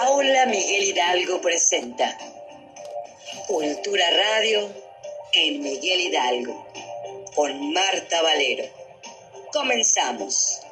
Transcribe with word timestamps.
Aula 0.00 0.46
Miguel 0.46 0.84
Hidalgo 0.84 1.42
presenta 1.42 2.16
Cultura 3.46 4.04
Radio 4.10 4.72
en 5.34 5.60
Miguel 5.60 6.00
Hidalgo 6.00 6.66
con 7.34 7.74
Marta 7.74 8.22
Valero. 8.22 8.64
Comenzamos. 9.52 10.62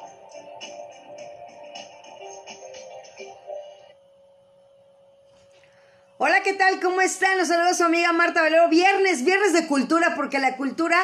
Hola, 6.17 6.41
¿qué 6.41 6.53
tal? 6.53 6.79
¿Cómo 6.81 6.99
están? 7.01 7.37
Los 7.37 7.49
saludos 7.49 7.77
su 7.77 7.83
amiga 7.83 8.11
Marta 8.11 8.41
Valero. 8.41 8.67
Viernes, 8.67 9.23
viernes 9.23 9.53
de 9.53 9.67
cultura, 9.67 10.15
porque 10.15 10.39
la 10.39 10.57
cultura 10.57 10.97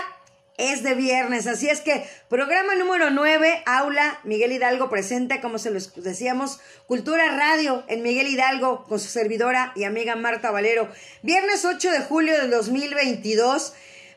es 0.58 0.84
de 0.84 0.96
viernes. 0.96 1.48
Así 1.48 1.70
es 1.70 1.82
que 1.82 2.06
programa 2.30 2.76
número 2.76 3.10
9, 3.10 3.64
Aula 3.66 4.20
Miguel 4.24 4.52
Hidalgo 4.52 4.90
presenta, 4.90 5.42
como 5.42 5.58
se 5.58 5.72
los 5.72 5.94
decíamos, 5.96 6.60
Cultura 6.88 7.36
Radio 7.36 7.84
en 7.88 8.04
Miguel 8.04 8.28
Hidalgo 8.28 8.86
con 8.86 9.00
su 9.00 9.10
servidora 9.10 9.72
y 9.76 9.84
amiga 9.84 10.16
Marta 10.16 10.52
Valero. 10.52 10.90
Viernes 11.22 11.66
8 11.66 11.92
de 11.92 12.00
julio 12.02 12.40
del 12.40 12.52
2022. 12.52 13.74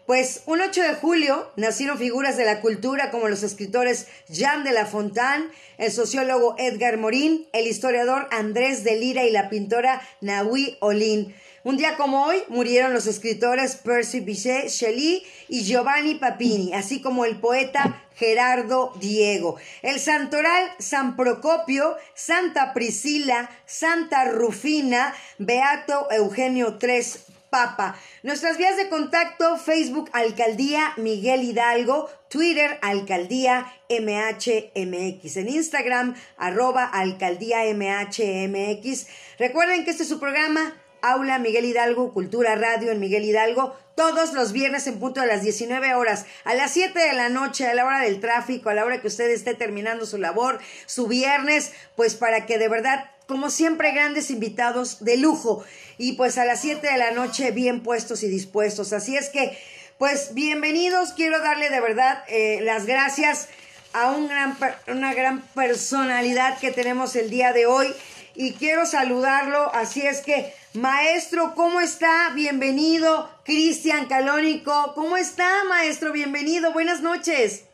Pues 0.06 0.40
un 0.46 0.62
8 0.62 0.84
de 0.84 0.94
julio 0.94 1.52
nacieron 1.56 1.98
figuras 1.98 2.38
de 2.38 2.46
la 2.46 2.62
cultura 2.62 3.10
como 3.10 3.28
los 3.28 3.42
escritores 3.42 4.06
Jean 4.30 4.64
de 4.64 4.72
la 4.72 4.86
Fontaine, 4.86 5.48
el 5.76 5.92
sociólogo 5.92 6.54
Edgar 6.56 6.96
Morin, 6.96 7.46
el 7.52 7.66
historiador 7.66 8.26
Andrés 8.30 8.84
de 8.84 8.96
Lira 8.96 9.24
y 9.24 9.30
la 9.30 9.50
pintora 9.50 10.00
Nahui 10.22 10.78
Olin. 10.80 11.34
Un 11.68 11.76
día 11.76 11.98
como 11.98 12.24
hoy 12.24 12.42
murieron 12.48 12.94
los 12.94 13.06
escritores 13.06 13.76
Percy 13.76 14.20
Bysshe 14.20 14.70
Shelley 14.70 15.22
y 15.48 15.64
Giovanni 15.64 16.14
Papini, 16.14 16.72
así 16.72 17.02
como 17.02 17.26
el 17.26 17.36
poeta 17.40 18.02
Gerardo 18.16 18.94
Diego. 18.98 19.56
El 19.82 20.00
santoral 20.00 20.64
San 20.78 21.14
Procopio, 21.14 21.94
Santa 22.14 22.72
Priscila, 22.72 23.50
Santa 23.66 24.24
Rufina, 24.30 25.14
Beato 25.36 26.10
Eugenio 26.10 26.78
III 26.80 27.02
Papa. 27.50 28.00
Nuestras 28.22 28.56
vías 28.56 28.78
de 28.78 28.88
contacto, 28.88 29.58
Facebook 29.58 30.08
Alcaldía 30.14 30.94
Miguel 30.96 31.42
Hidalgo, 31.42 32.08
Twitter 32.30 32.78
Alcaldía 32.80 33.70
MHMX, 33.90 35.36
en 35.36 35.48
Instagram 35.50 36.14
arroba 36.38 36.86
Alcaldía 36.86 37.58
MHMX. 37.74 39.06
Recuerden 39.38 39.84
que 39.84 39.90
este 39.90 40.04
es 40.04 40.08
su 40.08 40.18
programa 40.18 40.74
Aula 41.02 41.38
Miguel 41.38 41.64
Hidalgo, 41.64 42.12
Cultura 42.12 42.56
Radio 42.56 42.90
en 42.90 43.00
Miguel 43.00 43.24
Hidalgo, 43.24 43.76
todos 43.94 44.32
los 44.32 44.52
viernes 44.52 44.86
en 44.86 45.00
punto 45.00 45.20
a 45.20 45.26
las 45.26 45.42
19 45.42 45.94
horas, 45.94 46.26
a 46.44 46.54
las 46.54 46.72
7 46.72 46.98
de 46.98 47.12
la 47.14 47.28
noche, 47.28 47.66
a 47.66 47.74
la 47.74 47.84
hora 47.84 48.00
del 48.00 48.20
tráfico, 48.20 48.68
a 48.68 48.74
la 48.74 48.84
hora 48.84 49.00
que 49.00 49.08
usted 49.08 49.28
esté 49.30 49.54
terminando 49.54 50.06
su 50.06 50.18
labor, 50.18 50.60
su 50.86 51.08
viernes, 51.08 51.72
pues 51.96 52.14
para 52.14 52.46
que 52.46 52.58
de 52.58 52.68
verdad, 52.68 53.10
como 53.26 53.50
siempre, 53.50 53.92
grandes 53.92 54.30
invitados 54.30 55.04
de 55.04 55.16
lujo. 55.16 55.64
Y 55.98 56.12
pues 56.12 56.38
a 56.38 56.44
las 56.44 56.60
7 56.60 56.88
de 56.88 56.96
la 56.96 57.10
noche 57.10 57.50
bien 57.50 57.82
puestos 57.82 58.22
y 58.22 58.28
dispuestos. 58.28 58.92
Así 58.92 59.16
es 59.16 59.30
que, 59.30 59.58
pues 59.98 60.34
bienvenidos, 60.34 61.12
quiero 61.12 61.40
darle 61.40 61.68
de 61.68 61.80
verdad 61.80 62.22
eh, 62.28 62.60
las 62.62 62.86
gracias 62.86 63.48
a 63.92 64.12
un 64.12 64.28
gran, 64.28 64.56
una 64.86 65.12
gran 65.14 65.42
personalidad 65.54 66.58
que 66.58 66.70
tenemos 66.70 67.16
el 67.16 67.30
día 67.30 67.52
de 67.52 67.66
hoy 67.66 67.92
y 68.38 68.52
quiero 68.52 68.86
saludarlo, 68.86 69.74
así 69.74 70.06
es 70.06 70.20
que 70.20 70.54
Maestro, 70.74 71.54
¿cómo 71.56 71.80
está? 71.80 72.30
Bienvenido. 72.36 73.28
Cristian 73.44 74.06
Calónico, 74.06 74.92
¿cómo 74.94 75.16
está, 75.16 75.64
maestro? 75.68 76.12
Bienvenido. 76.12 76.72
Buenas 76.72 77.00
noches. 77.00 77.64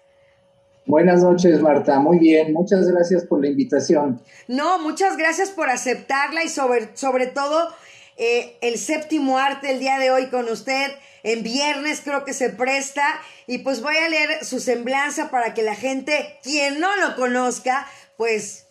Buenas 0.87 1.23
noches, 1.23 1.61
Marta. 1.61 1.98
Muy 1.98 2.19
bien. 2.19 2.55
Muchas 2.55 2.89
gracias 2.89 3.25
por 3.25 3.42
la 3.42 3.48
invitación. 3.48 4.23
No, 4.48 4.79
muchas 4.79 5.19
gracias 5.19 5.51
por 5.51 5.69
aceptarla 5.69 6.45
y 6.45 6.48
sobre, 6.48 6.97
sobre 6.97 7.27
todo 7.27 7.69
eh, 8.17 8.57
el 8.62 8.79
séptimo 8.79 9.37
arte 9.37 9.70
el 9.70 9.81
día 9.81 9.98
de 9.98 10.11
hoy 10.11 10.29
con 10.29 10.48
usted. 10.48 10.92
En 11.25 11.42
viernes 11.42 12.01
creo 12.03 12.25
que 12.25 12.33
se 12.33 12.48
presta 12.48 13.05
y 13.47 13.59
pues 13.59 13.83
voy 13.83 13.98
a 13.98 14.08
leer 14.08 14.42
su 14.42 14.61
semblanza 14.61 15.30
para 15.30 15.53
que 15.53 15.63
la 15.63 15.74
gente, 15.74 16.39
quien 16.42 16.80
no 16.80 16.97
lo 16.97 17.17
conozca, 17.17 17.86
pues 18.17 18.64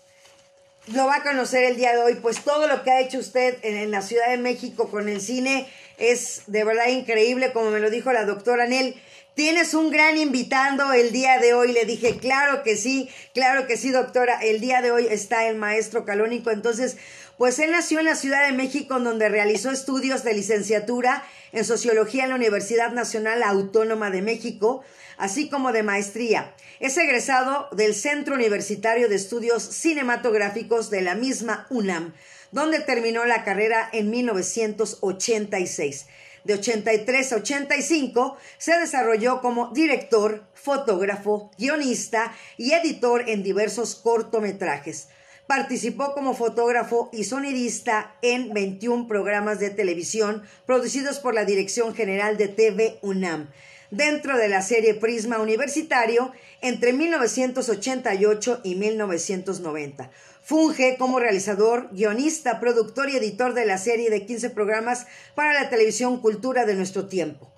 lo 0.87 1.05
va 1.05 1.17
a 1.17 1.23
conocer 1.23 1.63
el 1.63 1.77
día 1.77 1.93
de 1.93 2.01
hoy, 2.01 2.15
pues 2.15 2.43
todo 2.43 2.67
lo 2.67 2.83
que 2.83 2.91
ha 2.91 2.99
hecho 2.99 3.17
usted 3.17 3.57
en, 3.61 3.89
la 3.91 4.01
Ciudad 4.01 4.29
de 4.29 4.37
México 4.37 4.89
con 4.89 5.07
el 5.07 5.21
cine 5.21 5.67
es 5.97 6.43
de 6.47 6.63
verdad 6.63 6.87
increíble, 6.87 7.53
como 7.53 7.71
me 7.71 7.79
lo 7.79 7.89
dijo 7.89 8.11
la 8.11 8.25
doctora 8.25 8.67
Nel. 8.67 8.95
Tienes 9.33 9.73
un 9.73 9.89
gran 9.89 10.17
invitando 10.17 10.93
el 10.93 11.11
día 11.11 11.39
de 11.39 11.53
hoy. 11.55 11.71
Le 11.71 11.85
dije, 11.85 12.17
claro 12.17 12.61
que 12.61 12.75
sí, 12.75 13.09
claro 13.33 13.65
que 13.65 13.77
sí, 13.77 13.89
doctora. 13.89 14.39
El 14.43 14.59
día 14.59 14.81
de 14.81 14.91
hoy 14.91 15.07
está 15.09 15.47
el 15.47 15.55
maestro 15.55 16.05
Calónico. 16.05 16.51
Entonces, 16.51 16.97
pues 17.37 17.57
él 17.57 17.71
nació 17.71 17.97
en 17.99 18.05
la 18.05 18.15
Ciudad 18.15 18.45
de 18.45 18.51
México, 18.51 18.99
donde 18.99 19.29
realizó 19.29 19.71
estudios 19.71 20.23
de 20.23 20.35
licenciatura 20.35 21.23
en 21.51 21.65
sociología 21.65 22.25
en 22.25 22.29
la 22.29 22.35
Universidad 22.35 22.91
Nacional 22.91 23.41
Autónoma 23.41 24.11
de 24.11 24.21
México 24.21 24.83
así 25.17 25.49
como 25.49 25.71
de 25.71 25.83
maestría. 25.83 26.53
Es 26.79 26.97
egresado 26.97 27.67
del 27.71 27.95
Centro 27.95 28.35
Universitario 28.35 29.09
de 29.09 29.15
Estudios 29.15 29.63
Cinematográficos 29.63 30.89
de 30.89 31.01
la 31.01 31.15
misma 31.15 31.67
UNAM, 31.69 32.13
donde 32.51 32.79
terminó 32.79 33.25
la 33.25 33.43
carrera 33.43 33.89
en 33.91 34.09
1986. 34.09 36.07
De 36.43 36.55
83 36.55 37.33
a 37.33 37.35
85 37.37 38.37
se 38.57 38.77
desarrolló 38.77 39.39
como 39.41 39.69
director, 39.69 40.43
fotógrafo, 40.53 41.51
guionista 41.57 42.35
y 42.57 42.73
editor 42.73 43.29
en 43.29 43.43
diversos 43.43 43.95
cortometrajes. 43.95 45.07
Participó 45.47 46.13
como 46.13 46.33
fotógrafo 46.33 47.09
y 47.13 47.23
sonidista 47.25 48.15
en 48.21 48.53
21 48.53 49.07
programas 49.07 49.59
de 49.59 49.69
televisión 49.69 50.43
producidos 50.65 51.19
por 51.19 51.33
la 51.33 51.45
Dirección 51.45 51.95
General 51.95 52.37
de 52.37 52.49
TV 52.49 52.99
UNAM 53.01 53.49
dentro 53.93 54.37
de 54.37 54.49
la 54.49 54.61
serie 54.61 54.95
Prisma 54.95 55.39
Universitario 55.39 56.31
entre 56.61 56.93
1988 56.93 58.61
y 58.63 58.75
1990. 58.75 60.09
Funge 60.41 60.97
como 60.97 61.19
realizador, 61.19 61.89
guionista, 61.91 62.59
productor 62.59 63.09
y 63.09 63.17
editor 63.17 63.53
de 63.53 63.65
la 63.65 63.77
serie 63.77 64.09
de 64.09 64.25
15 64.25 64.49
programas 64.49 65.05
para 65.35 65.53
la 65.53 65.69
televisión 65.69 66.19
Cultura 66.21 66.65
de 66.65 66.73
nuestro 66.73 67.07
tiempo, 67.07 67.53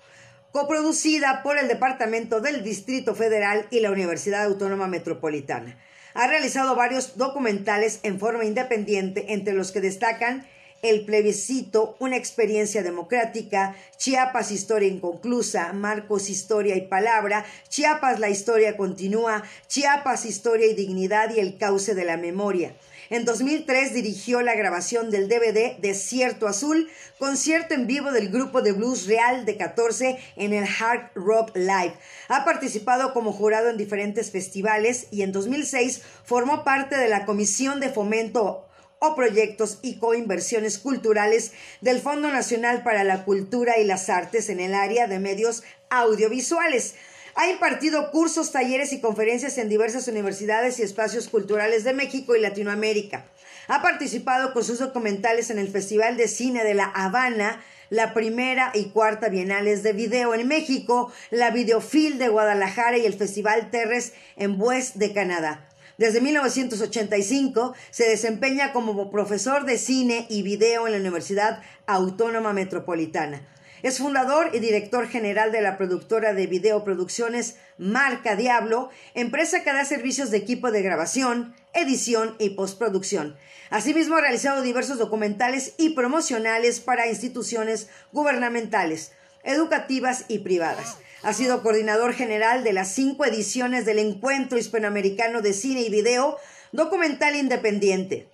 coproducida 0.52 1.42
por 1.42 1.58
el 1.58 1.68
Departamento 1.68 2.40
del 2.40 2.62
Distrito 2.62 3.14
Federal 3.14 3.66
y 3.70 3.80
la 3.80 3.90
Universidad 3.90 4.44
Autónoma 4.44 4.88
Metropolitana. 4.88 5.78
Ha 6.14 6.26
realizado 6.28 6.76
varios 6.76 7.16
documentales 7.16 8.00
en 8.02 8.20
forma 8.20 8.44
independiente, 8.44 9.32
entre 9.32 9.54
los 9.54 9.72
que 9.72 9.80
destacan 9.80 10.46
el 10.86 11.04
plebiscito, 11.04 11.96
una 11.98 12.16
experiencia 12.16 12.82
democrática, 12.82 13.76
Chiapas, 13.96 14.50
historia 14.50 14.88
inconclusa, 14.88 15.72
Marcos, 15.72 16.30
historia 16.30 16.76
y 16.76 16.82
palabra, 16.82 17.44
Chiapas, 17.68 18.20
la 18.20 18.28
historia 18.28 18.76
continúa, 18.76 19.42
Chiapas, 19.68 20.24
historia 20.24 20.66
y 20.66 20.74
dignidad 20.74 21.34
y 21.34 21.40
el 21.40 21.58
cauce 21.58 21.94
de 21.94 22.04
la 22.04 22.16
memoria. 22.16 22.74
En 23.08 23.24
2003 23.24 23.94
dirigió 23.94 24.42
la 24.42 24.56
grabación 24.56 25.10
del 25.10 25.28
DVD 25.28 25.78
Desierto 25.78 26.48
Azul, 26.48 26.88
concierto 27.18 27.74
en 27.74 27.86
vivo 27.86 28.10
del 28.10 28.30
grupo 28.30 28.62
de 28.62 28.72
blues 28.72 29.06
real 29.06 29.44
de 29.44 29.56
14 29.56 30.18
en 30.34 30.52
el 30.52 30.64
Hard 30.64 31.12
Rock 31.14 31.56
Live. 31.56 31.94
Ha 32.28 32.44
participado 32.44 33.12
como 33.12 33.32
jurado 33.32 33.70
en 33.70 33.76
diferentes 33.76 34.32
festivales 34.32 35.06
y 35.12 35.22
en 35.22 35.30
2006 35.30 36.02
formó 36.24 36.64
parte 36.64 36.96
de 36.96 37.08
la 37.08 37.26
Comisión 37.26 37.78
de 37.78 37.90
Fomento 37.90 38.65
proyectos 39.14 39.78
y 39.82 39.98
coinversiones 39.98 40.78
culturales 40.78 41.52
del 41.80 42.00
Fondo 42.00 42.30
Nacional 42.30 42.82
para 42.82 43.04
la 43.04 43.24
Cultura 43.24 43.78
y 43.78 43.84
las 43.84 44.08
Artes 44.08 44.48
en 44.48 44.60
el 44.60 44.74
área 44.74 45.06
de 45.06 45.18
medios 45.18 45.62
audiovisuales. 45.90 46.94
Ha 47.34 47.50
impartido 47.50 48.10
cursos, 48.10 48.50
talleres 48.50 48.92
y 48.94 49.00
conferencias 49.00 49.58
en 49.58 49.68
diversas 49.68 50.08
universidades 50.08 50.78
y 50.78 50.82
espacios 50.82 51.28
culturales 51.28 51.84
de 51.84 51.92
México 51.92 52.34
y 52.34 52.40
Latinoamérica. 52.40 53.26
Ha 53.68 53.82
participado 53.82 54.52
con 54.52 54.64
sus 54.64 54.78
documentales 54.78 55.50
en 55.50 55.58
el 55.58 55.68
Festival 55.68 56.16
de 56.16 56.28
Cine 56.28 56.64
de 56.64 56.74
La 56.74 56.86
Habana, 56.86 57.62
la 57.90 58.14
primera 58.14 58.70
y 58.74 58.86
cuarta 58.86 59.28
Bienales 59.28 59.82
de 59.82 59.92
Video 59.92 60.34
en 60.34 60.48
México, 60.48 61.12
la 61.30 61.50
Videofil 61.50 62.18
de 62.18 62.28
Guadalajara 62.28 62.98
y 62.98 63.06
el 63.06 63.14
Festival 63.14 63.70
Terres 63.70 64.12
en 64.36 64.60
West 64.60 64.96
de 64.96 65.12
Canadá. 65.12 65.65
Desde 65.98 66.20
1985 66.20 67.74
se 67.90 68.08
desempeña 68.08 68.72
como 68.74 69.10
profesor 69.10 69.64
de 69.64 69.78
cine 69.78 70.26
y 70.28 70.42
video 70.42 70.86
en 70.86 70.92
la 70.92 70.98
Universidad 70.98 71.62
Autónoma 71.86 72.52
Metropolitana. 72.52 73.40
Es 73.82 73.98
fundador 73.98 74.50
y 74.52 74.58
director 74.58 75.08
general 75.08 75.52
de 75.52 75.62
la 75.62 75.78
productora 75.78 76.34
de 76.34 76.46
videoproducciones 76.46 77.56
Marca 77.78 78.36
Diablo, 78.36 78.90
empresa 79.14 79.62
que 79.62 79.72
da 79.72 79.84
servicios 79.86 80.30
de 80.30 80.38
equipo 80.38 80.70
de 80.70 80.82
grabación, 80.82 81.54
edición 81.72 82.36
y 82.38 82.50
postproducción. 82.50 83.36
Asimismo, 83.70 84.16
ha 84.16 84.20
realizado 84.20 84.60
diversos 84.60 84.98
documentales 84.98 85.74
y 85.78 85.90
promocionales 85.90 86.80
para 86.80 87.06
instituciones 87.06 87.88
gubernamentales, 88.12 89.12
educativas 89.44 90.24
y 90.28 90.40
privadas. 90.40 90.98
Ha 91.22 91.32
sido 91.32 91.62
coordinador 91.62 92.12
general 92.12 92.62
de 92.62 92.72
las 92.72 92.92
cinco 92.92 93.24
ediciones 93.24 93.86
del 93.86 93.98
Encuentro 93.98 94.58
Hispanoamericano 94.58 95.40
de 95.40 95.52
Cine 95.54 95.80
y 95.80 95.90
Video 95.90 96.36
Documental 96.72 97.36
Independiente. 97.36 98.28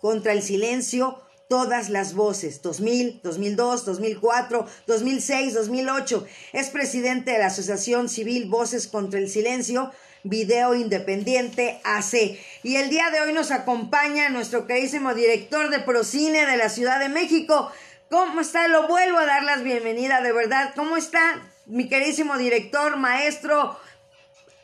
contra 0.00 0.32
el 0.32 0.40
silencio, 0.42 1.20
todas 1.50 1.90
las 1.90 2.14
voces, 2.14 2.62
2000, 2.62 3.20
2002, 3.22 3.84
2004, 3.84 4.66
2006, 4.86 5.52
2008. 5.52 6.26
Es 6.54 6.70
presidente 6.70 7.32
de 7.32 7.38
la 7.38 7.46
Asociación 7.46 8.08
Civil 8.08 8.48
Voces 8.48 8.86
contra 8.86 9.20
el 9.20 9.28
Silencio, 9.28 9.92
Video 10.22 10.74
Independiente 10.74 11.82
AC. 11.84 12.38
Y 12.62 12.76
el 12.76 12.88
día 12.88 13.10
de 13.10 13.20
hoy 13.20 13.34
nos 13.34 13.50
acompaña 13.50 14.30
nuestro 14.30 14.66
queridísimo 14.66 15.12
director 15.12 15.68
de 15.68 15.80
Procine 15.80 16.46
de 16.46 16.56
la 16.56 16.70
Ciudad 16.70 16.98
de 16.98 17.10
México. 17.10 17.70
¿Cómo 18.08 18.40
está? 18.40 18.68
Lo 18.68 18.88
vuelvo 18.88 19.18
a 19.18 19.26
dar 19.26 19.42
las 19.42 19.62
bienvenidas, 19.62 20.22
de 20.22 20.32
verdad. 20.32 20.72
¿Cómo 20.74 20.96
está 20.96 21.49
mi 21.70 21.88
queridísimo 21.88 22.36
director, 22.36 22.96
maestro? 22.96 23.76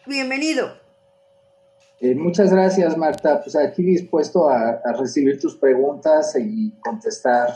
Bienvenido. 0.06 0.76
Eh, 2.00 2.14
muchas 2.14 2.50
gracias, 2.50 2.96
Marta. 2.96 3.40
Pues 3.42 3.56
aquí 3.56 3.82
dispuesto 3.82 4.48
a, 4.48 4.80
recibir 4.98 5.40
tus 5.40 5.56
preguntas 5.56 6.34
y 6.38 6.72
contestar 6.80 7.48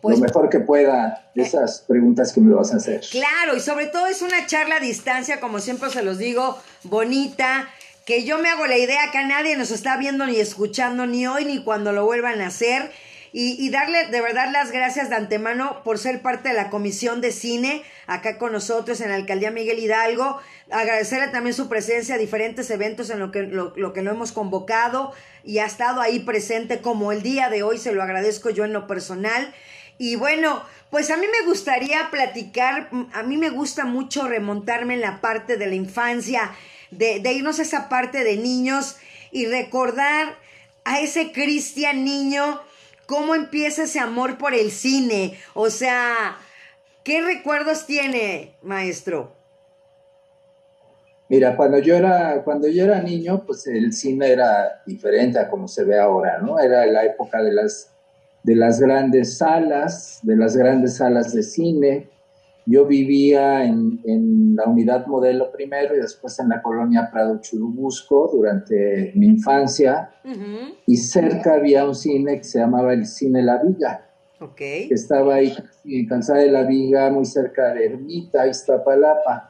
pues, 0.00 0.18
lo 0.18 0.24
mejor 0.24 0.48
que 0.48 0.60
pueda 0.60 1.30
de 1.34 1.42
esas 1.42 1.82
preguntas 1.82 2.32
que 2.32 2.40
me 2.40 2.54
vas 2.54 2.72
a 2.72 2.78
hacer. 2.78 3.02
Claro, 3.10 3.56
y 3.56 3.60
sobre 3.60 3.86
todo 3.86 4.06
es 4.06 4.22
una 4.22 4.46
charla 4.46 4.76
a 4.76 4.80
distancia, 4.80 5.38
como 5.38 5.60
siempre 5.60 5.90
se 5.90 6.02
los 6.02 6.18
digo, 6.18 6.56
bonita, 6.82 7.68
que 8.06 8.24
yo 8.24 8.38
me 8.38 8.48
hago 8.48 8.66
la 8.66 8.78
idea 8.78 9.10
que 9.12 9.18
a 9.18 9.26
nadie 9.26 9.56
nos 9.56 9.70
está 9.70 9.96
viendo 9.96 10.26
ni 10.26 10.36
escuchando 10.36 11.06
ni 11.06 11.26
hoy 11.26 11.44
ni 11.44 11.62
cuando 11.62 11.92
lo 11.92 12.04
vuelvan 12.04 12.40
a 12.40 12.48
hacer 12.48 12.90
y, 13.34 13.70
darle 13.70 14.08
de 14.08 14.20
verdad 14.20 14.50
las 14.52 14.72
gracias 14.72 15.08
de 15.08 15.16
antemano 15.16 15.82
por 15.84 15.98
ser 15.98 16.20
parte 16.20 16.50
de 16.50 16.54
la 16.54 16.68
comisión 16.68 17.22
de 17.22 17.32
cine 17.32 17.82
acá 18.06 18.36
con 18.36 18.52
nosotros 18.52 19.00
en 19.00 19.08
la 19.08 19.14
alcaldía 19.14 19.50
Miguel 19.50 19.78
Hidalgo. 19.78 20.38
Agradecerle 20.70 21.28
también 21.28 21.54
su 21.54 21.66
presencia 21.66 22.16
a 22.16 22.18
diferentes 22.18 22.70
eventos 22.70 23.08
en 23.08 23.18
lo 23.18 23.32
que 23.32 23.44
lo, 23.44 23.72
lo 23.74 23.94
que 23.94 24.02
lo 24.02 24.10
hemos 24.10 24.32
convocado 24.32 25.14
y 25.44 25.58
ha 25.58 25.64
estado 25.64 26.02
ahí 26.02 26.20
presente 26.20 26.82
como 26.82 27.10
el 27.10 27.22
día 27.22 27.48
de 27.48 27.62
hoy, 27.62 27.78
se 27.78 27.92
lo 27.92 28.02
agradezco 28.02 28.50
yo 28.50 28.66
en 28.66 28.74
lo 28.74 28.86
personal. 28.86 29.54
Y 29.96 30.16
bueno, 30.16 30.62
pues 30.90 31.10
a 31.10 31.16
mí 31.16 31.24
me 31.26 31.46
gustaría 31.46 32.10
platicar, 32.10 32.90
a 33.14 33.22
mí 33.22 33.38
me 33.38 33.48
gusta 33.48 33.86
mucho 33.86 34.28
remontarme 34.28 34.92
en 34.92 35.00
la 35.00 35.22
parte 35.22 35.56
de 35.56 35.68
la 35.68 35.74
infancia, 35.74 36.50
de, 36.90 37.20
de 37.20 37.32
irnos 37.32 37.60
a 37.60 37.62
esa 37.62 37.88
parte 37.88 38.24
de 38.24 38.36
niños 38.36 38.98
y 39.30 39.46
recordar 39.46 40.36
a 40.84 41.00
ese 41.00 41.32
Cristian 41.32 42.04
niño 42.04 42.60
¿Cómo 43.12 43.34
empieza 43.34 43.82
ese 43.82 43.98
amor 43.98 44.38
por 44.38 44.54
el 44.54 44.70
cine? 44.70 45.34
O 45.52 45.68
sea, 45.68 46.38
¿qué 47.04 47.20
recuerdos 47.20 47.84
tiene, 47.84 48.54
maestro? 48.62 49.34
Mira, 51.28 51.54
cuando 51.54 51.76
yo 51.76 51.94
era, 51.94 52.42
cuando 52.42 52.68
yo 52.68 52.84
era 52.84 53.02
niño, 53.02 53.44
pues 53.44 53.66
el 53.66 53.92
cine 53.92 54.30
era 54.30 54.82
diferente 54.86 55.38
a 55.38 55.50
como 55.50 55.68
se 55.68 55.84
ve 55.84 55.98
ahora, 55.98 56.38
¿no? 56.38 56.58
Era 56.58 56.86
la 56.86 57.04
época 57.04 57.42
de 57.42 57.52
las, 57.52 57.90
de 58.44 58.56
las 58.56 58.80
grandes 58.80 59.36
salas, 59.36 60.20
de 60.22 60.34
las 60.34 60.56
grandes 60.56 60.96
salas 60.96 61.34
de 61.34 61.42
cine, 61.42 62.08
yo 62.66 62.86
vivía 62.86 63.64
en, 63.64 64.00
en, 64.04 64.54
la 64.54 64.66
unidad 64.66 65.06
modelo 65.06 65.50
primero 65.50 65.96
y 65.96 66.00
después 66.00 66.38
en 66.38 66.50
la 66.50 66.62
colonia 66.62 67.08
Prado 67.10 67.40
Churubusco 67.40 68.30
durante 68.32 69.12
mi 69.14 69.26
infancia. 69.26 70.10
Y 70.86 70.96
cerca 70.96 71.54
había 71.54 71.86
un 71.86 71.94
cine 71.94 72.38
que 72.38 72.44
se 72.44 72.58
llamaba 72.58 72.92
el 72.92 73.06
Cine 73.06 73.42
La 73.42 73.62
Viga. 73.62 74.06
Okay. 74.38 74.88
Que 74.88 74.94
estaba 74.94 75.36
ahí 75.36 75.54
en 75.84 76.06
Calzada 76.06 76.40
de 76.40 76.50
la 76.50 76.64
Viga, 76.64 77.10
muy 77.10 77.24
cerca 77.24 77.72
de 77.72 77.86
Ermita, 77.86 78.46
Iztapalapa. 78.46 79.48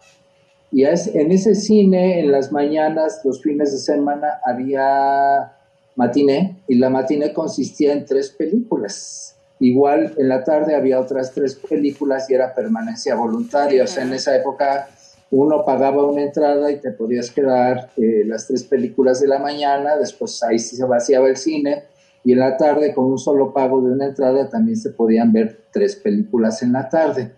Y 0.70 0.84
en 0.84 1.32
ese 1.32 1.54
cine, 1.54 2.20
en 2.20 2.32
las 2.32 2.52
mañanas, 2.52 3.20
los 3.24 3.42
fines 3.42 3.72
de 3.72 3.78
semana, 3.78 4.40
había 4.44 5.52
matiné. 5.96 6.62
Y 6.68 6.76
la 6.76 6.88
matiné 6.90 7.32
consistía 7.32 7.92
en 7.92 8.04
tres 8.06 8.30
películas 8.30 9.31
Igual 9.62 10.14
en 10.18 10.28
la 10.28 10.42
tarde 10.42 10.74
había 10.74 10.98
otras 10.98 11.32
tres 11.32 11.54
películas 11.54 12.28
y 12.28 12.34
era 12.34 12.52
permanencia 12.52 13.14
voluntaria. 13.14 13.84
O 13.84 13.86
sea, 13.86 14.02
en 14.02 14.12
esa 14.12 14.34
época 14.34 14.88
uno 15.30 15.64
pagaba 15.64 16.04
una 16.04 16.22
entrada 16.22 16.68
y 16.72 16.80
te 16.80 16.90
podías 16.90 17.30
quedar 17.30 17.90
eh, 17.96 18.24
las 18.26 18.48
tres 18.48 18.64
películas 18.64 19.20
de 19.20 19.28
la 19.28 19.38
mañana, 19.38 19.96
después 19.96 20.42
ahí 20.42 20.58
sí 20.58 20.74
se 20.74 20.84
vaciaba 20.84 21.28
el 21.28 21.36
cine 21.36 21.84
y 22.24 22.32
en 22.32 22.40
la 22.40 22.56
tarde 22.56 22.92
con 22.92 23.04
un 23.04 23.18
solo 23.18 23.52
pago 23.52 23.80
de 23.80 23.92
una 23.92 24.06
entrada 24.06 24.48
también 24.48 24.76
se 24.76 24.90
podían 24.90 25.32
ver 25.32 25.66
tres 25.72 25.94
películas 25.94 26.60
en 26.64 26.72
la 26.72 26.88
tarde. 26.88 27.32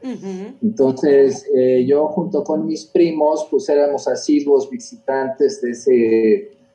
Entonces 0.63 1.47
eh, 1.55 1.85
yo 1.87 2.07
junto 2.09 2.43
con 2.43 2.67
mis 2.67 2.87
primos 2.87 3.47
pues 3.51 3.69
éramos 3.69 4.09
asiduos 4.09 4.71
visitantes 4.71 5.61
de 5.61 5.71
ese, 5.73 5.91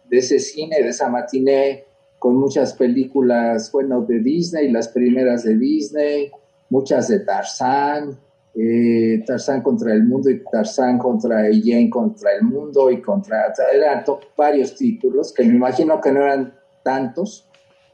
de 0.09 0.17
ese 0.17 0.37
cine, 0.37 0.77
de 0.83 0.89
esa 0.89 1.09
matiné 1.09 1.88
con 2.19 2.35
muchas 2.35 2.73
películas, 2.73 3.71
bueno, 3.71 4.01
de 4.01 4.19
Disney, 4.19 4.69
las 4.71 4.89
primeras 4.89 5.43
de 5.43 5.55
Disney, 5.55 6.29
muchas 6.69 7.07
de 7.07 7.21
Tarzán, 7.21 8.17
eh, 8.53 9.23
Tarzán 9.25 9.61
contra 9.61 9.93
el 9.93 10.03
mundo 10.03 10.29
y 10.29 10.43
Tarzán 10.43 10.97
contra 10.97 11.43
Jane 11.43 11.89
contra 11.89 12.33
el 12.33 12.43
mundo 12.43 12.91
y 12.91 13.01
contra, 13.01 13.53
eran 13.73 14.03
varios 14.35 14.75
títulos 14.75 15.31
que 15.31 15.45
me 15.45 15.55
imagino 15.55 16.01
que 16.01 16.11
no 16.11 16.21
eran 16.21 16.53
tantos, 16.83 17.47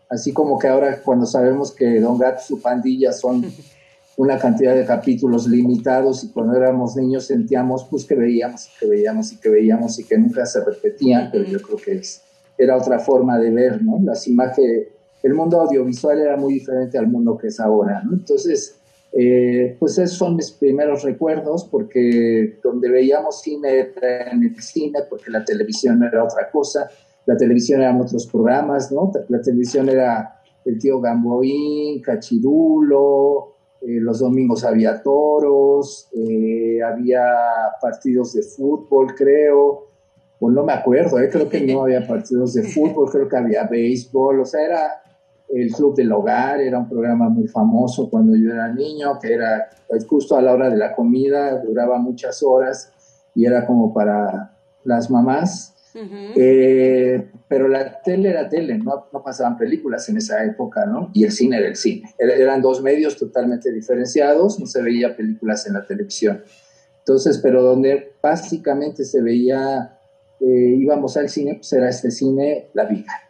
así 0.10 0.33
como 0.33 0.57
que 0.57 0.68
ahora 0.68 1.01
cuando 1.04 1.28
sabemos 1.28 1.71
que 1.71 2.00
Don 2.00 2.18
Gato 2.18 2.42
y 2.42 2.48
su 2.48 2.62
pandilla 2.62 3.12
son 3.13 3.45
una 4.18 4.39
cantidad 4.39 4.74
de 4.74 4.86
capítulos 4.86 5.45
limitados 5.45 6.24
y 6.24 6.30
cuando 6.30 6.56
éramos 6.57 6.95
niños 6.95 7.25
sentíamos 7.25 7.86
pues 7.89 8.06
que 8.06 8.16
veíamos 8.16 8.68
y 8.68 8.80
que 8.80 8.88
veíamos 8.88 9.33
y 9.33 9.38
que 9.38 9.50
veíamos 9.50 10.00
y 10.00 10.04
que 10.04 10.18
nunca 10.18 10.48
se 10.48 10.63
repetían, 10.63 11.30
pero 11.31 11.44
yo 11.44 11.62
creo 11.62 11.78
que 11.78 11.92
es 11.95 12.24
era 12.57 12.78
otra 12.78 13.00
forma 13.00 13.38
de 13.38 13.52
ver, 13.52 13.84
¿no? 13.84 14.00
Las 14.04 14.28
imágenes, 14.28 14.88
el 15.24 15.34
mundo 15.34 15.62
audiovisual 15.62 16.19
era 16.19 16.38
muy 16.38 16.56
diferente 16.56 16.98
al 16.98 17.07
mundo 17.07 17.38
que 17.38 17.48
es 17.48 17.60
ahora, 17.60 18.02
¿no? 18.04 18.13
Entonces, 18.13 18.80
eh, 19.12 19.75
pues 19.80 19.98
esos 19.98 20.18
son 20.18 20.36
mis 20.36 20.52
primeros 20.52 21.04
recuerdos, 21.04 21.66
porque 21.66 22.60
donde 22.62 22.90
veíamos 22.90 23.42
cine 23.42 23.92
era 23.96 24.31
en 24.31 24.44
el 24.44 24.62
cine, 24.62 25.00
porque 25.10 25.31
la 25.31 25.44
televisión 25.44 26.04
era 26.04 26.24
otra 26.24 26.50
cosa, 26.52 26.90
la 27.25 27.38
televisión 27.38 27.81
eran 27.81 28.02
otros 28.02 28.28
programas, 28.28 28.92
¿no? 28.92 29.12
La 29.30 29.42
televisión 29.42 29.90
era 29.90 30.42
el 30.66 30.80
tío 30.80 31.00
Gamboín, 31.00 32.02
Cachirulo, 32.02 33.56
eh, 33.81 34.00
los 34.00 34.19
domingos 34.19 34.63
había 34.63 35.02
toros, 35.02 36.10
eh, 36.13 36.81
había 36.84 37.24
partidos 37.81 38.34
de 38.34 38.44
fútbol, 38.44 39.13
creo, 39.16 39.88
pues 40.45 40.53
no 40.53 40.63
me 40.63 40.74
acuerdo, 40.74 41.19
¿eh? 41.19 41.27
creo 41.27 41.50
que 41.50 41.59
no 41.62 41.81
había 41.81 42.06
partidos 42.06 42.53
de 42.53 42.62
fútbol, 42.62 43.09
creo 43.12 43.27
que 43.27 43.36
había 43.36 43.63
béisbol, 43.63 44.42
o 44.42 44.45
sea, 44.45 44.63
era 44.63 45.01
el 45.50 45.71
Club 45.71 45.95
del 45.95 46.12
Hogar, 46.12 46.62
era 46.62 46.77
un 46.77 46.88
programa 46.88 47.30
muy 47.30 47.47
famoso 47.47 48.11
cuando 48.11 48.35
yo 48.35 48.52
era 48.52 48.71
niño, 48.71 49.18
que 49.19 49.33
era 49.33 49.68
pues, 49.87 50.06
justo 50.06 50.37
a 50.37 50.44
la 50.44 50.54
hora 50.54 50.69
de 50.69 50.78
la 50.78 50.94
comida, 50.94 51.59
duraba 51.64 51.97
muchas 51.97 52.44
horas 52.44 52.94
y 53.33 53.47
era 53.47 53.66
como 53.66 53.92
para 53.92 54.56
las 54.83 55.09
mamás. 55.09 55.71
Eh, 56.35 57.28
pero 57.47 57.68
la 57.68 58.04
tele 58.04 58.30
era 58.30 58.47
tele, 58.47 58.78
no, 58.78 59.07
no, 59.11 59.23
pasaban 59.23 59.57
películas 59.57 60.07
en 60.09 60.18
esa 60.18 60.44
época, 60.44 60.85
¿no? 60.85 61.09
Y 61.11 61.23
el 61.23 61.31
cine 61.31 61.57
era 61.57 61.69
el 61.69 61.75
cine. 61.75 62.14
eran 62.19 62.61
dos 62.61 62.83
medios 62.83 63.18
totalmente 63.18 63.71
diferenciados, 63.71 64.59
no 64.59 64.68
se 64.68 64.83
veía 64.83 65.16
películas 65.16 65.66
en 65.66 65.73
la 65.73 65.87
televisión. 65.87 66.44
Entonces, 66.99 67.40
pero 67.42 67.64
donde 67.64 68.14
básicamente 68.21 69.06
se 69.06 69.23
veía 69.23 69.95
íbamos 70.39 71.18
al 71.18 71.30
cine, 71.30 71.56
pues 71.56 71.71
era 71.73 71.89
este 71.89 72.11
cine 72.11 72.68
La 72.73 72.85
Vida. 72.85 73.23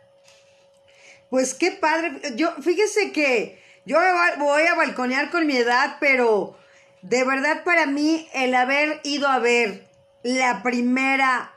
Pues 1.30 1.54
qué 1.54 1.72
padre. 1.72 2.12
Yo, 2.36 2.52
fíjese 2.62 3.12
que 3.12 3.60
yo 3.86 3.98
voy 4.40 4.64
a 4.64 4.76
balconear 4.76 5.30
con 5.32 5.46
mi 5.48 5.58
edad, 5.58 5.98
pero 6.00 6.58
de 7.02 7.24
verdad 7.24 7.64
para 7.64 7.86
mí 7.86 8.28
el 8.34 8.56
haber 8.56 9.00
ido 9.04 9.28
a 9.28 9.40
ver 9.40 9.86
la 10.24 10.64
primera 10.64 11.54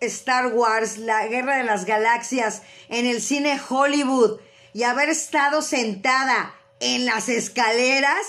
Star 0.00 0.48
Wars, 0.48 0.98
la 0.98 1.26
Guerra 1.26 1.56
de 1.56 1.64
las 1.64 1.84
Galaxias, 1.84 2.62
en 2.88 3.06
el 3.06 3.20
cine 3.20 3.60
Hollywood 3.68 4.40
y 4.72 4.84
haber 4.84 5.08
estado 5.08 5.62
sentada 5.62 6.54
en 6.80 7.06
las 7.06 7.28
escaleras, 7.28 8.20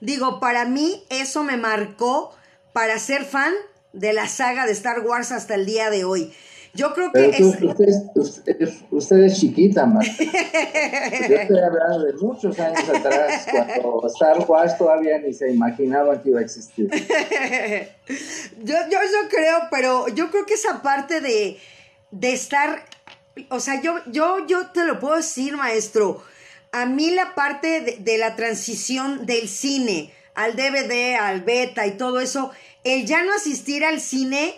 digo, 0.00 0.40
para 0.40 0.64
mí 0.64 1.04
eso 1.10 1.44
me 1.44 1.56
marcó 1.56 2.34
para 2.72 2.98
ser 2.98 3.24
fan 3.24 3.52
de 3.98 4.12
la 4.12 4.28
saga 4.28 4.66
de 4.66 4.72
Star 4.72 5.00
Wars 5.00 5.32
hasta 5.32 5.54
el 5.54 5.66
día 5.66 5.90
de 5.90 6.04
hoy. 6.04 6.32
Yo 6.74 6.94
creo 6.94 7.10
que... 7.12 7.42
usted, 8.90 9.24
es, 9.24 9.40
chiquita, 9.40 9.86
man. 9.86 10.04
Yo 11.28 11.36
estoy 11.36 11.58
hablando 11.58 12.04
de 12.04 12.12
muchos 12.14 12.58
años 12.60 12.88
atrás, 12.88 13.48
cuando 13.50 14.06
Star 14.06 14.38
Wars 14.46 14.76
todavía 14.78 15.18
ni 15.18 15.32
se 15.32 15.50
imaginaba 15.50 16.20
que 16.22 16.28
iba 16.28 16.40
a 16.40 16.42
existir. 16.42 16.88
yo, 18.62 18.74
yo, 18.90 18.98
yo 18.98 19.28
creo, 19.30 19.58
pero 19.70 20.08
yo 20.08 20.30
creo 20.30 20.46
que 20.46 20.54
esa 20.54 20.82
parte 20.82 21.20
de, 21.20 21.58
de 22.10 22.32
estar... 22.32 22.84
O 23.50 23.60
sea, 23.60 23.80
yo, 23.80 23.94
yo, 24.06 24.46
yo 24.46 24.66
te 24.68 24.84
lo 24.84 25.00
puedo 25.00 25.16
decir, 25.16 25.56
maestro. 25.56 26.22
A 26.70 26.86
mí 26.86 27.10
la 27.10 27.34
parte 27.34 27.80
de, 27.80 27.96
de 27.98 28.18
la 28.18 28.36
transición 28.36 29.26
del 29.26 29.48
cine 29.48 30.12
al 30.38 30.54
DVD, 30.54 31.16
al 31.16 31.42
beta 31.42 31.84
y 31.88 31.96
todo 31.96 32.20
eso, 32.20 32.52
el 32.84 33.06
ya 33.06 33.24
no 33.24 33.34
asistir 33.34 33.84
al 33.84 34.00
cine, 34.00 34.54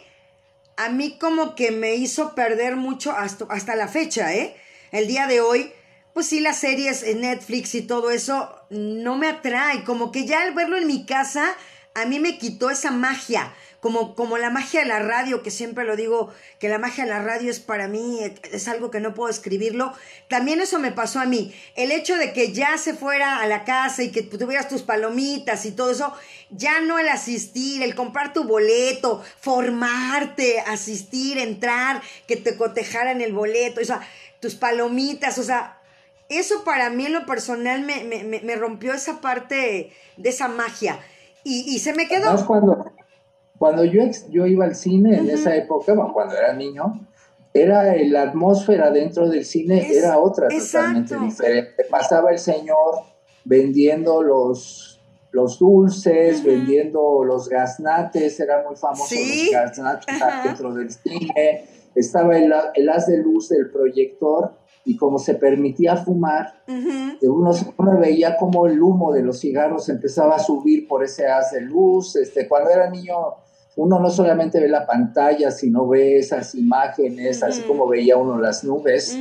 a 0.77 0.91
mí 0.91 1.17
como 1.19 1.55
que 1.55 1.71
me 1.71 1.95
hizo 1.95 2.35
perder 2.35 2.77
mucho 2.77 3.13
hasta, 3.13 3.47
hasta 3.49 3.77
la 3.77 3.89
fecha, 3.89 4.35
¿eh? 4.35 4.55
El 4.93 5.07
día 5.07 5.27
de 5.27 5.41
hoy, 5.41 5.73
pues 6.13 6.27
sí, 6.27 6.41
las 6.41 6.59
series 6.59 7.03
en 7.03 7.23
Netflix 7.23 7.75
y 7.75 7.81
todo 7.81 8.11
eso 8.11 8.55
no 8.69 9.17
me 9.17 9.29
atrae. 9.29 9.83
Como 9.85 10.13
que 10.13 10.27
ya 10.27 10.43
al 10.43 10.53
verlo 10.53 10.77
en 10.77 10.87
mi 10.87 11.07
casa, 11.07 11.57
a 11.95 12.05
mí 12.05 12.21
me 12.21 12.37
quitó 12.37 12.69
esa 12.69 12.91
magia 12.91 13.51
como, 13.81 14.15
como 14.15 14.37
la 14.37 14.51
magia 14.51 14.81
de 14.81 14.87
la 14.87 14.99
radio, 14.99 15.43
que 15.43 15.51
siempre 15.51 15.85
lo 15.85 15.97
digo, 15.97 16.31
que 16.59 16.69
la 16.69 16.79
magia 16.79 17.05
de 17.05 17.11
la 17.11 17.23
radio 17.23 17.51
es 17.51 17.61
para 17.61 17.89
mí, 17.89 18.21
es 18.53 18.69
algo 18.69 18.91
que 18.91 19.01
no 19.01 19.15
puedo 19.15 19.31
escribirlo. 19.31 19.93
También 20.29 20.61
eso 20.61 20.79
me 20.79 20.93
pasó 20.93 21.19
a 21.19 21.25
mí. 21.25 21.55
El 21.77 21.91
hecho 21.91 22.17
de 22.17 22.33
que 22.33 22.53
ya 22.53 22.77
se 22.77 22.95
fuera 22.95 23.41
a 23.41 23.47
la 23.47 23.65
casa 23.65 24.03
y 24.03 24.11
que 24.11 24.23
tuvieras 24.23 24.69
tus 24.69 24.83
palomitas 24.83 25.65
y 25.65 25.73
todo 25.73 25.91
eso, 25.91 26.13
ya 26.51 26.81
no 26.81 26.99
el 26.99 27.09
asistir, 27.09 27.83
el 27.83 27.95
comprar 27.95 28.35
tu 28.35 28.45
boleto, 28.45 29.25
formarte, 29.41 30.61
asistir, 30.61 31.39
entrar, 31.39 32.03
que 32.27 32.37
te 32.37 32.57
cotejaran 32.57 33.23
el 33.23 33.33
boleto, 33.33 33.81
o 33.81 33.85
sea, 33.85 34.01
tus 34.41 34.55
palomitas, 34.57 35.39
o 35.39 35.43
sea, 35.43 35.79
eso 36.29 36.65
para 36.65 36.91
mí 36.91 37.07
en 37.07 37.15
lo 37.15 37.27
personal 37.27 37.83
me, 37.83 38.05
me, 38.05 38.41
me 38.41 38.57
rompió 38.57 38.93
esa 38.93 39.21
parte 39.21 39.93
de 40.17 40.29
esa 40.29 40.49
magia. 40.49 41.01
Y, 41.45 41.75
y 41.75 41.79
se 41.79 41.95
me 41.95 42.07
quedó. 42.07 42.31
Cuando 43.61 43.85
yo, 43.85 44.05
yo 44.31 44.47
iba 44.47 44.65
al 44.65 44.75
cine 44.75 45.19
en 45.19 45.29
esa 45.29 45.55
época, 45.55 45.95
cuando 46.15 46.35
era 46.35 46.55
niño, 46.55 47.07
era 47.53 47.95
la 48.07 48.23
atmósfera 48.23 48.91
dentro 48.91 49.29
del 49.29 49.45
cine 49.45 49.87
era 49.93 50.19
otra 50.19 50.49
totalmente 50.49 51.15
diferente. 51.19 51.85
Pasaba 51.91 52.31
el 52.31 52.39
señor 52.39 53.03
vendiendo 53.45 54.23
los, 54.23 54.99
los 55.33 55.59
dulces, 55.59 56.43
vendiendo 56.43 57.23
los 57.23 57.51
gaznates, 57.51 58.41
era 58.41 58.65
muy 58.67 58.77
famoso 58.77 59.15
los 59.15 59.53
gaznates 59.53 60.07
dentro 60.45 60.73
del 60.73 60.91
cine. 60.91 61.67
Estaba 61.95 62.39
el, 62.39 62.51
el, 62.75 62.89
haz 62.89 63.09
de 63.09 63.19
luz 63.19 63.51
del 63.51 63.71
proyector 63.71 64.55
y 64.87 64.97
como 64.97 65.19
se 65.19 65.35
permitía 65.35 65.99
fumar, 65.99 66.63
uno, 66.67 67.51
uno, 67.77 67.99
veía 67.99 68.39
como 68.39 68.67
el 68.67 68.81
humo 68.81 69.13
de 69.13 69.23
los 69.23 69.39
cigarros 69.39 69.91
empezaba 69.91 70.37
a 70.37 70.39
subir 70.39 70.89
por 70.89 71.05
ese 71.05 71.27
haz 71.27 71.53
de 71.53 71.61
luz. 71.61 72.17
Este, 72.17 72.49
cuando 72.49 72.71
era 72.71 72.89
niño 72.89 73.15
uno 73.77 74.01
no 74.01 74.11
solamente 74.11 74.61
ve 74.61 74.69
la 74.69 74.85
pantalla, 74.85 75.51
sino 75.51 75.87
ve 75.87 76.19
esas 76.19 76.55
imágenes, 76.55 77.43
así 77.43 77.63
como 77.63 77.89
veía 77.89 78.17
uno 78.17 78.39
las 78.39 78.65
nubes, 78.65 79.17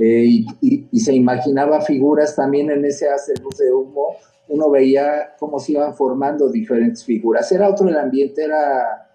eh, 0.00 0.44
y, 0.60 1.00
se 1.00 1.14
imaginaba 1.14 1.80
figuras 1.80 2.36
también 2.36 2.70
en 2.70 2.84
ese 2.84 3.08
hace 3.08 3.34
luz 3.42 3.58
de 3.58 3.72
humo, 3.72 4.16
uno 4.48 4.70
veía 4.70 5.34
cómo 5.38 5.58
se 5.58 5.72
iban 5.72 5.94
formando 5.94 6.50
diferentes 6.50 7.04
figuras. 7.04 7.50
Era 7.50 7.68
otro 7.68 7.88
el 7.88 7.96
ambiente, 7.96 8.44
era, 8.44 9.10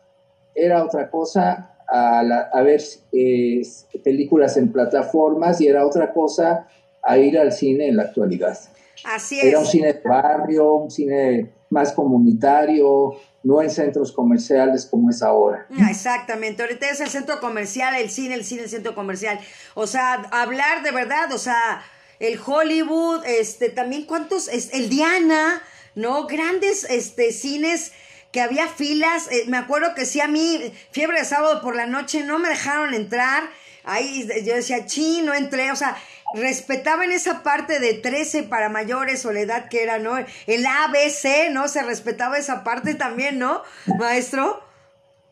era 0.54 0.84
otra 0.84 1.10
cosa 1.10 1.76
a, 1.88 2.62
ver 2.64 2.82
eh, 3.12 3.62
películas 4.04 4.58
en 4.58 4.72
plataformas 4.72 5.62
y 5.62 5.68
era 5.68 5.86
otra 5.86 6.14
cosa 6.14 6.68
a 7.02 7.18
ir 7.18 7.38
al 7.40 7.52
cine 7.52 7.88
en 7.88 7.98
la 7.98 8.04
actualidad. 8.04 8.58
Así 9.04 9.40
es. 9.40 9.46
Era 9.46 9.60
un 9.60 9.66
cine 9.66 9.94
de 9.94 10.02
barrio, 10.04 10.74
un 10.74 10.92
cine 10.92 11.52
más 11.70 11.92
comunitario, 11.92 13.16
no 13.44 13.62
en 13.62 13.70
centros 13.70 14.12
comerciales 14.12 14.86
como 14.86 15.10
es 15.10 15.22
ahora. 15.22 15.66
Ah, 15.80 15.90
exactamente, 15.90 16.62
ahorita 16.62 16.90
es 16.90 17.00
el 17.00 17.10
centro 17.10 17.40
comercial, 17.40 17.96
el 17.96 18.10
cine, 18.10 18.36
el 18.36 18.44
cine, 18.44 18.64
el 18.64 18.70
centro 18.70 18.96
comercial. 18.96 19.40
O 19.76 19.88
sea, 19.88 20.14
hablar 20.32 20.84
de 20.84 20.92
verdad, 20.92 21.32
o 21.32 21.38
sea, 21.38 21.82
el 22.20 22.40
Hollywood, 22.44 23.24
este, 23.26 23.70
también 23.70 24.06
cuántos, 24.06 24.48
el 24.48 24.90
Diana, 24.90 25.62
¿no? 25.96 26.28
Grandes, 26.28 26.86
este, 26.90 27.32
cines 27.32 27.94
que 28.32 28.42
había 28.42 28.68
filas, 28.68 29.32
eh, 29.32 29.46
me 29.48 29.58
acuerdo 29.58 29.96
que 29.96 30.06
sí 30.06 30.22
a 30.22 30.28
mí, 30.28 30.72
fiebre 30.92 31.20
de 31.20 31.26
sábado 31.26 31.62
por 31.62 31.76
la 31.76 31.88
noche, 31.88 32.24
no 32.24 32.38
me 32.38 32.50
dejaron 32.50 32.94
entrar, 32.94 33.44
ahí 33.84 34.28
yo 34.46 34.56
decía, 34.56 34.86
chi, 34.86 35.22
no 35.24 35.34
entré, 35.34 35.72
o 35.72 35.76
sea, 35.76 35.98
respetaban 36.34 37.12
esa 37.12 37.44
parte 37.44 37.80
de 37.80 37.94
13 37.96 38.44
para 38.44 38.70
mayores 38.70 39.26
o 39.26 39.32
la 39.32 39.42
edad 39.42 39.70
que 39.70 39.84
era, 39.84 40.00
¿no? 40.00 40.18
El 40.48 40.66
ABC, 40.66 41.52
¿no? 41.52 41.68
Se 41.68 41.84
respetaba 41.84 42.38
esa 42.38 42.64
parte 42.64 42.96
también, 42.96 43.40
¿no, 43.40 43.62
maestro? 43.98 44.62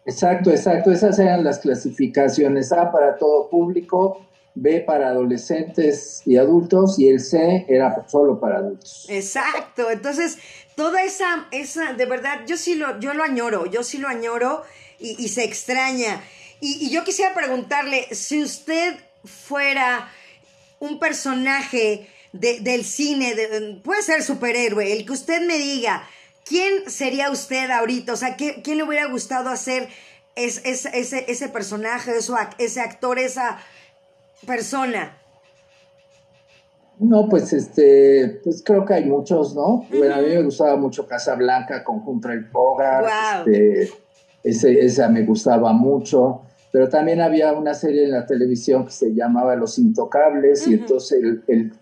Exacto, 0.06 0.51
exacto. 0.51 0.92
Esas 0.92 1.20
eran 1.20 1.44
las 1.44 1.60
clasificaciones. 1.60 2.72
A 2.72 2.92
para 2.92 3.18
todo 3.18 3.50
público, 3.50 4.25
B 4.56 4.82
para 4.82 5.10
adolescentes 5.10 6.22
y 6.25 6.38
adultos 6.38 6.98
y 6.98 7.10
el 7.10 7.20
C 7.20 7.66
era 7.68 8.08
solo 8.08 8.39
para 8.39 8.58
adultos. 8.58 9.06
Exacto. 9.10 9.92
Entonces, 9.92 10.38
toda 10.75 11.04
esa, 11.04 11.48
esa, 11.51 11.94
de 11.94 12.06
verdad, 12.06 12.39
yo 12.48 12.58
sí 12.58 12.75
lo, 12.75 13.00
yo 13.00 13.13
lo 13.13 13.24
añoro, 13.24 13.66
yo 13.66 13.84
sí 13.84 13.98
lo 13.98 14.08
añoro 14.08 14.63
y, 15.00 15.27
se 15.27 15.44
extraña. 15.44 16.22
Y, 16.60 16.88
y 16.88 16.89
yo 16.89 17.04
quisiera 17.04 17.36
preguntarle, 17.36 18.08
si 18.12 18.42
usted 18.42 18.96
fuera 19.25 20.10
un 20.79 21.00
personaje 21.00 22.07
del 22.34 22.84
cine, 22.84 23.34
puede 23.84 24.01
ser 24.01 24.22
superhéroe, 24.22 24.93
el 24.93 25.05
que 25.05 25.13
usted 25.13 25.46
me 25.48 25.57
diga, 25.57 26.03
¿quién 26.46 26.89
sería 26.89 27.31
usted 27.31 27.69
ahorita? 27.72 28.13
O 28.13 28.17
sea, 28.17 28.36
¿quién, 28.36 28.77
le 28.77 28.84
hubiera 28.84 29.07
gustado 29.07 29.50
hacer 29.50 29.88
ese, 30.36 30.62
ese 30.93 31.50
personaje, 31.50 32.12
ese 32.60 32.81
actor, 32.81 33.17
esa 33.17 33.57
persona? 34.46 35.17
No, 37.00 37.29
pues 37.29 37.53
este, 37.53 38.39
pues 38.43 38.63
creo 38.63 38.84
que 38.84 38.96
hay 38.96 39.05
muchos, 39.05 39.53
¿no? 39.55 39.86
Bueno, 39.89 40.15
a 40.15 40.17
mí 40.17 40.29
me 40.29 40.41
gustaba 40.41 40.75
mucho 40.77 41.07
Casablanca 41.07 41.84
con 41.84 42.01
Humphrey 42.03 42.39
Bogart, 42.51 43.48
este, 43.48 43.93
ese, 44.43 44.79
esa 44.79 45.07
me 45.07 45.24
gustaba 45.24 45.74
mucho 45.74 46.41
pero 46.71 46.89
también 46.89 47.21
había 47.21 47.53
una 47.53 47.74
serie 47.74 48.05
en 48.05 48.12
la 48.12 48.25
televisión 48.25 48.86
que 48.86 48.91
se 48.91 49.13
llamaba 49.13 49.55
Los 49.55 49.79
Intocables 49.79 50.67
y 50.67 50.74
entonces 50.75 51.24
el, 51.47 51.74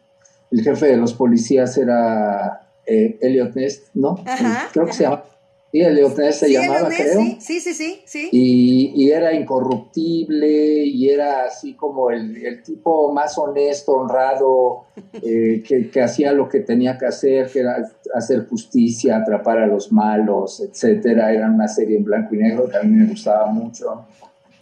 jefe 0.64 0.88
de 0.88 0.98
los 0.98 1.14
policías 1.14 1.78
era 1.78 2.70
eh, 2.86 3.18
Elliot 3.22 3.56
Ness, 3.56 3.84
¿no? 3.94 4.24
Creo 4.72 4.86
que 4.86 4.94
se 4.94 5.04
llama. 5.04 5.24
Sí, 5.72 5.82
Elliot 5.82 6.18
Ness 6.18 6.36
se 6.38 6.54
llamaba, 6.54 6.88
creo. 6.88 7.20
Sí, 7.20 7.60
sí, 7.60 7.74
sí, 7.74 8.02
sí. 8.06 8.30
Y, 8.32 9.10
era 9.12 9.34
incorruptible 9.34 10.86
y 10.86 11.10
era 11.10 11.46
así 11.48 11.74
como 11.74 12.12
el, 12.12 12.64
tipo 12.64 13.12
más 13.12 13.38
honesto, 13.38 13.92
honrado, 13.94 14.86
eh, 15.14 15.62
que, 15.68 15.90
que, 15.90 16.02
hacía 16.02 16.32
lo 16.32 16.48
que 16.48 16.62
tenía 16.62 16.98
que 16.98 17.08
hacer, 17.08 17.50
que 17.50 17.60
era 17.60 17.86
hacer 18.14 18.48
justicia, 18.48 19.18
atrapar 19.18 19.58
a 19.58 19.68
los 19.68 19.92
malos, 19.92 20.62
etcétera. 20.62 21.34
Era 21.34 21.50
una 21.52 21.68
serie 21.68 21.98
en 21.98 22.06
blanco 22.06 22.36
y 22.36 22.38
negro 22.38 22.70
que 22.70 22.78
a 22.78 22.84
mí 22.84 22.96
me 22.96 23.08
gustaba 23.08 23.48
mucho. 23.48 24.06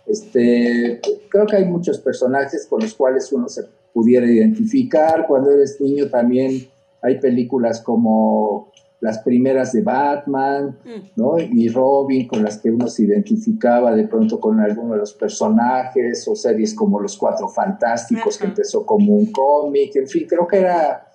Este, 0.05 0.99
creo 1.29 1.45
que 1.45 1.55
hay 1.55 1.65
muchos 1.65 1.99
personajes 1.99 2.67
con 2.67 2.81
los 2.81 2.93
cuales 2.93 3.31
uno 3.31 3.47
se 3.47 3.63
pudiera 3.93 4.25
identificar. 4.25 5.25
Cuando 5.27 5.51
eres 5.51 5.79
niño 5.79 6.09
también 6.09 6.67
hay 7.01 7.19
películas 7.19 7.81
como 7.81 8.71
las 9.03 9.19
primeras 9.19 9.73
de 9.73 9.81
Batman, 9.81 10.77
mm. 10.85 11.01
¿no? 11.17 11.37
Y 11.37 11.67
Robin, 11.67 12.25
con 12.25 12.41
las 12.41 12.57
que 12.57 12.71
uno 12.71 12.87
se 12.87 13.03
identificaba 13.03 13.93
de 13.93 14.07
pronto 14.07 14.39
con 14.39 14.61
alguno 14.61 14.93
de 14.93 14.99
los 14.99 15.13
personajes, 15.13 16.25
o 16.29 16.35
series 16.37 16.73
como 16.73 17.01
Los 17.01 17.17
Cuatro 17.17 17.49
Fantásticos, 17.49 18.37
que 18.37 18.45
empezó 18.45 18.85
como 18.85 19.13
un 19.13 19.29
cómic, 19.33 19.93
en 19.97 20.07
fin, 20.07 20.25
creo 20.25 20.47
que 20.47 20.59
era, 20.59 21.11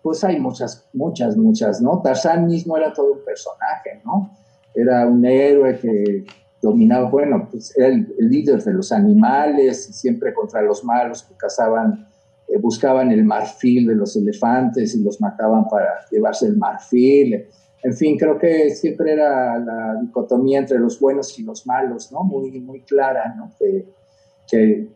pues 0.00 0.24
hay 0.24 0.40
muchas, 0.40 0.88
muchas, 0.94 1.36
muchas, 1.36 1.82
¿no? 1.82 2.00
Tarzán 2.00 2.46
mismo 2.46 2.78
era 2.78 2.94
todo 2.94 3.12
un 3.12 3.22
personaje, 3.22 4.00
¿no? 4.06 4.34
Era 4.74 5.06
un 5.06 5.22
héroe 5.26 5.78
que 5.78 6.24
dominaba, 6.60 7.08
bueno, 7.08 7.48
pues 7.50 7.76
era 7.76 7.88
el, 7.88 8.14
líder 8.18 8.62
de 8.62 8.72
los 8.72 8.92
animales, 8.92 9.84
siempre 9.84 10.34
contra 10.34 10.62
los 10.62 10.84
malos 10.84 11.22
que 11.22 11.34
cazaban, 11.36 12.08
eh, 12.48 12.58
buscaban 12.58 13.12
el 13.12 13.24
marfil 13.24 13.86
de 13.86 13.94
los 13.94 14.16
elefantes 14.16 14.94
y 14.94 15.02
los 15.02 15.20
mataban 15.20 15.68
para 15.68 16.06
llevarse 16.10 16.46
el 16.46 16.56
marfil. 16.56 17.46
En 17.82 17.92
fin, 17.94 18.18
creo 18.18 18.38
que 18.38 18.70
siempre 18.70 19.12
era 19.12 19.58
la 19.58 19.94
dicotomía 20.00 20.58
entre 20.58 20.78
los 20.78 20.98
buenos 20.98 21.38
y 21.38 21.44
los 21.44 21.64
malos, 21.66 22.10
¿no? 22.10 22.24
Muy, 22.24 22.58
muy 22.60 22.80
clara, 22.82 23.34
¿no? 23.36 23.52
Que, 23.58 23.86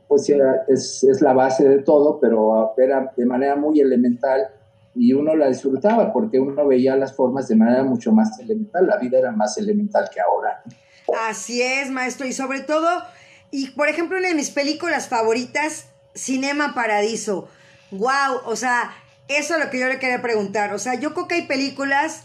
pues 0.08 0.32
es, 0.68 1.04
es 1.04 1.20
la 1.20 1.34
base 1.34 1.68
de 1.68 1.82
todo, 1.82 2.18
pero 2.18 2.72
era 2.78 3.12
de 3.14 3.26
manera 3.26 3.54
muy 3.54 3.80
elemental 3.80 4.48
y 4.94 5.12
uno 5.12 5.36
la 5.36 5.48
disfrutaba 5.48 6.12
porque 6.12 6.38
uno 6.40 6.66
veía 6.66 6.96
las 6.96 7.14
formas 7.14 7.48
de 7.48 7.56
manera 7.56 7.84
mucho 7.84 8.12
más 8.12 8.38
elemental. 8.40 8.86
La 8.86 8.96
vida 8.96 9.18
era 9.18 9.30
más 9.30 9.56
elemental 9.58 10.08
que 10.12 10.20
ahora. 10.20 10.62
Así 11.28 11.62
es, 11.62 11.90
maestro. 11.90 12.26
Y 12.26 12.32
sobre 12.32 12.60
todo, 12.60 13.04
y 13.50 13.70
por 13.70 13.88
ejemplo, 13.88 14.18
una 14.18 14.28
de 14.28 14.34
mis 14.34 14.50
películas 14.50 15.08
favoritas, 15.08 15.86
Cinema 16.14 16.74
Paradiso. 16.74 17.48
Wow, 17.90 18.40
o 18.44 18.56
sea, 18.56 18.94
eso 19.28 19.54
es 19.54 19.64
lo 19.64 19.70
que 19.70 19.78
yo 19.78 19.88
le 19.88 19.98
quería 19.98 20.22
preguntar. 20.22 20.72
O 20.72 20.78
sea, 20.78 20.94
yo 20.94 21.14
creo 21.14 21.28
que 21.28 21.34
hay 21.36 21.46
películas 21.46 22.24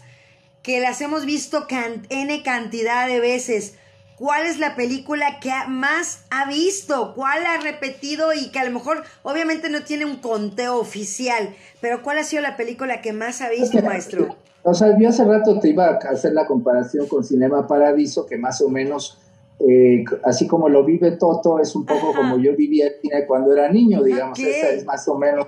que 0.62 0.80
las 0.80 1.00
hemos 1.00 1.24
visto 1.24 1.66
N 1.70 2.42
cantidad 2.42 3.06
de 3.06 3.20
veces. 3.20 3.74
¿Cuál 4.16 4.46
es 4.46 4.58
la 4.58 4.74
película 4.74 5.38
que 5.38 5.52
más 5.68 6.24
ha 6.30 6.46
visto? 6.46 7.14
¿Cuál 7.14 7.46
ha 7.46 7.58
repetido 7.58 8.32
y 8.32 8.50
que 8.50 8.58
a 8.58 8.64
lo 8.64 8.72
mejor 8.72 9.04
obviamente 9.22 9.70
no 9.70 9.84
tiene 9.84 10.06
un 10.06 10.16
conteo 10.16 10.76
oficial? 10.76 11.54
Pero 11.80 12.02
¿cuál 12.02 12.18
ha 12.18 12.24
sido 12.24 12.42
la 12.42 12.56
película 12.56 13.00
que 13.00 13.12
más 13.12 13.40
ha 13.42 13.48
visto, 13.48 13.80
maestro? 13.80 14.36
O 14.68 14.74
sea, 14.74 14.96
yo 14.98 15.08
hace 15.08 15.24
rato 15.24 15.58
te 15.58 15.70
iba 15.70 15.86
a 15.86 15.96
hacer 16.10 16.32
la 16.32 16.46
comparación 16.46 17.06
con 17.06 17.24
Cinema 17.24 17.66
Paradiso, 17.66 18.26
que 18.26 18.36
más 18.36 18.60
o 18.60 18.68
menos, 18.68 19.18
eh, 19.60 20.04
así 20.24 20.46
como 20.46 20.68
lo 20.68 20.84
vive 20.84 21.12
Toto, 21.12 21.58
es 21.58 21.74
un 21.74 21.84
poco 21.86 22.12
como 22.14 22.38
yo 22.38 22.54
vivía 22.56 22.86
el 22.86 22.94
cine 23.00 23.26
cuando 23.26 23.52
era 23.52 23.70
niño, 23.70 24.02
digamos. 24.02 24.38
Esa 24.38 24.70
es 24.70 24.84
más 24.84 25.06
o 25.08 25.18
menos 25.18 25.46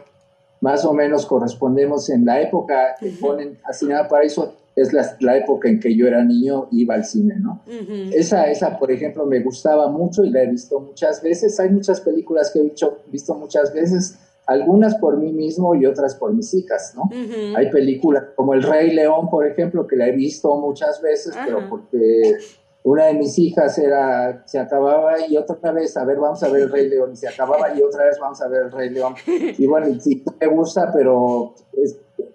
más 0.61 0.85
o 0.85 0.93
menos 0.93 1.25
correspondemos 1.25 2.11
en 2.11 2.25
la 2.27 2.41
época 2.43 2.95
que 3.01 3.09
ponen 3.19 3.57
así 3.65 3.87
nada 3.87 4.07
para 4.09 4.25
eso 4.25 4.57
es 4.77 4.93
la, 4.93 5.37
época 5.37 5.69
en 5.69 5.81
que 5.81 5.95
yo 5.95 6.07
era 6.07 6.25
niño 6.25 6.69
iba 6.71 6.95
al 6.95 7.05
cine, 7.05 7.35
¿no? 7.39 7.63
esa, 8.15 8.45
esa, 8.45 8.79
por 8.79 8.91
ejemplo, 8.91 9.27
me 9.27 9.41
gustaba 9.41 9.89
mucho 9.89 10.25
y 10.25 10.31
la 10.31 10.43
he 10.43 10.47
visto 10.47 10.81
muchas 10.81 11.23
veces. 11.23 11.59
Hay 11.61 11.71
muchas 11.71 12.01
películas 12.01 12.51
que 12.51 12.61
he 12.61 12.73
visto 13.11 13.35
muchas 13.35 13.75
veces, 13.75 14.17
algunas 14.51 14.97
por 14.97 15.17
mí 15.17 15.33
mismo 15.33 15.77
y 15.77 15.87
otras 15.87 16.17
por 16.17 16.33
mis 16.33 16.53
hijas, 16.55 16.93
¿no? 16.97 17.09
Hay 17.57 17.71
películas 17.71 18.25
como 18.35 18.53
El 18.53 18.65
Rey 18.65 18.93
León, 18.93 19.31
por 19.31 19.47
ejemplo, 19.47 19.87
que 19.87 19.95
la 19.95 20.09
he 20.09 20.13
visto 20.13 20.57
muchas 20.57 21.01
veces, 21.01 21.37
pero 21.47 21.69
porque 21.69 22.37
una 22.83 23.07
de 23.07 23.15
mis 23.15 23.39
hijas 23.39 23.79
era, 23.79 24.43
se 24.47 24.59
acababa 24.59 25.25
y 25.25 25.37
otra 25.37 25.71
vez, 25.71 25.97
a 25.97 26.05
ver, 26.05 26.19
vamos 26.19 26.43
a 26.43 26.49
ver 26.49 26.63
el 26.63 26.73
Rey 26.73 26.89
León, 26.89 27.13
y 27.13 27.17
se 27.17 27.29
acababa 27.29 27.73
y 27.73 27.81
otra 27.81 28.07
vez 28.07 28.19
vamos 28.19 28.43
a 28.43 28.49
ver 28.49 28.63
el 28.63 28.73
Rey 28.73 28.91
León. 28.91 29.15
Y 29.27 29.67
bueno, 29.67 29.87
sí, 30.01 30.25
me 30.41 30.49
gusta, 30.49 30.91
pero 30.93 31.55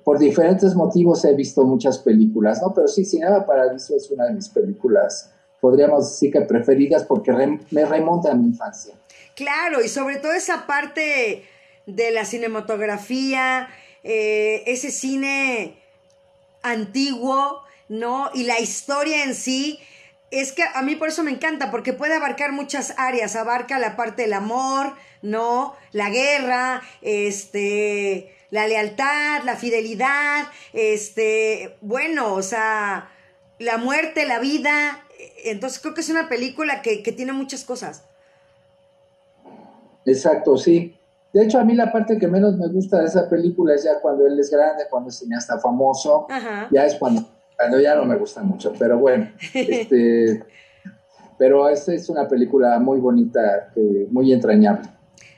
por 0.06 0.18
diferentes 0.18 0.74
motivos 0.74 1.26
he 1.26 1.34
visto 1.34 1.66
muchas 1.66 1.98
películas, 1.98 2.62
¿no? 2.62 2.74
Pero 2.74 2.88
sí, 2.88 3.04
Cinema 3.04 3.46
Paradiso 3.46 3.94
es 3.94 4.10
una 4.10 4.28
de 4.28 4.36
mis 4.36 4.48
películas, 4.48 5.34
podríamos 5.60 6.12
decir 6.12 6.32
que 6.32 6.40
preferidas 6.42 7.04
porque 7.04 7.34
me 7.72 7.84
remonta 7.84 8.32
a 8.32 8.36
mi 8.36 8.46
infancia. 8.46 8.96
Claro, 9.36 9.84
y 9.84 9.90
sobre 9.90 10.16
todo 10.20 10.32
esa 10.32 10.66
parte 10.66 11.44
de 11.86 12.12
la 12.12 12.26
cinematografía, 12.26 13.70
eh, 14.04 14.64
ese 14.68 14.92
cine 14.92 15.78
antiguo, 16.62 17.62
¿no? 17.90 18.30
Y 18.34 18.44
la 18.44 18.60
historia 18.60 19.24
en 19.24 19.36
sí 19.36 19.80
es 20.32 20.52
que 20.52 20.64
a 20.64 20.82
mí 20.82 20.96
por 20.96 21.10
eso 21.10 21.24
me 21.24 21.32
encanta, 21.32 21.72
porque 21.72 21.94
puede 21.94 22.16
abarcar 22.16 22.52
muchas 22.52 22.94
áreas, 22.98 23.36
abarca 23.36 23.80
la 23.80 23.96
parte 23.96 24.24
del 24.24 24.34
amor, 24.34 24.94
¿no? 25.22 25.76
La 25.92 26.10
guerra, 26.10 26.82
este, 27.02 28.36
la 28.50 28.68
lealtad, 28.68 29.44
la 29.44 29.56
fidelidad, 29.56 30.48
este, 30.74 31.78
bueno, 31.82 32.34
o 32.34 32.42
sea, 32.42 33.10
la 33.60 33.78
muerte, 33.78 34.26
la 34.26 34.40
vida. 34.40 35.06
Entonces 35.44 35.80
creo 35.80 35.94
que 35.94 36.02
es 36.02 36.10
una 36.10 36.28
película 36.28 36.82
que, 36.82 36.98
tiene 36.98 37.34
muchas 37.34 37.64
cosas. 37.64 38.04
Exacto, 40.06 40.58
sí. 40.58 40.98
De 41.36 41.44
hecho, 41.44 41.60
a 41.60 41.66
mí 41.66 41.74
la 41.76 41.92
parte 41.92 42.18
que 42.18 42.30
menos 42.30 42.56
me 42.56 42.70
gusta 42.70 43.02
de 43.02 43.08
esa 43.08 43.28
película 43.30 43.76
es 43.76 43.84
ya 43.84 44.00
cuando 44.02 44.26
él 44.26 44.40
es 44.40 44.50
grande, 44.50 44.86
cuando 44.90 45.10
es 45.10 45.20
cineasta 45.20 45.60
famoso, 45.60 46.28
ya 46.72 46.86
es 46.86 46.96
cuando 46.96 47.28
cuando 47.58 47.78
ya 47.82 47.94
no 47.94 48.06
me 48.06 48.16
gusta 48.16 48.42
mucho, 48.42 48.72
pero 48.80 48.98
bueno, 48.98 49.30
este, 49.54 50.46
pero 51.38 51.68
esta 51.68 51.94
es 51.94 52.08
una 52.08 52.26
película 52.26 52.80
muy 52.80 53.00
bonita, 53.00 53.74
muy 54.12 54.32
entrañable. 54.32 54.88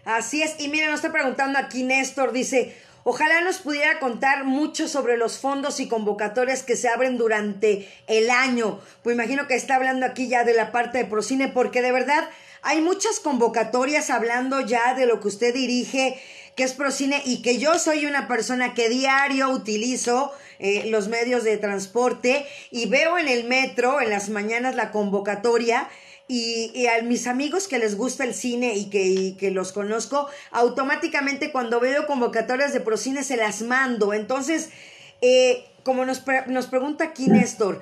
Así 0.05 0.43
es, 0.43 0.59
y 0.59 0.67
miren, 0.69 0.91
nos 0.91 0.99
está 0.99 1.11
preguntando 1.11 1.57
aquí 1.57 1.81
Néstor, 1.81 2.31
dice, 2.31 2.75
ojalá 3.03 3.41
nos 3.41 3.57
pudiera 3.57 3.97
contar 3.99 4.45
mucho 4.45 4.87
sobre 4.87 5.17
los 5.17 5.39
fondos 5.39 5.79
y 5.79 5.87
convocatorias 5.87 6.61
que 6.61 6.75
se 6.75 6.89
abren 6.89 7.17
durante 7.17 7.87
el 8.05 8.29
año. 8.29 8.79
Pues 9.01 9.15
imagino 9.15 9.47
que 9.47 9.55
está 9.55 9.77
hablando 9.77 10.05
aquí 10.05 10.27
ya 10.27 10.43
de 10.43 10.53
la 10.53 10.71
parte 10.71 10.99
de 10.99 11.05
Procine, 11.05 11.47
porque 11.47 11.81
de 11.81 11.91
verdad 11.91 12.23
hay 12.67 12.81
muchas 12.81 13.21
convocatorias 13.21 14.09
hablando 14.09 14.59
ya 14.59 14.93
de 14.93 15.05
lo 15.05 15.21
que 15.21 15.29
usted 15.29 15.53
dirige, 15.53 16.21
que 16.53 16.63
es 16.63 16.74
Procine, 16.74 17.21
y 17.24 17.41
que 17.41 17.59
yo 17.59 17.79
soy 17.79 18.05
una 18.05 18.27
persona 18.27 18.74
que 18.74 18.89
diario 18.89 19.50
utilizo 19.51 20.33
eh, 20.59 20.83
los 20.89 21.07
medios 21.07 21.45
de 21.45 21.55
transporte 21.55 22.45
y 22.69 22.88
veo 22.88 23.17
en 23.17 23.29
el 23.29 23.45
metro 23.45 24.01
en 24.01 24.09
las 24.09 24.27
mañanas 24.27 24.75
la 24.75 24.91
convocatoria 24.91 25.88
y, 26.27 26.88
a 26.88 27.01
mis 27.03 27.25
amigos 27.27 27.69
que 27.69 27.79
les 27.79 27.95
gusta 27.95 28.25
el 28.25 28.33
cine 28.33 28.75
y 28.75 28.89
que, 28.89 29.38
que, 29.39 29.50
los 29.50 29.71
conozco, 29.71 30.27
automáticamente 30.51 31.53
cuando 31.53 31.79
veo 31.79 32.05
convocatorias 32.05 32.74
de 32.74 32.81
Procine 32.81 33.24
se 33.24 33.38
las 33.38 33.62
mando. 33.62 34.13
Entonces, 34.13 34.71
eh, 35.21 35.63
como 35.83 36.03
nos, 36.03 36.21
nos 36.47 36.67
pregunta 36.67 37.05
aquí 37.05 37.27
Néstor, 37.27 37.81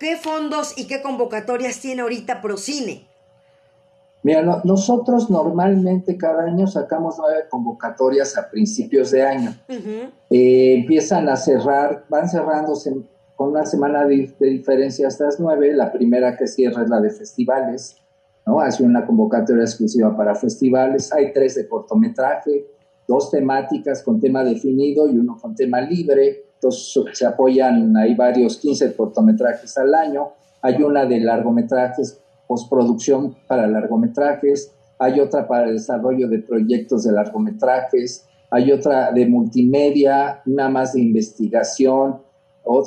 ¿qué 0.00 0.16
fondos 0.16 0.74
y 0.76 0.88
qué 0.88 1.02
convocatorias 1.02 1.78
tiene 1.78 2.02
ahorita 2.02 2.42
Procine? 2.42 3.07
Mira, 4.22 4.62
nosotros 4.64 5.30
normalmente 5.30 6.16
cada 6.16 6.44
año 6.44 6.66
sacamos 6.66 7.16
nueve 7.18 7.44
convocatorias 7.48 8.36
a 8.36 8.50
principios 8.50 9.12
de 9.12 9.22
año. 9.22 9.54
Eh, 9.68 10.74
empiezan 10.80 11.28
a 11.28 11.36
cerrar, 11.36 12.04
van 12.08 12.28
cerrándose 12.28 12.94
con 13.36 13.50
una 13.50 13.64
semana 13.64 14.04
de, 14.04 14.34
diferencia 14.40 15.06
estas 15.06 15.38
nueve. 15.38 15.72
La 15.72 15.92
primera 15.92 16.36
que 16.36 16.48
cierra 16.48 16.82
es 16.82 16.90
la 16.90 17.00
de 17.00 17.10
festivales, 17.10 17.96
¿no? 18.44 18.60
Hace 18.60 18.82
una 18.82 19.06
convocatoria 19.06 19.62
exclusiva 19.62 20.16
para 20.16 20.34
festivales. 20.34 21.12
Hay 21.12 21.32
tres 21.32 21.54
de 21.54 21.68
cortometraje, 21.68 22.66
dos 23.06 23.30
temáticas 23.30 24.02
con 24.02 24.20
tema 24.20 24.42
definido 24.42 25.08
y 25.08 25.16
uno 25.16 25.38
con 25.40 25.54
tema 25.54 25.80
libre. 25.80 26.46
Entonces 26.54 27.04
se 27.12 27.24
apoyan, 27.24 27.96
hay 27.96 28.16
varios 28.16 28.56
15 28.56 28.96
cortometrajes 28.96 29.78
al 29.78 29.94
año. 29.94 30.32
Hay 30.60 30.82
una 30.82 31.06
de 31.06 31.20
largometrajes 31.20 32.20
postproducción 32.48 33.36
para 33.46 33.68
largometrajes, 33.68 34.72
hay 34.98 35.20
otra 35.20 35.46
para 35.46 35.68
el 35.68 35.74
desarrollo 35.74 36.28
de 36.28 36.40
proyectos 36.40 37.04
de 37.04 37.12
largometrajes, 37.12 38.26
hay 38.50 38.72
otra 38.72 39.12
de 39.12 39.26
multimedia, 39.26 40.42
una 40.46 40.68
más 40.68 40.94
de 40.94 41.02
investigación 41.02 42.22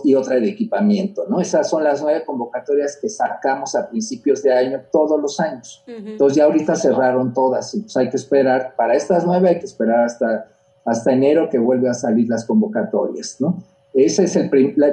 y 0.04 0.13
otra 0.13 0.36
de 0.36 0.47
equipamiento, 0.47 1.24
¿no? 1.28 1.39
Esas 1.39 1.69
son 1.69 1.84
las 1.84 2.02
nueve 2.04 2.24
convocatorias 2.24 3.00
que 3.02 3.10
sacamos 3.10 3.74
a 3.74 3.89
principios 3.89 4.43
de 4.43 4.54
año 4.54 4.82
todos 4.91 5.19
los 5.19 5.39
años. 5.39 5.84
Entonces 5.88 6.38
ya 6.38 6.43
ahorita 6.43 6.76
cerraron 6.76 7.34
todas, 7.34 7.74
y 7.74 7.82
pues 7.82 7.97
hay 7.97 8.10
que 8.10 8.17
esperar, 8.17 8.76
para 8.76 8.95
estas 8.95 9.26
nueve 9.26 9.50
hay 9.50 9.60
que 9.60 9.65
esperar 9.65 10.06
hasta, 10.06 10.52
hasta 10.86 11.13
enero 11.13 11.50
que 11.50 11.58
vuelve 11.58 11.89
a 11.89 11.93
salir 11.93 12.28
las 12.30 12.45
convocatorias, 12.45 13.38
¿no? 13.39 13.58
Ese 13.93 14.23
es 14.23 14.38
el, 14.38 14.49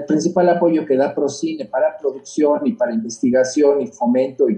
principal 0.06 0.48
apoyo 0.48 0.84
que 0.84 0.96
da 0.96 1.14
Procine 1.14 1.66
para 1.66 1.96
producción 1.98 2.66
y 2.66 2.72
para 2.72 2.92
investigación 2.92 3.80
y 3.80 3.87
fomento 3.87 4.46
y, 4.50 4.56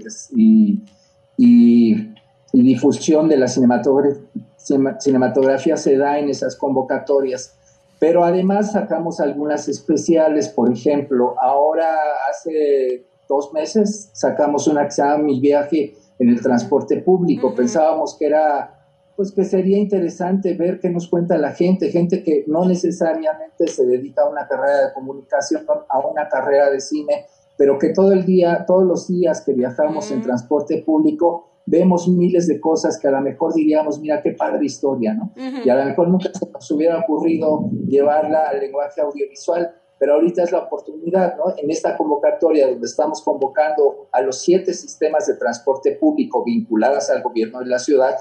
y, 1.37 2.15
difusión 2.51 3.29
de 3.29 3.37
la 3.37 3.47
cinematografía, 3.47 5.77
se 5.77 5.95
da 5.97 6.17
en 6.17 6.29
esas 6.29 6.55
convocatorias. 6.55 7.55
Pero 7.99 8.23
además 8.23 8.71
sacamos 8.71 9.19
algunas 9.19 9.67
especiales, 9.67 10.49
por 10.49 10.71
ejemplo, 10.71 11.35
ahora 11.39 11.85
hace 12.31 13.05
dos 13.29 13.53
meses 13.53 14.09
sacamos 14.13 14.67
una 14.67 14.85
que 14.85 14.91
se 14.91 15.03
llama 15.03 15.23
Mi 15.23 15.39
viaje 15.39 15.93
en 16.17 16.29
el 16.29 16.41
transporte 16.41 16.97
público. 16.97 17.53
Pensábamos 17.53 18.17
que 18.17 18.25
era 18.25 18.80
pues 19.15 19.31
que 19.31 19.43
sería 19.43 19.77
interesante 19.77 20.53
ver 20.53 20.79
qué 20.79 20.89
nos 20.89 21.07
cuenta 21.07 21.37
la 21.37 21.51
gente, 21.51 21.89
gente 21.91 22.23
que 22.23 22.43
no 22.47 22.65
necesariamente 22.65 23.67
se 23.67 23.85
dedica 23.85 24.23
a 24.23 24.29
una 24.29 24.47
carrera 24.47 24.87
de 24.87 24.93
comunicación, 24.93 25.65
a 25.89 25.99
una 25.99 26.27
carrera 26.29 26.69
de 26.69 26.79
cine, 26.79 27.25
pero 27.57 27.77
que 27.77 27.89
todo 27.89 28.11
el 28.11 28.25
día, 28.25 28.65
todos 28.65 28.83
los 28.85 29.07
días 29.07 29.41
que 29.41 29.53
viajamos 29.53 30.09
en 30.11 30.21
transporte 30.21 30.81
público, 30.83 31.51
vemos 31.65 32.07
miles 32.07 32.47
de 32.47 32.59
cosas 32.59 32.99
que 32.99 33.07
a 33.07 33.11
lo 33.11 33.21
mejor 33.21 33.53
diríamos, 33.53 33.99
mira 33.99 34.21
qué 34.21 34.31
padre 34.31 34.65
historia, 34.65 35.13
¿no? 35.13 35.31
Y 35.63 35.69
a 35.69 35.75
lo 35.75 35.85
mejor 35.85 36.07
nunca 36.09 36.31
se 36.33 36.49
nos 36.49 36.71
hubiera 36.71 36.99
ocurrido 36.99 37.69
llevarla 37.87 38.45
al 38.45 38.59
lenguaje 38.59 39.01
audiovisual, 39.01 39.71
pero 39.99 40.15
ahorita 40.15 40.43
es 40.43 40.51
la 40.51 40.59
oportunidad, 40.59 41.37
¿no? 41.37 41.53
En 41.57 41.69
esta 41.69 41.95
convocatoria 41.95 42.67
donde 42.67 42.87
estamos 42.87 43.21
convocando 43.21 44.07
a 44.11 44.21
los 44.21 44.41
siete 44.41 44.73
sistemas 44.73 45.27
de 45.27 45.35
transporte 45.35 45.91
público 45.91 46.43
vinculadas 46.43 47.09
al 47.11 47.21
gobierno 47.21 47.59
de 47.59 47.67
la 47.67 47.77
ciudad, 47.77 48.15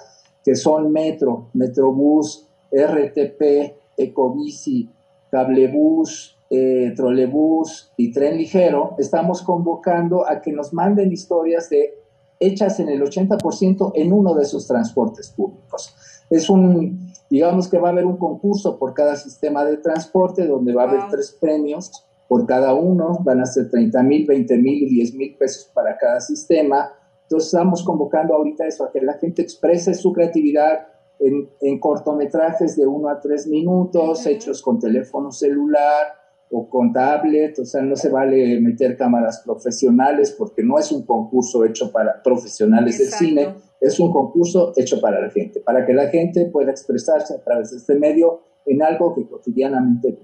que 0.44 0.54
son 0.54 0.92
Metro, 0.92 1.48
Metrobús, 1.54 2.48
RTP, 2.70 3.74
Ecobici, 3.96 4.88
Cablebús, 5.30 6.36
eh, 6.50 6.92
Trolebús 6.96 7.92
y 7.96 8.12
Tren 8.12 8.36
Ligero, 8.36 8.94
estamos 8.98 9.42
convocando 9.42 10.28
a 10.28 10.40
que 10.40 10.52
nos 10.52 10.72
manden 10.72 11.12
historias 11.12 11.70
de 11.70 11.94
hechas 12.40 12.80
en 12.80 12.88
el 12.88 13.02
80% 13.02 13.92
en 13.94 14.12
uno 14.12 14.34
de 14.34 14.42
esos 14.42 14.66
transportes 14.66 15.30
públicos. 15.30 15.94
Es 16.30 16.48
un, 16.48 17.12
digamos 17.28 17.68
que 17.68 17.78
va 17.78 17.88
a 17.88 17.92
haber 17.92 18.06
un 18.06 18.16
concurso 18.16 18.78
por 18.78 18.94
cada 18.94 19.16
sistema 19.16 19.64
de 19.64 19.76
transporte 19.76 20.46
donde 20.46 20.74
va 20.74 20.84
a 20.84 20.88
haber 20.88 21.02
tres 21.10 21.36
premios 21.38 22.06
por 22.26 22.46
cada 22.46 22.74
uno, 22.74 23.18
van 23.24 23.40
a 23.40 23.46
ser 23.46 23.70
30 23.70 24.02
mil, 24.02 24.26
20 24.26 24.56
mil 24.58 24.82
y 24.82 24.88
10 24.88 25.14
mil 25.14 25.36
pesos 25.36 25.70
para 25.74 25.98
cada 25.98 26.20
sistema 26.20 26.92
entonces 27.30 27.54
estamos 27.54 27.84
convocando 27.84 28.34
ahorita 28.34 28.66
eso, 28.66 28.82
a 28.82 28.90
que 28.90 29.00
la 29.00 29.12
gente 29.12 29.40
exprese 29.40 29.94
su 29.94 30.12
creatividad 30.12 30.88
en, 31.20 31.78
cortometrajes 31.78 32.76
de 32.76 32.88
uno 32.88 33.08
a 33.08 33.20
tres 33.20 33.46
minutos, 33.46 34.26
hechos 34.26 34.60
con 34.60 34.80
teléfono 34.80 35.30
celular 35.30 36.08
o 36.50 36.68
con 36.68 36.92
tablet, 36.92 37.56
o 37.60 37.64
sea, 37.64 37.82
no 37.82 37.94
se 37.94 38.08
vale 38.08 38.60
meter 38.60 38.96
cámaras 38.96 39.42
profesionales 39.44 40.34
porque 40.36 40.64
no 40.64 40.76
es 40.76 40.90
un 40.90 41.06
concurso 41.06 41.64
hecho 41.64 41.92
para 41.92 42.20
profesionales 42.20 42.98
del 42.98 43.10
cine, 43.10 43.54
es 43.80 44.00
un 44.00 44.10
concurso 44.10 44.72
hecho 44.74 45.00
para 45.00 45.20
la 45.20 45.30
gente, 45.30 45.60
para 45.60 45.86
que 45.86 45.94
la 45.94 46.08
gente 46.08 46.46
pueda 46.46 46.72
expresarse 46.72 47.34
a 47.34 47.44
través 47.44 47.70
de 47.70 47.76
este 47.76 47.94
medio 47.94 48.40
en 48.66 48.82
algo 48.82 49.14
que 49.14 49.28
cotidianamente 49.28 50.18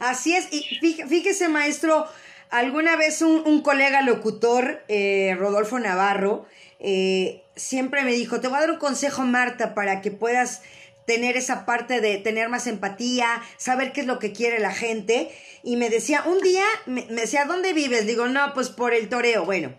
Así 0.00 0.34
es, 0.34 0.48
y 0.50 0.62
fíjese 0.62 1.50
maestro, 1.50 2.06
Alguna 2.50 2.96
vez 2.96 3.22
un, 3.22 3.60
colega 3.62 4.02
locutor, 4.02 4.82
eh, 4.88 5.34
Rodolfo 5.38 5.78
Navarro, 5.78 6.46
eh, 6.78 7.42
siempre 7.56 8.02
me 8.04 8.12
dijo, 8.12 8.40
te 8.40 8.48
voy 8.48 8.58
a 8.58 8.60
dar 8.60 8.70
un 8.70 8.78
consejo, 8.78 9.22
Marta, 9.22 9.74
para 9.74 10.00
que 10.00 10.10
puedas 10.10 10.62
tener 11.06 11.36
esa 11.36 11.64
parte 11.64 12.00
de 12.00 12.18
tener 12.18 12.48
más 12.48 12.66
empatía, 12.66 13.42
saber 13.56 13.92
qué 13.92 14.02
es 14.02 14.06
lo 14.06 14.18
que 14.18 14.32
quiere 14.32 14.58
la 14.58 14.72
gente. 14.72 15.30
Y 15.62 15.76
me 15.76 15.88
decía, 15.88 16.24
un 16.26 16.40
día, 16.40 16.64
me, 16.84 17.02
decía, 17.06 17.44
¿dónde 17.46 17.72
vives? 17.72 18.06
Digo, 18.06 18.26
no, 18.28 18.52
pues 18.54 18.68
por 18.68 18.92
el 18.92 19.08
toreo. 19.08 19.44
Bueno, 19.44 19.74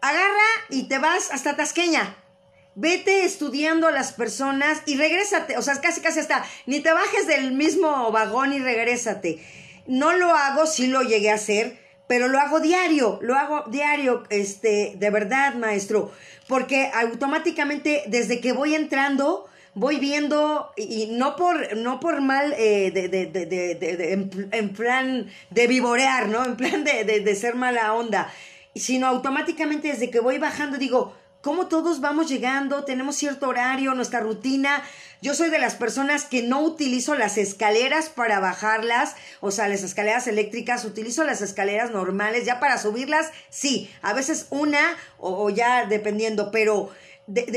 agarra 0.00 0.48
y 0.68 0.88
te 0.88 0.98
vas 0.98 1.30
hasta 1.30 1.56
Tasqueña. 1.56 2.16
Vete 2.76 3.24
estudiando 3.24 3.86
a 3.86 3.92
las 3.92 4.12
personas 4.12 4.82
y 4.84 4.96
regrésate. 4.96 5.56
O 5.56 5.62
sea, 5.62 5.80
casi, 5.80 6.00
casi 6.00 6.18
hasta, 6.18 6.44
ni 6.66 6.80
te 6.80 6.92
bajes 6.92 7.26
del 7.28 7.52
mismo 7.52 8.10
vagón 8.10 8.52
y 8.52 8.58
regrésate. 8.58 9.38
No 9.86 10.12
lo 10.12 10.34
hago, 10.34 10.66
sí 10.66 10.88
lo 10.88 11.02
llegué 11.02 11.30
a 11.30 11.34
hacer, 11.34 11.78
pero 12.06 12.28
lo 12.28 12.38
hago 12.38 12.60
diario, 12.60 13.18
lo 13.22 13.34
hago 13.36 13.64
diario, 13.70 14.24
este, 14.30 14.94
de 14.96 15.10
verdad, 15.10 15.54
maestro, 15.54 16.12
porque 16.48 16.90
automáticamente 16.94 18.04
desde 18.06 18.40
que 18.40 18.52
voy 18.52 18.74
entrando, 18.74 19.46
voy 19.74 19.98
viendo, 19.98 20.70
y, 20.76 21.08
no 21.12 21.36
por, 21.36 21.76
no 21.76 22.00
por 22.00 22.20
mal 22.20 22.54
eh, 22.58 22.90
de, 22.92 23.08
de, 23.08 23.26
de, 23.26 24.12
en, 24.52 24.68
plan 24.70 25.26
de 25.50 25.66
vivorear, 25.66 26.28
¿no? 26.28 26.44
En 26.44 26.56
plan 26.56 26.84
de, 26.84 27.36
ser 27.36 27.54
mala 27.54 27.94
onda, 27.94 28.32
sino 28.74 29.06
automáticamente 29.06 29.88
desde 29.88 30.10
que 30.10 30.20
voy 30.20 30.38
bajando 30.38 30.78
digo, 30.78 31.14
cómo 31.44 31.66
todos 31.66 32.00
vamos 32.00 32.26
llegando, 32.26 32.84
tenemos 32.84 33.16
cierto 33.16 33.50
horario, 33.50 33.94
nuestra 33.94 34.20
rutina. 34.20 34.82
Yo 35.20 35.34
soy 35.34 35.50
de 35.50 35.58
las 35.58 35.74
personas 35.74 36.24
que 36.24 36.42
no 36.42 36.62
utilizo 36.62 37.14
las 37.14 37.36
escaleras 37.36 38.08
para 38.08 38.40
bajarlas, 38.40 39.14
o 39.42 39.50
sea, 39.50 39.68
las 39.68 39.82
escaleras 39.82 40.26
eléctricas, 40.26 40.86
utilizo 40.86 41.22
las 41.22 41.42
escaleras 41.42 41.90
normales, 41.90 42.46
ya 42.46 42.60
para 42.60 42.78
subirlas, 42.78 43.30
sí, 43.50 43.90
a 44.00 44.14
veces 44.14 44.46
una 44.48 44.96
o, 45.18 45.50
ya 45.50 45.84
dependiendo, 45.84 46.50
pero, 46.50 46.88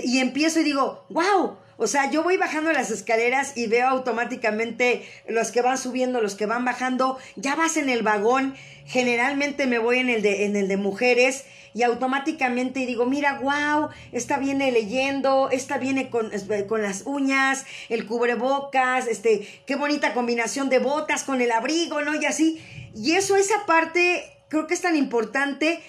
y 0.04 0.20
empiezo 0.20 0.60
y 0.60 0.64
digo, 0.66 1.06
wow, 1.08 1.58
o 1.78 1.88
sea, 1.88 2.12
yo 2.12 2.24
voy 2.24 2.36
bajando 2.36 2.74
las 2.74 2.92
escaleras 2.92 3.56
y 3.56 3.68
veo 3.68 3.88
automáticamente 3.88 5.08
los 5.30 5.52
que 5.52 5.62
van 5.62 5.78
subiendo, 5.78 6.20
los 6.20 6.36
que 6.36 6.46
van 6.46 6.66
bajando, 6.66 7.18
ya 7.38 7.56
vas 7.56 7.78
en 7.78 7.88
el 7.88 8.04
vagón, 8.04 8.54
generalmente 8.86 9.66
me 9.66 9.80
voy 9.80 10.00
en 10.00 10.10
el 10.10 10.22
de, 10.22 10.44
en 10.44 10.58
el 10.58 10.68
de 10.68 10.76
mujeres 10.76 11.46
y 11.78 11.84
automáticamente 11.84 12.88
digo, 12.88 13.06
mira, 13.06 13.38
wow, 13.40 13.90
esta 14.12 14.38
viene 14.38 14.72
leyendo, 14.72 15.50
esta 15.52 15.78
viene 15.78 16.10
con, 16.10 16.32
con 16.68 16.82
las 16.82 17.04
uñas, 17.06 17.68
el 17.90 18.08
cubrebocas, 18.08 19.06
este, 19.06 19.48
qué 19.68 19.76
bonita 19.76 20.16
combinación 20.16 20.70
de 20.70 20.80
botas 20.80 21.24
con 21.24 21.40
el 21.40 21.52
abrigo, 21.52 22.02
¿no? 22.02 22.16
Y 22.20 22.26
así. 22.26 22.60
Y 22.96 23.12
eso, 23.12 23.36
esa 23.36 23.68
parte, 23.68 24.24
creo 24.48 24.66
que 24.66 24.74
es 24.74 24.82
tan 24.82 24.96
importante 24.96 25.80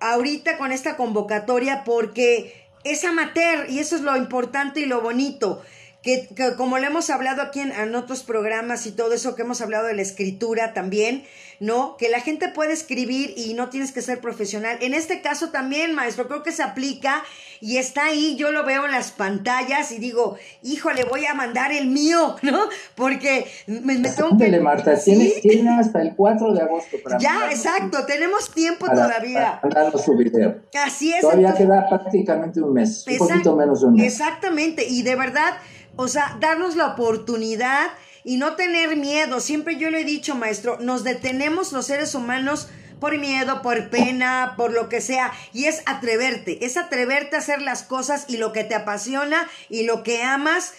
ahorita 0.00 0.58
con 0.58 0.70
esta 0.70 0.98
convocatoria 0.98 1.82
porque 1.82 2.66
es 2.84 3.02
amateur 3.04 3.70
y 3.70 3.78
eso 3.78 3.96
es 3.96 4.02
lo 4.02 4.18
importante 4.18 4.80
y 4.80 4.84
lo 4.84 5.00
bonito. 5.00 5.62
Que, 6.08 6.54
como 6.56 6.78
le 6.78 6.86
hemos 6.86 7.10
hablado 7.10 7.42
aquí 7.42 7.60
en, 7.60 7.94
otros 7.94 8.22
programas 8.22 8.86
y 8.86 8.92
todo 8.92 9.12
eso 9.12 9.34
que 9.34 9.42
hemos 9.42 9.60
hablado 9.60 9.86
de 9.86 9.94
la 9.94 10.00
escritura 10.00 10.72
también, 10.72 11.24
¿no? 11.60 11.98
Que 11.98 12.08
la 12.08 12.20
gente 12.20 12.48
puede 12.48 12.72
escribir 12.72 13.34
y 13.36 13.52
no 13.52 13.68
tienes 13.68 13.92
que 13.92 14.00
ser 14.00 14.18
profesional. 14.20 14.78
En 14.80 14.94
este 14.94 15.20
caso 15.20 15.50
también, 15.50 15.94
maestro, 15.94 16.26
creo 16.26 16.42
que 16.42 16.52
se 16.52 16.62
aplica 16.62 17.22
y 17.60 17.76
está 17.76 18.06
ahí, 18.06 18.36
yo 18.36 18.52
lo 18.52 18.64
veo 18.64 18.86
en 18.86 18.92
las 18.92 19.10
pantallas 19.10 19.92
y 19.92 19.98
digo, 19.98 20.36
híjole, 20.62 21.04
voy 21.04 21.26
a 21.26 21.34
mandar 21.34 21.72
el 21.72 21.88
mío, 21.88 22.36
¿no? 22.42 22.60
Porque 22.94 23.46
me, 23.66 23.98
me 23.98 24.08
tengo 24.10 24.36
que... 24.38 24.60
Marta, 24.60 24.98
tienes, 24.98 25.42
hasta 25.78 26.00
el 26.00 26.14
4 26.16 26.54
de 26.54 26.62
agosto 26.62 26.96
para... 27.04 27.18
Ya, 27.18 27.50
exacto, 27.50 28.06
tenemos 28.06 28.50
tiempo 28.54 28.86
todavía. 28.86 29.60
Para 29.60 29.90
su 29.98 30.16
video. 30.16 30.62
Así 30.74 31.12
es. 31.12 31.20
Todavía 31.20 31.52
queda 31.54 31.86
prácticamente 31.86 32.62
un 32.62 32.72
mes, 32.72 33.04
un 33.06 33.18
poquito 33.18 33.56
menos 33.56 33.82
de 33.82 33.86
un 33.88 33.94
mes. 33.94 34.12
Exactamente, 34.12 34.86
y 34.88 35.02
de 35.02 35.16
verdad, 35.16 35.54
o 36.00 36.06
sea, 36.06 36.36
darnos 36.38 36.76
la 36.76 36.86
oportunidad 36.86 37.90
y 38.22 38.36
no 38.36 38.54
tener 38.54 38.94
miedo. 38.94 39.40
Siempre 39.40 39.78
yo 39.78 39.90
le 39.90 40.02
he 40.02 40.04
dicho, 40.04 40.36
maestro, 40.36 40.78
nos 40.78 41.02
detenemos 41.02 41.72
los 41.72 41.86
seres 41.86 42.14
humanos 42.14 42.68
por 43.00 43.18
miedo, 43.18 43.62
por 43.62 43.90
pena, 43.90 44.54
por 44.56 44.72
lo 44.72 44.88
que 44.88 45.00
sea. 45.00 45.32
Y 45.52 45.64
es 45.64 45.82
atreverte, 45.86 46.64
es 46.64 46.76
atreverte 46.76 47.34
a 47.34 47.40
hacer 47.40 47.62
las 47.62 47.82
cosas 47.82 48.26
y 48.28 48.36
lo 48.36 48.52
que 48.52 48.62
te 48.62 48.76
apasiona 48.76 49.50
y 49.68 49.82
lo 49.82 50.04
que 50.04 50.22
amas, 50.22 50.74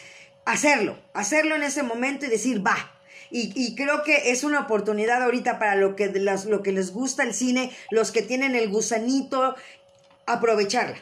hacerlo, 0.45 0.97
hacerlo 1.13 1.58
en 1.58 1.63
ese 1.63 1.84
momento 1.84 2.25
y 2.25 2.29
decir, 2.29 2.65
va. 2.65 2.77
Y, 3.29 3.75
creo 3.75 4.03
que 4.03 4.32
es 4.32 4.45
una 4.45 4.62
oportunidad 4.62 5.21
ahorita 5.21 5.60
para 5.60 5.75
lo 5.75 5.97
que, 5.97 6.08
lo 6.08 6.63
que 6.63 6.71
les 6.71 6.93
gusta 6.93 7.23
el 7.23 7.34
cine, 7.34 7.71
los 7.91 8.12
que 8.12 8.21
tienen 8.21 8.55
el 8.55 8.69
gusanito, 8.69 9.55
aprovecharla. 10.25 10.97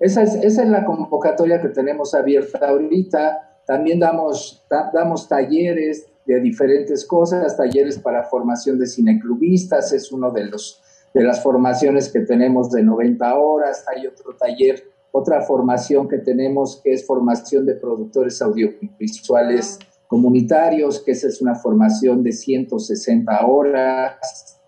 Esa 0.00 0.22
es, 0.22 0.56
la 0.58 0.84
convocatoria 0.84 1.60
que 1.60 1.68
tenemos 1.68 2.14
abierta 2.14 2.68
ahorita 2.68 3.60
también 3.66 4.00
damos, 4.00 4.66
damos 4.92 5.28
talleres 5.28 6.06
de 6.26 6.40
diferentes 6.40 7.06
cosas, 7.06 7.56
talleres 7.56 7.98
para 7.98 8.24
formación 8.24 8.78
de 8.78 8.86
cineclubistas, 8.86 9.92
es 9.92 10.10
uno 10.10 10.30
de, 10.30 10.46
los, 10.46 10.82
de 11.12 11.22
las 11.22 11.42
formaciones 11.42 12.10
que 12.10 12.20
tenemos 12.20 12.70
de 12.70 12.82
90 12.82 13.34
horas. 13.34 13.84
Hay 13.94 14.06
otro 14.06 14.34
taller, 14.36 14.82
otra 15.12 15.42
formación 15.42 16.08
que 16.08 16.18
tenemos 16.18 16.80
que 16.82 16.92
es 16.92 17.06
formación 17.06 17.64
de 17.66 17.74
productores 17.74 18.40
audiovisuales 18.42 19.78
comunitarios, 20.06 21.02
que 21.02 21.12
esa 21.12 21.28
es 21.28 21.40
una 21.40 21.54
formación 21.54 22.22
de 22.22 22.32
160 22.32 23.46
horas. 23.46 24.60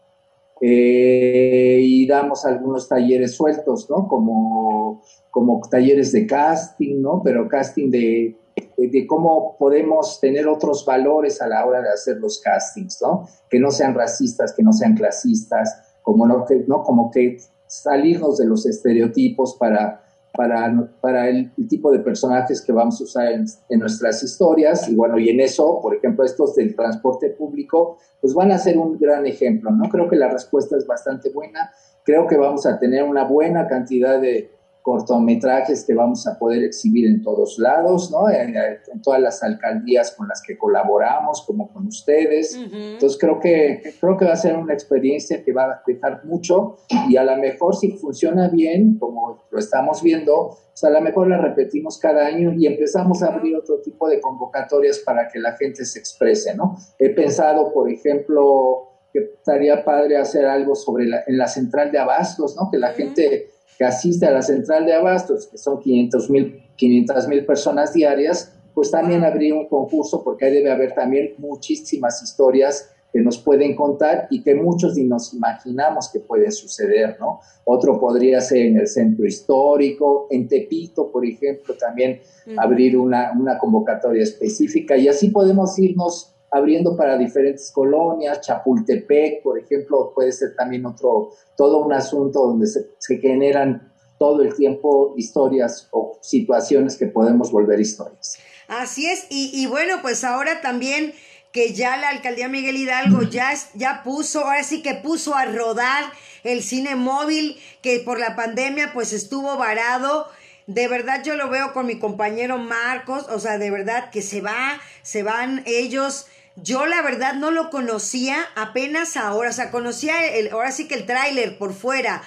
Eh, 0.60 1.80
y 1.82 2.06
damos 2.06 2.44
algunos 2.44 2.88
talleres 2.88 3.34
sueltos, 3.34 3.88
¿no? 3.90 4.08
Como, 4.08 5.02
como 5.30 5.60
talleres 5.70 6.12
de 6.12 6.26
casting, 6.26 7.00
¿no? 7.00 7.22
Pero 7.22 7.48
casting 7.48 7.90
de 7.90 8.36
de, 8.76 9.06
cómo 9.06 9.56
podemos 9.58 10.20
tener 10.20 10.46
otros 10.48 10.84
valores 10.84 11.40
a 11.40 11.48
la 11.48 11.64
hora 11.64 11.80
de 11.82 11.90
hacer 11.90 12.16
los 12.18 12.40
castings, 12.40 12.98
¿no? 13.02 13.26
Que 13.48 13.58
no 13.58 13.70
sean 13.70 13.94
racistas, 13.94 14.54
que 14.54 14.62
no 14.62 14.72
sean 14.72 14.94
clasistas, 14.94 15.98
como 16.02 16.44
que, 16.44 16.64
¿no? 16.66 16.82
como 16.82 17.10
que 17.10 17.38
salirnos 17.66 18.38
de 18.38 18.46
los 18.46 18.66
estereotipos 18.66 19.56
para, 19.58 20.05
para, 20.36 20.90
para 21.00 21.28
el, 21.28 21.52
tipo 21.68 21.90
de 21.90 22.00
personajes 22.00 22.62
que 22.62 22.72
vamos 22.72 23.00
a 23.00 23.04
usar 23.04 23.32
en, 23.32 23.44
en, 23.68 23.80
nuestras 23.80 24.22
historias. 24.22 24.88
Y 24.88 24.94
bueno, 24.94 25.18
y 25.18 25.30
en 25.30 25.40
eso, 25.40 25.80
por 25.82 25.94
ejemplo, 25.94 26.24
estos 26.24 26.54
del 26.54 26.74
transporte 26.76 27.30
público, 27.30 27.98
pues 28.20 28.34
van 28.34 28.52
a 28.52 28.58
ser 28.58 28.78
un 28.78 28.98
gran 28.98 29.26
ejemplo, 29.26 29.70
¿no? 29.70 29.88
Creo 29.88 30.08
que 30.08 30.16
la 30.16 30.28
respuesta 30.28 30.76
es 30.76 30.86
bastante 30.86 31.30
buena. 31.30 31.70
Creo 32.04 32.26
que 32.26 32.36
vamos 32.36 32.66
a 32.66 32.78
tener 32.78 33.02
una 33.02 33.24
buena 33.24 33.66
cantidad 33.66 34.20
de, 34.20 34.55
cortometrajes 34.86 35.84
que 35.84 35.94
vamos 35.94 36.28
a 36.28 36.38
poder 36.38 36.62
exhibir 36.62 37.08
en 37.08 37.20
todos 37.20 37.58
lados, 37.58 38.08
¿no? 38.12 38.30
En, 38.30 38.54
todas 39.02 39.20
las 39.20 39.42
alcaldías 39.42 40.12
con 40.12 40.28
las 40.28 40.40
que 40.46 40.56
colaboramos, 40.56 41.42
como 41.44 41.72
con 41.72 41.88
ustedes. 41.88 42.54
Entonces 42.54 43.18
creo 43.20 43.40
que, 43.40 43.82
creo 44.00 44.16
que 44.16 44.26
va 44.26 44.34
a 44.34 44.36
ser 44.36 44.56
una 44.56 44.72
experiencia 44.72 45.42
que 45.42 45.52
va 45.52 45.64
a 45.64 45.82
dejar 45.84 46.24
mucho 46.24 46.76
y 47.08 47.16
a 47.16 47.24
lo 47.24 47.36
mejor 47.36 47.74
si 47.74 47.90
funciona 47.98 48.48
bien, 48.48 48.96
como 49.00 49.42
lo 49.50 49.58
estamos 49.58 50.04
viendo, 50.04 50.56
pues 50.70 50.84
a 50.84 50.90
lo 50.90 51.00
mejor 51.00 51.26
la 51.30 51.38
repetimos 51.38 51.98
cada 51.98 52.24
año 52.24 52.52
y 52.56 52.68
empezamos 52.68 53.24
a 53.24 53.34
abrir 53.34 53.56
otro 53.56 53.80
tipo 53.80 54.08
de 54.08 54.20
convocatorias 54.20 55.00
para 55.00 55.26
que 55.26 55.40
la 55.40 55.56
gente 55.56 55.84
se 55.84 55.98
exprese, 55.98 56.54
¿no? 56.54 56.76
He 57.00 57.10
pensado, 57.10 57.72
por 57.72 57.90
ejemplo, 57.90 58.92
que 59.12 59.18
estaría 59.18 59.84
padre 59.84 60.16
hacer 60.16 60.46
algo 60.46 60.76
sobre 60.76 61.06
la, 61.06 61.24
en 61.26 61.38
la 61.38 61.48
central 61.48 61.90
de 61.90 61.98
abastos, 61.98 62.54
¿no? 62.54 62.70
Que 62.70 62.78
la 62.78 62.92
gente 62.92 63.55
que 63.78 63.84
asiste 63.84 64.26
a 64.26 64.30
la 64.30 64.42
central 64.42 64.86
de 64.86 64.94
abastos, 64.94 65.46
que 65.46 65.58
son 65.58 65.80
500 65.80 66.30
mil 66.30 67.46
personas 67.46 67.92
diarias, 67.92 68.52
pues 68.74 68.90
también 68.90 69.24
habría 69.24 69.54
un 69.54 69.68
concurso 69.68 70.22
porque 70.22 70.44
ahí 70.44 70.52
debe 70.52 70.70
haber 70.70 70.94
también 70.94 71.34
muchísimas 71.38 72.22
historias 72.22 72.90
que 73.10 73.22
nos 73.22 73.38
pueden 73.38 73.74
contar 73.74 74.26
y 74.30 74.42
que 74.42 74.54
muchos 74.54 74.96
ni 74.96 75.04
nos 75.04 75.32
imaginamos 75.32 76.10
que 76.12 76.20
pueden 76.20 76.52
suceder, 76.52 77.16
¿no? 77.18 77.40
Otro 77.64 77.98
podría 77.98 78.42
ser 78.42 78.58
en 78.58 78.76
el 78.76 78.86
centro 78.86 79.24
histórico, 79.24 80.26
en 80.30 80.46
Tepito, 80.46 81.10
por 81.10 81.24
ejemplo, 81.24 81.74
también 81.78 82.20
abrir 82.58 82.98
una, 82.98 83.32
una 83.32 83.58
convocatoria 83.58 84.22
específica 84.22 84.96
y 84.98 85.08
así 85.08 85.30
podemos 85.30 85.78
irnos 85.78 86.35
abriendo 86.50 86.96
para 86.96 87.18
diferentes 87.18 87.70
colonias, 87.72 88.40
Chapultepec, 88.40 89.42
por 89.42 89.58
ejemplo, 89.58 90.12
puede 90.14 90.32
ser 90.32 90.54
también 90.56 90.86
otro, 90.86 91.30
todo 91.56 91.78
un 91.84 91.92
asunto 91.92 92.46
donde 92.46 92.66
se, 92.66 93.18
generan 93.18 93.92
todo 94.18 94.42
el 94.42 94.54
tiempo 94.54 95.14
historias 95.16 95.88
o 95.90 96.18
situaciones 96.22 96.96
que 96.96 97.06
podemos 97.06 97.50
volver 97.50 97.80
historias. 97.80 98.38
Así 98.68 99.06
es, 99.06 99.26
y, 99.30 99.66
bueno, 99.66 99.96
pues 100.02 100.24
ahora 100.24 100.60
también 100.60 101.12
que 101.52 101.72
ya 101.72 101.96
la 101.96 102.10
alcaldía 102.10 102.48
Miguel 102.48 102.76
Hidalgo 102.76 103.22
ya, 103.22 103.54
ya 103.74 104.02
puso, 104.02 104.44
ahora 104.44 104.62
sí 104.62 104.82
que 104.82 104.94
puso 104.94 105.34
a 105.34 105.46
rodar 105.46 106.04
el 106.44 106.62
cine 106.62 106.96
móvil 106.96 107.56
que 107.82 108.00
por 108.00 108.18
la 108.18 108.36
pandemia 108.36 108.92
pues 108.92 109.12
estuvo 109.12 109.56
varado. 109.56 110.26
De 110.66 110.88
verdad 110.88 111.22
yo 111.24 111.36
lo 111.36 111.48
veo 111.48 111.72
con 111.72 111.86
mi 111.86 111.98
compañero 111.98 112.58
Marcos, 112.58 113.26
o 113.28 113.38
sea, 113.38 113.58
de 113.58 113.70
verdad 113.70 114.10
que 114.10 114.22
se 114.22 114.40
va, 114.40 114.80
se 115.02 115.22
van 115.22 115.62
ellos 115.66 116.26
yo 116.56 116.86
la 116.86 117.02
verdad 117.02 117.34
no 117.34 117.50
lo 117.50 117.68
conocía 117.68 118.38
apenas 118.54 119.16
ahora, 119.16 119.50
o 119.50 119.52
sea, 119.52 119.70
conocía 119.70 120.26
el, 120.26 120.48
ahora 120.48 120.72
sí 120.72 120.88
que 120.88 120.94
el 120.94 121.04
tráiler 121.04 121.58
por 121.58 121.74
fuera, 121.74 122.22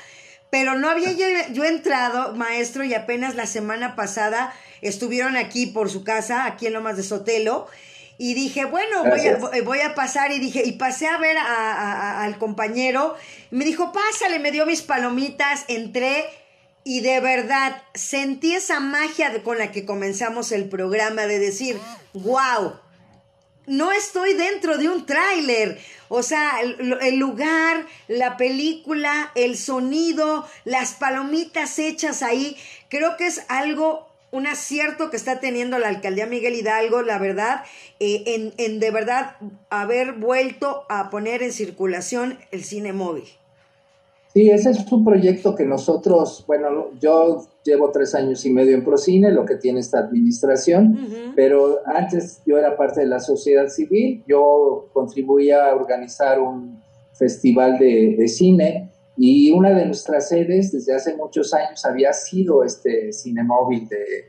pero 0.51 0.75
no 0.75 0.89
había 0.89 1.11
yo, 1.11 1.63
entrado, 1.63 2.35
maestro, 2.35 2.83
y 2.83 2.93
apenas 2.93 3.35
la 3.35 3.47
semana 3.47 3.95
pasada 3.95 4.53
estuvieron 4.81 5.35
aquí 5.35 5.67
por 5.67 5.89
su 5.89 6.03
casa, 6.03 6.45
aquí 6.45 6.67
en 6.67 6.73
Lomas 6.73 6.97
de 6.97 7.03
Sotelo. 7.03 7.67
Y 8.17 8.33
dije, 8.33 8.65
bueno, 8.65 9.05
voy 9.05 9.27
a, 9.27 9.37
voy 9.63 9.79
a, 9.79 9.95
pasar 9.95 10.31
y 10.31 10.39
dije, 10.39 10.63
y 10.65 10.73
pasé 10.73 11.07
a 11.07 11.17
ver 11.17 11.37
al 11.39 12.37
compañero. 12.37 13.15
Me 13.49 13.63
dijo, 13.63 13.93
pásale, 13.93 14.39
me 14.39 14.51
dio 14.51 14.65
mis 14.65 14.81
palomitas, 14.81 15.63
entré 15.69 16.25
y 16.89 17.01
de 17.01 17.19
verdad 17.19 17.83
sentí 17.93 18.55
esa 18.55 18.79
magia 18.79 19.43
con 19.43 19.59
la 19.59 19.71
que 19.71 19.85
comenzamos 19.85 20.51
el 20.51 20.67
programa 20.69 21.27
de 21.27 21.37
decir, 21.37 21.77
wow, 22.15 22.79
no 23.67 23.91
estoy 23.91 24.33
dentro 24.33 24.79
de 24.79 24.89
un 24.89 25.05
tráiler. 25.05 25.79
O 26.07 26.23
sea, 26.23 26.59
el, 26.61 27.19
lugar, 27.19 27.85
la 28.07 28.37
película, 28.37 29.31
el 29.35 29.55
sonido, 29.55 30.47
las 30.65 30.93
palomitas 30.93 31.77
hechas 31.77 32.23
ahí, 32.23 32.57
creo 32.89 33.17
que 33.17 33.27
es 33.27 33.43
algo 33.49 34.09
un 34.31 34.47
acierto 34.47 35.11
que 35.11 35.17
está 35.17 35.39
teniendo 35.39 35.77
la 35.77 35.89
alcaldía 35.89 36.25
Miguel 36.25 36.55
Hidalgo, 36.55 37.03
la 37.03 37.19
verdad, 37.19 37.65
eh, 37.99 38.23
en, 38.25 38.53
en 38.57 38.79
de 38.79 38.89
verdad 38.89 39.35
haber 39.69 40.13
vuelto 40.13 40.87
a 40.89 41.11
poner 41.11 41.43
en 41.43 41.53
circulación 41.53 42.39
el 42.49 42.63
cine 42.63 42.93
móvil. 42.93 43.29
Sí, 44.33 44.49
ese 44.49 44.71
es 44.71 44.91
un 44.91 45.03
proyecto 45.03 45.55
que 45.55 45.65
nosotros, 45.65 46.43
bueno, 46.45 46.91
yo 46.99 47.47
llevo 47.63 47.89
tres 47.91 48.13
años 48.13 48.45
y 48.45 48.51
medio 48.51 48.75
en 48.75 48.85
Procine, 48.85 49.31
lo 49.31 49.43
que 49.43 49.55
tiene 49.55 49.79
esta 49.79 49.99
administración, 49.99 51.33
pero 51.35 51.79
antes 51.85 52.41
yo 52.45 52.57
era 52.57 52.77
parte 52.77 53.01
de 53.01 53.07
la 53.07 53.19
sociedad 53.19 53.67
civil, 53.67 54.23
yo 54.27 54.89
contribuía 54.93 55.69
a 55.69 55.75
organizar 55.75 56.39
un 56.39 56.79
festival 57.13 57.79
de, 57.79 58.15
de 58.17 58.27
cine 58.27 58.91
y 59.17 59.49
una 59.51 59.71
de 59.71 59.85
nuestras 59.85 60.29
sedes 60.29 60.71
desde 60.71 60.95
hace 60.95 61.15
muchos 61.15 61.53
años 61.53 61.83
había 61.83 62.13
sido 62.13 62.63
este 62.63 63.11
cine 63.11 63.43
móvil 63.43 63.89
de, 63.89 64.25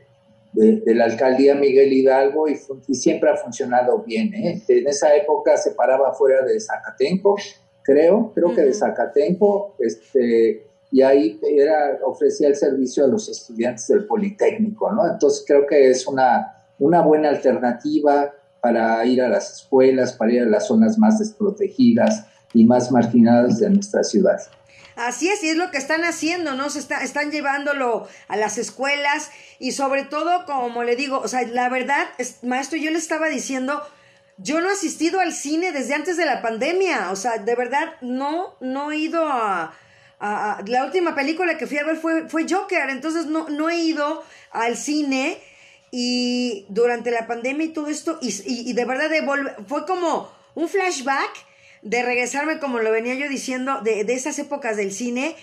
de, 0.53 0.95
la 0.95 1.05
alcaldía 1.05 1.55
Miguel 1.55 1.93
Hidalgo 1.93 2.47
y, 2.47 2.55
siempre 2.93 3.29
ha 3.29 3.37
funcionado 3.37 3.99
bien. 3.99 4.33
¿eh? 4.33 4.61
En 4.67 4.87
esa 4.87 5.15
época 5.15 5.57
se 5.57 5.71
paraba 5.71 6.13
fuera 6.13 6.43
de 6.43 6.59
Zacatenco, 6.59 7.35
creo, 7.83 8.31
creo 8.33 8.53
que 8.53 8.61
de 8.61 8.73
Zacatenco, 8.73 9.75
este, 9.79 10.67
y 10.91 11.01
ahí 11.01 11.39
era, 11.43 11.99
ofrecía 12.05 12.47
el 12.47 12.55
servicio 12.55 13.05
a 13.05 13.07
los 13.07 13.29
estudiantes 13.29 13.87
del 13.87 14.05
Politécnico, 14.05 14.91
¿no? 14.91 15.09
Entonces 15.09 15.43
creo 15.47 15.65
que 15.65 15.89
es 15.89 16.05
una, 16.05 16.65
una 16.79 17.01
buena 17.01 17.29
alternativa 17.29 18.33
para 18.61 19.03
ir 19.05 19.21
a 19.21 19.29
las 19.29 19.53
escuelas, 19.53 20.13
para 20.13 20.33
ir 20.33 20.41
a 20.41 20.45
las 20.45 20.67
zonas 20.67 20.97
más 20.97 21.19
desprotegidas 21.19 22.25
y 22.53 22.65
más 22.65 22.91
marginadas 22.91 23.59
de 23.59 23.69
nuestra 23.69 24.03
ciudad. 24.03 24.39
Así 24.95 25.29
es, 25.29 25.43
y 25.43 25.49
es 25.49 25.55
lo 25.55 25.71
que 25.71 25.77
están 25.77 26.03
haciendo, 26.03 26.53
¿no? 26.53 26.69
Se 26.69 26.79
está, 26.79 27.01
están 27.03 27.31
llevándolo 27.31 28.07
a 28.27 28.35
las 28.35 28.57
escuelas 28.57 29.29
y 29.57 29.71
sobre 29.71 30.03
todo, 30.03 30.45
como 30.45 30.83
le 30.83 30.95
digo, 30.95 31.19
o 31.19 31.27
sea, 31.27 31.43
la 31.47 31.69
verdad, 31.69 32.05
es, 32.17 32.43
maestro, 32.43 32.77
yo 32.77 32.91
le 32.91 32.97
estaba 32.97 33.29
diciendo, 33.29 33.81
yo 34.37 34.61
no 34.61 34.69
he 34.69 34.73
asistido 34.73 35.19
al 35.19 35.33
cine 35.33 35.71
desde 35.71 35.93
antes 35.93 36.17
de 36.17 36.25
la 36.25 36.41
pandemia, 36.41 37.11
o 37.11 37.15
sea, 37.15 37.37
de 37.37 37.55
verdad, 37.55 37.93
no, 38.01 38.55
no 38.59 38.91
he 38.91 38.97
ido 38.97 39.27
a... 39.27 39.73
la 40.19 40.85
última 40.85 41.15
película 41.15 41.57
que 41.57 41.67
fui 41.67 41.77
a 41.77 41.83
ver 41.83 41.97
fue, 41.97 42.27
fue 42.29 42.45
Joker, 42.49 42.89
entonces 42.89 43.25
no, 43.25 43.49
no 43.49 43.69
he 43.69 43.77
ido 43.77 44.23
al 44.51 44.77
cine 44.77 45.39
y 45.91 46.65
durante 46.69 47.11
la 47.11 47.27
pandemia 47.27 47.65
y 47.65 47.73
todo 47.73 47.87
esto, 47.87 48.17
y, 48.21 48.33
y, 48.45 48.73
de 48.73 48.85
verdad 48.85 49.09
fue 49.67 49.85
como 49.85 50.31
un 50.55 50.69
flashback 50.69 51.31
de 51.81 52.03
regresarme, 52.03 52.59
como 52.59 52.79
lo 52.79 52.91
venía 52.91 53.15
yo 53.15 53.27
diciendo, 53.27 53.81
de, 53.81 54.03
de 54.03 54.13
esas 54.13 54.39
épocas 54.39 54.77
del 54.77 54.93
cine, 54.93 55.35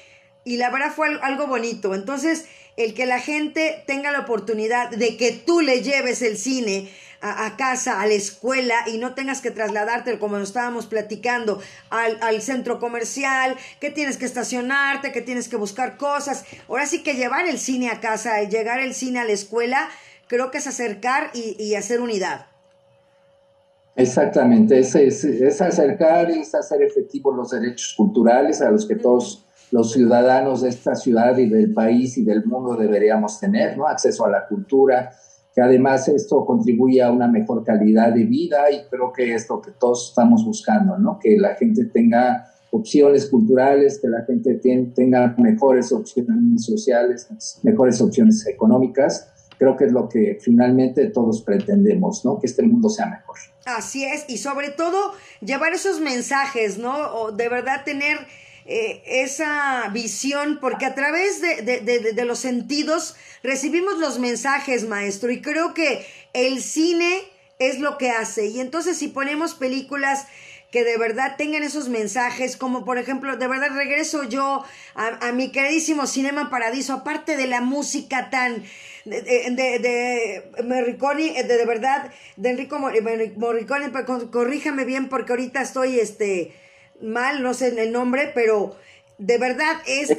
y 0.44 0.56
la 0.56 0.70
verdad 0.70 0.92
fue 0.94 1.08
algo 1.20 1.46
bonito. 1.46 1.94
Entonces, 1.94 2.46
el 2.78 2.94
que 2.94 3.06
la 3.06 3.20
gente 3.20 3.82
tenga 3.86 4.12
la 4.12 4.20
oportunidad 4.20 4.88
de 4.88 5.16
que 5.16 5.32
tú 5.32 5.60
le 5.60 5.82
lleves 5.82 6.22
el 6.22 6.38
cine 6.38 6.90
a, 7.20 7.56
casa, 7.56 8.00
a 8.00 8.06
la 8.06 8.14
escuela 8.14 8.74
y 8.86 8.98
no 8.98 9.14
tengas 9.14 9.40
que 9.40 9.50
trasladarte, 9.50 10.18
como 10.18 10.38
nos 10.38 10.48
estábamos 10.48 10.86
platicando, 10.86 11.60
al, 11.90 12.18
al, 12.20 12.40
centro 12.42 12.78
comercial, 12.78 13.56
que 13.80 13.90
tienes 13.90 14.16
que 14.16 14.24
estacionarte, 14.24 15.12
que 15.12 15.22
tienes 15.22 15.48
que 15.48 15.56
buscar 15.56 15.96
cosas. 15.96 16.44
Ahora 16.68 16.86
sí 16.86 17.02
que 17.02 17.14
llevar 17.14 17.46
el 17.48 17.58
cine 17.58 17.90
a 17.90 18.00
casa 18.00 18.42
y 18.42 18.48
llegar 18.48 18.80
el 18.80 18.94
cine 18.94 19.18
a 19.18 19.24
la 19.24 19.32
escuela, 19.32 19.88
creo 20.28 20.50
que 20.50 20.58
es 20.58 20.66
acercar 20.66 21.30
y, 21.34 21.56
y 21.62 21.74
hacer 21.74 22.00
unidad. 22.00 22.46
Exactamente, 23.98 24.78
es, 24.78 24.94
es, 24.94 25.60
acercar 25.60 26.30
y 26.30 26.38
es 26.38 26.54
hacer 26.54 26.80
efectivos 26.82 27.34
los 27.34 27.50
derechos 27.50 27.94
culturales 27.96 28.62
a 28.62 28.70
los 28.70 28.86
que 28.86 28.94
todos 28.94 29.44
los 29.72 29.92
ciudadanos 29.92 30.62
de 30.62 30.68
esta 30.68 30.94
ciudad 30.94 31.36
y 31.36 31.48
del 31.48 31.74
país 31.74 32.16
y 32.16 32.22
del 32.22 32.44
mundo 32.44 32.76
deberíamos 32.76 33.40
tener, 33.40 33.76
¿no? 33.76 33.88
Acceso 33.88 34.24
a 34.24 34.30
la 34.30 34.46
cultura, 34.46 35.10
que 35.58 35.62
además 35.64 36.06
esto 36.06 36.44
contribuye 36.46 37.02
a 37.02 37.10
una 37.10 37.26
mejor 37.26 37.64
calidad 37.64 38.12
de 38.12 38.22
vida 38.22 38.70
y 38.70 38.84
creo 38.88 39.12
que 39.12 39.34
es 39.34 39.48
lo 39.48 39.60
que 39.60 39.72
todos 39.72 40.10
estamos 40.10 40.44
buscando, 40.44 40.96
¿no? 40.96 41.18
Que 41.18 41.36
la 41.36 41.56
gente 41.56 41.86
tenga 41.86 42.46
opciones 42.70 43.26
culturales, 43.26 43.98
que 44.00 44.06
la 44.06 44.24
gente 44.24 44.54
tenga 44.94 45.34
mejores 45.36 45.90
opciones 45.90 46.64
sociales, 46.64 47.28
mejores 47.64 48.00
opciones 48.00 48.46
económicas 48.46 49.32
creo 49.58 49.76
que 49.76 49.86
es 49.86 49.92
lo 49.92 50.08
que 50.08 50.38
finalmente 50.40 51.08
todos 51.08 51.42
pretendemos, 51.42 52.24
¿no? 52.24 52.38
Que 52.38 52.46
este 52.46 52.62
mundo 52.62 52.88
sea 52.88 53.06
mejor. 53.06 53.38
Así 53.64 54.04
es, 54.04 54.26
y 54.28 54.38
sobre 54.38 54.70
todo 54.70 55.10
llevar 55.40 55.72
esos 55.72 56.00
mensajes, 56.00 56.78
¿no? 56.78 56.94
O 57.14 57.32
de 57.32 57.48
verdad 57.48 57.82
tener 57.84 58.18
eh, 58.70 59.02
esa 59.06 59.88
visión, 59.94 60.58
porque 60.60 60.84
a 60.84 60.94
través 60.94 61.40
de, 61.40 62.24
los 62.26 62.38
sentidos 62.38 63.16
recibimos 63.42 63.96
los 63.96 64.18
mensajes, 64.18 64.86
maestro, 64.86 65.30
y 65.30 65.40
creo 65.40 65.72
que 65.72 66.06
el 66.34 66.62
cine 66.62 67.22
es 67.58 67.78
lo 67.78 67.96
que 67.96 68.10
hace. 68.10 68.44
Y 68.48 68.60
entonces 68.60 68.98
si 68.98 69.08
ponemos 69.08 69.54
películas 69.54 70.26
que 70.70 70.84
de 70.84 70.98
verdad 70.98 71.36
tengan 71.38 71.62
esos 71.62 71.88
mensajes, 71.88 72.58
como 72.58 72.84
por 72.84 72.98
ejemplo, 72.98 73.38
de 73.38 73.48
verdad 73.48 73.70
regreso 73.74 74.24
yo 74.24 74.62
a, 74.94 75.32
mi 75.32 75.50
queridísimo 75.50 76.06
Cinema 76.06 76.50
Paradiso, 76.50 76.92
aparte 76.92 77.38
de 77.38 77.46
la 77.46 77.62
música 77.62 78.28
tan 78.28 78.64
de, 79.06 79.22
de, 79.22 79.78
de 79.78 80.62
Morricone, 80.62 81.42
de, 81.42 81.56
de, 81.56 81.64
verdad, 81.64 82.12
de 82.36 82.50
Enrico 82.50 82.78
Morricone, 82.78 83.90
corríjame 84.30 84.84
bien 84.84 85.08
porque 85.08 85.32
ahorita 85.32 85.62
estoy 85.62 86.00
este 86.00 86.52
mal, 87.02 87.42
no 87.42 87.54
sé 87.54 87.68
el 87.80 87.92
nombre, 87.92 88.30
pero 88.34 88.76
de 89.18 89.38
verdad 89.38 89.76
es... 89.86 90.10
Es 90.10 90.18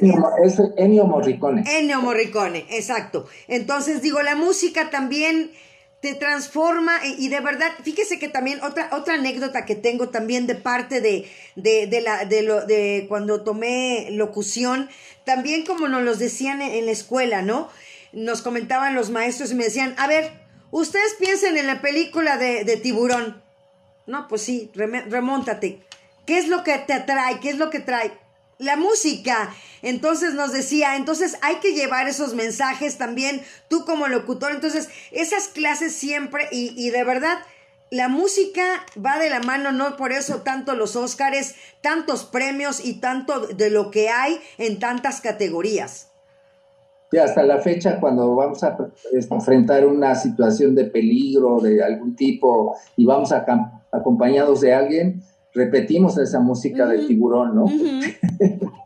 Ennio 0.78 1.06
Morricone. 1.06 1.64
Ennio 1.68 2.02
Morricone, 2.02 2.66
exacto. 2.70 3.28
Entonces 3.48 4.02
digo, 4.02 4.22
la 4.22 4.36
música 4.36 4.90
también 4.90 5.52
te 6.02 6.14
transforma 6.16 6.94
y 7.06 7.28
de 7.28 7.42
verdad, 7.42 7.72
fíjese 7.84 8.20
que 8.20 8.30
también 8.30 8.64
otra, 8.64 8.90
otra 8.94 9.16
anécdota 9.16 9.66
que 9.66 9.76
tengo 9.76 10.10
también 10.10 10.48
de 10.48 10.56
parte 10.56 11.02
de, 11.02 11.28
de, 11.56 11.88
de 11.88 12.02
la, 12.02 12.24
de, 12.24 12.42
lo, 12.42 12.66
de 12.66 13.06
cuando 13.10 13.44
tomé 13.44 14.08
locución, 14.12 14.90
también 15.26 15.66
como 15.66 15.90
nos 15.90 16.04
los 16.04 16.18
decían 16.20 16.62
en 16.62 16.86
la 16.86 16.92
escuela, 16.92 17.42
¿no? 17.42 17.68
nos 18.12 18.42
comentaban 18.42 18.96
los 18.96 19.10
maestros 19.10 19.52
y 19.52 19.56
me 19.56 19.66
decían, 19.66 19.96
a 19.98 20.08
ver, 20.08 20.32
ustedes 20.72 21.16
piensen 21.20 21.58
en 21.58 21.68
la 21.68 21.82
película 21.82 22.38
de, 22.38 22.78
tiburón. 22.78 23.42
No, 24.08 24.28
pues 24.28 24.42
sí, 24.42 24.72
remóntate. 24.74 25.82
¿Qué 26.30 26.38
es 26.38 26.48
lo 26.48 26.64
que 26.64 26.78
te 26.78 26.94
atrae? 26.94 27.40
¿Qué 27.40 27.50
es 27.50 27.58
lo 27.58 27.72
que 27.72 27.80
trae? 27.80 28.12
La 28.60 28.78
música. 28.78 29.50
Entonces 29.82 30.36
nos 30.36 30.54
decía, 30.54 30.96
entonces 30.96 31.40
hay 31.42 31.56
que 31.56 31.74
llevar 31.74 32.08
esos 32.08 32.36
mensajes 32.36 33.00
también, 33.00 33.42
tú 33.68 33.84
como 33.84 34.08
locutor. 34.08 34.52
Entonces, 34.52 34.90
esas 35.10 35.48
clases 35.48 35.96
siempre, 35.96 36.48
y, 36.52 36.76
y 36.78 36.92
de 36.92 37.04
verdad, 37.04 37.40
la 37.90 38.10
música 38.10 38.62
va 39.04 39.18
de 39.18 39.32
la 39.32 39.40
mano, 39.40 39.72
no 39.72 39.98
por 39.98 40.12
eso 40.12 40.44
tanto 40.44 40.76
los 40.76 40.96
Óscares, 40.96 41.56
tantos 41.82 42.26
premios 42.26 42.86
y 42.86 43.00
tanto 43.00 43.48
de 43.48 43.72
lo 43.72 43.90
que 43.90 44.10
hay 44.10 44.40
en 44.60 44.78
tantas 44.78 45.22
categorías. 45.22 46.12
Y 47.12 47.18
hasta 47.18 47.42
la 47.42 47.58
fecha, 47.58 48.00
cuando 48.00 48.36
vamos 48.36 48.64
a 48.64 48.78
enfrentar 49.32 49.88
una 49.88 50.14
situación 50.14 50.76
de 50.76 50.86
peligro 50.86 51.60
de 51.60 51.84
algún 51.84 52.16
tipo 52.16 52.76
y 52.96 53.04
vamos 53.08 53.34
acompañados 53.92 54.62
de 54.62 54.76
alguien, 54.76 55.24
repetimos 55.54 56.18
esa 56.18 56.40
música 56.40 56.86
del 56.86 57.08
tiburón, 57.08 57.56
¿no? 57.56 57.66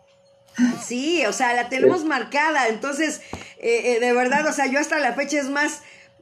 Sí, 0.84 1.26
o 1.26 1.34
sea, 1.34 1.56
la 1.56 1.67
tenemos 1.67 2.06
marcada, 2.06 2.67
entonces, 2.67 3.21
eh, 3.58 3.95
eh, 3.95 3.99
de 3.99 4.13
verdad, 4.13 4.45
o 4.47 4.52
sea, 4.52 4.67
yo 4.67 4.80
hasta 4.80 4.99
la 4.99 5.13
fecha 5.13 5.39
es 5.39 5.49
más, 5.49 5.82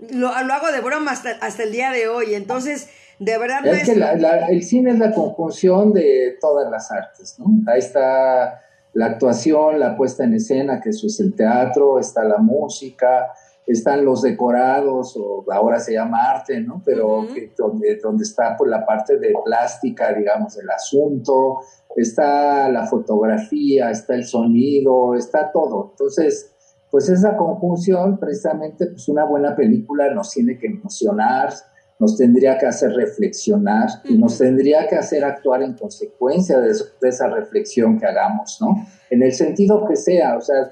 lo, 0.09 0.29
hago 0.29 0.71
de 0.71 0.79
broma 0.79 1.11
hasta, 1.11 1.31
hasta, 1.41 1.63
el 1.63 1.73
día 1.73 1.91
de 1.91 2.07
hoy, 2.07 2.33
entonces, 2.33 2.87
de 3.19 3.37
verdad... 3.37 3.65
Es, 3.65 3.89
que 3.89 4.01
el 4.49 4.63
cine 4.63 4.91
es 4.91 4.99
la 4.99 5.11
conjunción 5.11 5.91
de 5.91 6.37
todas 6.39 6.71
las 6.71 6.89
artes, 6.91 7.37
¿no? 7.39 7.47
Ahí 7.69 7.79
está 7.79 8.61
la 8.93 9.05
actuación, 9.05 9.79
la 9.79 9.97
puesta 9.97 10.23
en 10.23 10.35
escena, 10.35 10.79
que 10.79 10.89
eso 10.89 11.07
es 11.07 11.19
el 11.19 11.33
teatro, 11.35 11.99
está 11.99 12.23
la 12.23 12.37
música, 12.37 13.33
están 13.71 14.05
los 14.05 14.21
decorados, 14.21 15.15
o 15.17 15.45
ahora 15.51 15.79
se 15.79 15.93
llama 15.93 16.31
arte, 16.31 16.59
¿no? 16.61 16.81
Pero 16.85 17.25
donde, 17.57 17.99
donde 18.01 18.23
está 18.23 18.55
por 18.57 18.67
la 18.67 18.85
parte 18.85 19.17
de 19.17 19.33
plástica, 19.43 20.13
digamos, 20.13 20.55
del 20.55 20.69
asunto, 20.69 21.59
está 21.95 22.69
la 22.69 22.85
fotografía, 22.87 23.89
está 23.91 24.15
el 24.15 24.25
sonido, 24.25 25.15
está 25.15 25.51
todo. 25.51 25.89
Entonces, 25.91 26.51
pues 26.89 27.09
esa 27.09 27.37
conjunción, 27.37 28.19
precisamente, 28.19 28.87
pues 28.87 29.07
una 29.07 29.23
buena 29.23 29.55
película 29.55 30.13
nos 30.13 30.31
tiene 30.31 30.57
que 30.57 30.67
emocionar, 30.67 31.53
nos 31.99 32.17
tendría 32.17 32.57
que 32.57 32.65
hacer 32.65 32.91
reflexionar 32.93 33.87
y 34.05 34.17
nos 34.17 34.37
tendría 34.39 34.87
que 34.87 34.95
hacer 34.95 35.23
actuar 35.23 35.61
en 35.61 35.73
consecuencia 35.75 36.59
de, 36.59 36.73
esa 37.03 37.27
reflexión 37.27 37.99
que 37.99 38.07
hagamos, 38.07 38.57
¿no? 38.59 38.87
En 39.09 39.21
el 39.21 39.31
sentido 39.31 39.85
que 39.87 39.95
sea, 39.95 40.35
o 40.35 40.41
sea, 40.41 40.67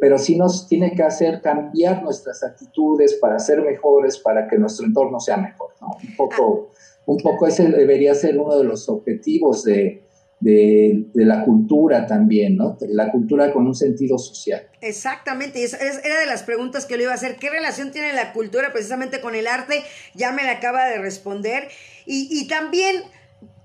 pero 0.00 0.18
sí 0.18 0.36
nos 0.36 0.68
tiene 0.68 0.92
que 0.94 1.02
hacer 1.02 1.40
cambiar 1.40 2.02
nuestras 2.02 2.42
actitudes 2.42 3.14
para 3.14 3.38
ser 3.38 3.62
mejores, 3.62 4.18
para 4.18 4.48
que 4.48 4.58
nuestro 4.58 4.86
entorno 4.86 5.20
sea 5.20 5.36
mejor, 5.36 5.70
¿no? 5.80 5.88
Un 6.02 6.16
poco, 6.16 6.70
un 7.06 7.18
poco 7.18 7.46
ese 7.46 7.68
debería 7.68 8.14
ser 8.14 8.38
uno 8.38 8.56
de 8.58 8.64
los 8.64 8.88
objetivos 8.88 9.64
de, 9.64 10.04
de, 10.40 11.06
la 11.14 11.44
cultura 11.44 12.06
también, 12.06 12.56
¿no? 12.56 12.76
La 12.88 13.10
cultura 13.10 13.52
con 13.52 13.66
un 13.66 13.74
sentido 13.74 14.18
social. 14.18 14.68
Exactamente, 14.80 15.60
y 15.60 15.64
era 15.64 16.20
de 16.20 16.26
las 16.26 16.42
preguntas 16.42 16.86
que 16.86 16.96
le 16.96 17.04
iba 17.04 17.12
a 17.12 17.16
hacer. 17.16 17.36
¿Qué 17.36 17.48
relación 17.50 17.92
tiene 17.92 18.12
la 18.12 18.32
cultura 18.32 18.72
precisamente 18.72 19.20
con 19.20 19.34
el 19.34 19.46
arte? 19.46 19.82
Ya 20.14 20.32
me 20.32 20.44
la 20.44 20.52
acaba 20.52 20.86
de 20.86 20.98
responder. 20.98 21.68
Y, 22.04 22.28
y 22.30 22.46
también 22.46 23.04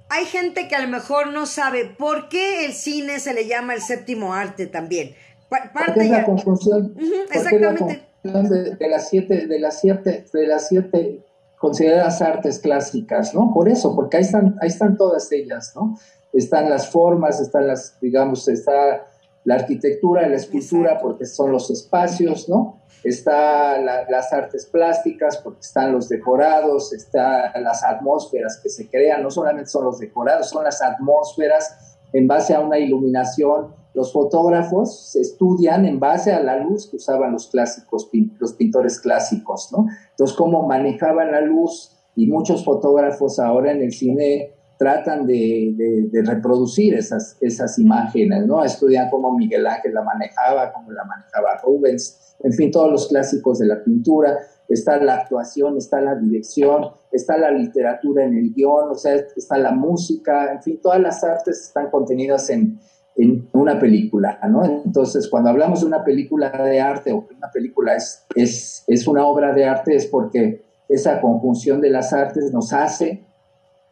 hay 0.10 0.26
gente 0.26 0.68
que 0.68 0.76
a 0.76 0.82
lo 0.82 0.88
mejor 0.88 1.28
no 1.28 1.46
sabe 1.46 1.86
por 1.86 2.30
qué 2.30 2.66
el 2.66 2.74
cine 2.74 3.20
se 3.20 3.34
le 3.34 3.48
llama 3.48 3.76
el 3.76 3.82
séptimo 3.82 4.34
arte 4.34 4.66
también. 4.66 5.14
Parte 5.50 6.02
es 6.02 6.10
la 6.10 6.26
confusión. 6.26 6.96
exactamente. 7.32 8.06
de, 8.24 8.88
las 8.88 9.10
siete, 9.10 9.48
de 9.48 9.60
las 9.60 9.80
siete, 9.80 10.26
de 10.32 10.48
las 10.48 10.68
siete 10.68 11.26
consideradas 11.58 12.22
artes 12.22 12.60
clásicas, 12.60 13.34
¿no? 13.34 13.52
Por 13.54 13.68
eso, 13.68 13.96
porque 13.96 14.18
ahí 14.18 14.24
están, 14.24 14.58
ahí 14.62 14.70
están 14.70 14.98
todas 14.98 15.32
ellas, 15.32 15.74
¿no? 15.76 15.98
están 16.34 16.70
las 16.70 16.90
formas, 16.90 17.40
están 17.40 17.68
las, 17.68 18.00
digamos, 18.00 18.48
está 18.48 19.06
la 19.46 19.56
arquitectura, 19.56 20.28
la 20.28 20.36
escultura, 20.36 21.00
porque 21.02 21.26
son 21.26 21.52
los 21.52 21.72
espacios, 21.72 22.48
¿no? 22.50 22.82
Está 23.04 23.80
las 23.80 24.34
artes 24.34 24.66
plásticas, 24.66 25.38
porque 25.38 25.62
están 25.62 25.94
los 25.94 26.10
decorados, 26.10 26.92
están 26.92 27.64
las 27.64 27.84
atmósferas 27.84 28.60
que 28.62 28.70
se 28.70 28.90
crean, 28.90 29.24
no 29.24 29.32
solamente 29.32 29.70
son 29.70 29.86
los 29.86 30.00
decorados, 30.00 30.50
son 30.50 30.66
las 30.66 30.82
atmósferas 30.82 31.98
en 32.12 32.28
base 32.28 32.54
a 32.54 32.60
una 32.60 32.78
iluminación. 32.78 33.74
Los 34.00 34.14
fotógrafos 34.14 35.12
se 35.12 35.20
estudian 35.20 35.84
en 35.84 36.00
base 36.00 36.32
a 36.32 36.42
la 36.42 36.56
luz 36.56 36.90
que 36.90 36.96
usaban 36.96 37.34
los 37.34 37.48
clásicos, 37.50 38.10
los 38.40 38.54
pintores 38.54 38.98
clásicos, 39.02 39.74
¿no? 39.74 39.88
Entonces, 40.12 40.38
cómo 40.38 40.66
manejaban 40.66 41.34
la 41.34 41.42
luz 41.42 41.98
y 42.16 42.28
muchos 42.28 42.64
fotógrafos 42.64 43.40
ahora 43.40 43.74
en 43.74 43.82
el 43.82 43.92
cine 43.92 44.54
tratan 44.78 45.28
de, 45.28 46.10
reproducir 46.24 46.94
esas, 46.94 47.36
esas 47.42 47.78
imágenes, 47.78 48.48
¿no? 48.48 48.64
Estudian 48.64 49.10
cómo 49.10 49.36
Miguel 49.36 49.68
Ángel 49.68 49.94
la 49.94 50.04
manejaba, 50.04 50.72
cómo 50.72 50.94
la 50.94 51.04
manejaba 51.04 51.58
Rubens, 51.62 52.38
en 52.42 52.54
fin, 52.54 52.72
todos 52.72 52.90
los 52.90 53.10
clásicos 53.10 53.60
de 53.60 53.68
la 53.68 53.84
pintura, 53.84 54.38
está 54.70 54.96
la 54.96 55.16
actuación, 55.16 55.76
está 55.76 56.00
la 56.00 56.16
dirección, 56.16 56.86
está 57.12 57.38
la 57.38 57.52
literatura 57.52 58.24
en 58.24 58.38
el 58.38 58.54
guion, 58.54 58.92
o 58.92 58.96
sea, 58.96 59.16
está 59.16 59.58
la 59.58 59.74
música, 59.74 60.54
en 60.54 60.64
fin, 60.64 60.80
todas 60.82 61.02
las 61.02 61.22
artes 61.22 61.60
están 61.66 61.90
contenidas 61.92 62.50
en, 62.50 62.80
en 63.20 63.50
una 63.52 63.78
película, 63.78 64.40
¿no? 64.50 64.64
Entonces, 64.64 65.28
cuando 65.28 65.50
hablamos 65.50 65.82
de 65.82 65.88
una 65.88 66.06
película 66.06 66.50
de 66.52 66.80
arte 66.80 67.12
o 67.12 67.28
una 67.36 67.52
película 67.52 67.94
es, 67.96 68.26
es, 68.34 68.86
es 68.88 69.08
una 69.08 69.26
obra 69.26 69.52
de 69.52 69.66
arte, 69.66 69.94
es 69.94 70.08
porque 70.08 70.64
esa 70.88 71.20
conjunción 71.20 71.82
de 71.82 71.90
las 71.90 72.14
artes 72.14 72.54
nos 72.54 72.72
hace 72.72 73.26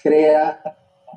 crea 0.01 0.61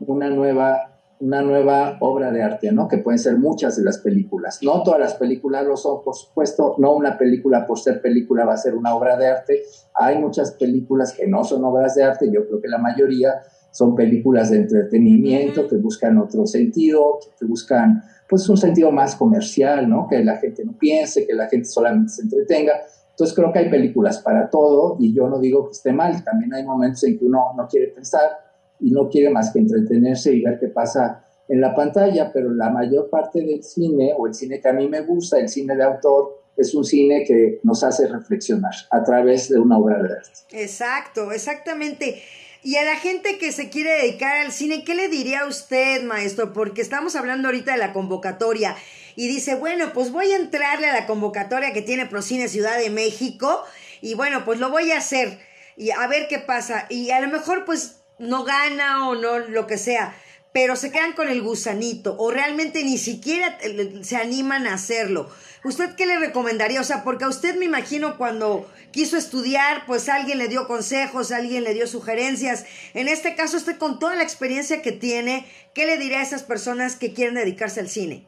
una 0.01 0.29
nueva, 0.29 0.99
una 1.21 1.43
nueva 1.43 1.99
obra 2.01 2.33
de 2.33 2.43
arte, 2.43 2.73
¿no? 2.73 2.89
Que 2.89 2.99
pueden 2.99 3.21
ser 3.21 3.39
muchas 3.39 3.77
de 3.77 3.85
las 3.85 3.99
películas. 3.99 4.59
No 4.61 4.83
todas 4.83 4.99
las 4.99 5.15
películas 5.15 5.65
lo 5.65 5.77
son, 5.77 6.03
por 6.03 6.17
supuesto, 6.17 6.75
no 6.79 6.93
una 6.97 7.17
película 7.17 7.65
por 7.65 7.79
ser 7.79 8.03
película 8.03 8.45
va 8.45 8.55
a 8.55 8.57
ser 8.57 8.75
una 8.75 8.93
obra 8.93 9.17
de 9.17 9.29
arte. 9.29 9.63
Hay 9.95 10.19
muchas 10.19 10.51
películas 10.53 11.13
que 11.13 11.29
no 11.29 11.45
son 11.45 11.65
obras 11.65 11.95
de 11.95 12.03
arte, 12.03 12.29
yo 12.33 12.45
creo 12.49 12.61
que 12.61 12.69
la 12.69 12.79
mayoría 12.79 13.41
son 13.71 13.95
películas 13.95 14.51
de 14.51 14.59
entretenimiento 14.59 15.69
que 15.69 15.77
buscan 15.77 16.19
otro 16.19 16.47
sentido, 16.47 17.19
que 17.39 17.47
buscan 17.47 18.03
pues 18.29 18.49
un 18.49 18.57
sentido 18.57 18.93
más 18.93 19.17
comercial, 19.17 19.89
¿no? 19.89 20.07
Que 20.09 20.25
la 20.25 20.37
gente 20.37 20.65
no 20.65 20.73
piense, 20.79 21.27
que 21.27 21.35
la 21.35 21.49
gente 21.49 21.67
solamente 21.67 22.13
se 22.13 22.23
entretenga. 22.23 22.73
Entonces 23.11 23.35
creo 23.35 23.53
que 23.53 23.59
hay 23.59 23.71
películas 23.71 24.21
para 24.21 24.49
todo 24.49 24.97
y 24.99 25.13
yo 25.13 25.29
no 25.29 25.39
digo 25.39 25.67
que 25.67 25.73
esté 25.73 25.93
mal, 25.93 26.23
también 26.25 26.55
hay 26.55 26.65
momentos 26.65 27.05
en 27.05 27.19
que 27.19 27.25
uno 27.25 27.53
no 27.57 27.67
quiere 27.69 27.89
pensar 27.89 28.31
y 28.79 28.91
no 28.91 29.09
quiere 29.09 29.31
más 29.31 29.53
que 29.53 29.59
entretenerse 29.59 30.33
y 30.33 30.43
ver 30.43 30.59
qué 30.59 30.69
pasa 30.69 31.25
en 31.49 31.61
la 31.61 31.75
pantalla, 31.75 32.31
pero 32.33 32.55
la 32.55 32.71
mayor 32.71 33.11
parte 33.11 33.41
del 33.41 33.63
cine, 33.63 34.15
o 34.17 34.27
el 34.27 34.35
cine 34.35 34.61
que 34.61 34.69
a 34.69 34.73
mí 34.73 34.89
me 34.89 35.01
gusta, 35.01 35.39
el 35.39 35.49
cine 35.49 35.77
de 35.77 35.83
autor, 35.83 36.41
es 36.57 36.75
un 36.75 36.85
cine 36.85 37.25
que 37.27 37.61
nos 37.65 37.83
hace 37.83 38.07
reflexionar 38.07 38.73
a 38.91 39.03
través 39.03 39.49
de 39.49 39.59
una 39.59 39.79
obra 39.79 40.01
de 40.01 40.13
arte. 40.13 40.31
Exacto, 40.53 41.33
exactamente. 41.33 42.23
Y 42.63 42.77
a 42.77 42.85
la 42.85 42.97
gente 42.97 43.39
que 43.39 43.53
se 43.53 43.71
quiere 43.71 43.91
dedicar 43.91 44.37
al 44.37 44.53
cine, 44.53 44.85
¿qué 44.85 44.95
le 44.95 45.09
diría 45.09 45.41
a 45.41 45.47
usted, 45.47 46.03
maestro? 46.03 46.53
Porque 46.53 46.83
estamos 46.83 47.17
hablando 47.17 47.49
ahorita 47.49 47.73
de 47.73 47.79
la 47.79 47.95
convocatoria 47.95 48.77
y 49.17 49.29
dice, 49.29 49.55
bueno, 49.55 49.93
pues 49.95 50.13
voy 50.13 50.33
a 50.33 50.37
entrarle 50.37 50.89
a 50.89 50.93
la 50.93 51.07
convocatoria 51.07 51.73
que 51.73 51.81
tiene 51.81 52.05
Procine 52.05 52.49
Ciudad 52.49 52.79
de 52.79 52.91
México 52.91 53.65
y 54.03 54.15
bueno, 54.15 54.45
pues 54.45 54.59
lo 54.61 54.69
voy 54.71 54.93
a 54.93 54.99
hacer 54.99 55.39
y 55.77 55.91
a 55.91 56.07
ver 56.07 56.29
qué 56.29 56.39
pasa. 56.39 56.87
Y 56.91 57.11
a 57.13 57.21
lo 57.21 57.29
mejor 57.29 57.65
pues 57.65 58.03
no 58.19 58.45
gana 58.45 59.09
o 59.09 59.15
no 59.15 59.39
lo 59.39 59.67
que 59.67 59.79
sea, 59.79 60.15
pero 60.53 60.77
se 60.77 60.91
quedan 60.91 61.13
con 61.13 61.29
el 61.29 61.43
gusanito 61.43 62.17
o 62.19 62.31
realmente 62.31 62.83
ni 62.85 62.99
siquiera 62.99 63.59
se 64.03 64.17
animan 64.17 64.67
a 64.67 64.75
hacerlo. 64.75 65.29
¿Usted 65.65 65.95
qué 65.95 66.07
le 66.07 66.19
recomendaría? 66.19 66.81
O 66.81 66.85
sea, 66.85 67.05
porque 67.05 67.25
a 67.25 67.29
usted 67.29 67.57
me 67.57 67.67
imagino 67.67 68.17
cuando 68.17 68.67
quiso 68.91 69.17
estudiar, 69.17 69.85
pues 69.87 70.09
alguien 70.09 70.39
le 70.39 70.49
dio 70.49 70.67
consejos, 70.67 71.33
alguien 71.33 71.65
le 71.65 71.75
dio 71.75 71.87
sugerencias. 71.87 72.65
En 72.95 73.09
este 73.09 73.35
caso, 73.37 73.59
usted 73.59 73.77
con 73.77 73.99
toda 73.99 74.17
la 74.17 74.23
experiencia 74.23 74.83
que 74.83 74.93
tiene, 74.93 75.47
¿qué 75.75 75.87
le 75.87 75.99
diría 75.99 76.21
a 76.21 76.23
esas 76.23 76.43
personas 76.43 76.97
que 76.97 77.13
quieren 77.13 77.35
dedicarse 77.35 77.81
al 77.81 77.89
cine? 77.89 78.27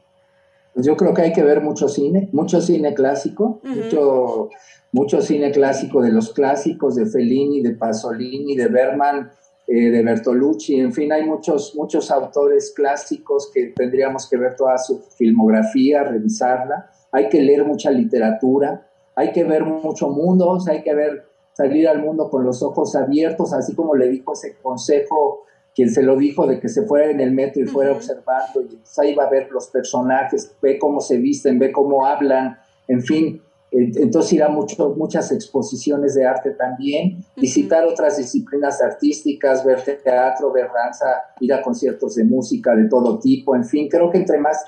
Pues 0.74 0.86
yo 0.86 0.96
creo 0.96 1.12
que 1.14 1.22
hay 1.22 1.32
que 1.32 1.42
ver 1.42 1.60
mucho 1.60 1.88
cine, 1.88 2.28
mucho 2.32 2.60
cine 2.60 2.94
clásico, 2.94 3.60
mucho, 3.62 4.50
mucho 4.90 5.20
cine 5.20 5.50
clásico 5.50 6.00
de 6.00 6.12
los 6.12 6.32
clásicos 6.32 6.94
de 6.94 7.06
Fellini, 7.06 7.62
de 7.62 7.74
Pasolini, 7.74 8.56
de 8.56 8.68
Berman, 8.68 9.32
eh, 9.66 9.90
de 9.90 10.02
Bertolucci, 10.02 10.80
en 10.80 10.92
fin, 10.92 11.12
hay 11.12 11.24
muchos, 11.24 11.74
muchos 11.76 12.10
autores 12.10 12.72
clásicos 12.74 13.50
que 13.52 13.68
tendríamos 13.68 14.28
que 14.28 14.36
ver 14.36 14.56
toda 14.56 14.76
su 14.78 14.98
filmografía, 15.16 16.02
revisarla, 16.02 16.90
hay 17.12 17.28
que 17.28 17.40
leer 17.40 17.64
mucha 17.64 17.90
literatura, 17.90 18.88
hay 19.14 19.32
que 19.32 19.44
ver 19.44 19.64
mucho 19.64 20.08
mundo, 20.08 20.58
hay 20.68 20.82
que 20.82 20.94
ver, 20.94 21.26
salir 21.52 21.86
al 21.86 22.02
mundo 22.02 22.28
con 22.30 22.44
los 22.44 22.62
ojos 22.62 22.96
abiertos, 22.96 23.52
así 23.52 23.74
como 23.74 23.94
le 23.94 24.08
dijo 24.08 24.32
ese 24.32 24.56
consejo, 24.62 25.44
quien 25.74 25.90
se 25.90 26.02
lo 26.02 26.16
dijo 26.16 26.46
de 26.46 26.58
que 26.58 26.68
se 26.68 26.82
fuera 26.82 27.10
en 27.10 27.20
el 27.20 27.32
metro 27.32 27.62
y 27.62 27.66
fuera 27.66 27.92
observando, 27.92 28.62
y 28.62 28.78
ahí 28.98 29.14
va 29.14 29.24
a 29.24 29.30
ver 29.30 29.50
los 29.50 29.68
personajes, 29.68 30.54
ve 30.60 30.78
cómo 30.78 31.00
se 31.00 31.18
visten, 31.18 31.58
ve 31.58 31.72
cómo 31.72 32.04
hablan, 32.04 32.58
en 32.88 33.02
fin, 33.02 33.42
entonces 33.72 34.34
ir 34.34 34.42
a 34.42 34.48
mucho, 34.48 34.94
muchas 34.96 35.32
exposiciones 35.32 36.14
de 36.14 36.26
arte 36.26 36.50
también, 36.50 37.24
visitar 37.36 37.84
otras 37.86 38.18
disciplinas 38.18 38.82
artísticas, 38.82 39.64
ver 39.64 39.82
teatro, 39.82 40.52
ver 40.52 40.68
danza, 40.74 41.06
ir 41.40 41.52
a 41.54 41.62
conciertos 41.62 42.16
de 42.16 42.24
música 42.24 42.76
de 42.76 42.88
todo 42.88 43.18
tipo, 43.18 43.56
en 43.56 43.64
fin, 43.64 43.88
creo 43.88 44.10
que 44.10 44.18
entre 44.18 44.38
más, 44.38 44.62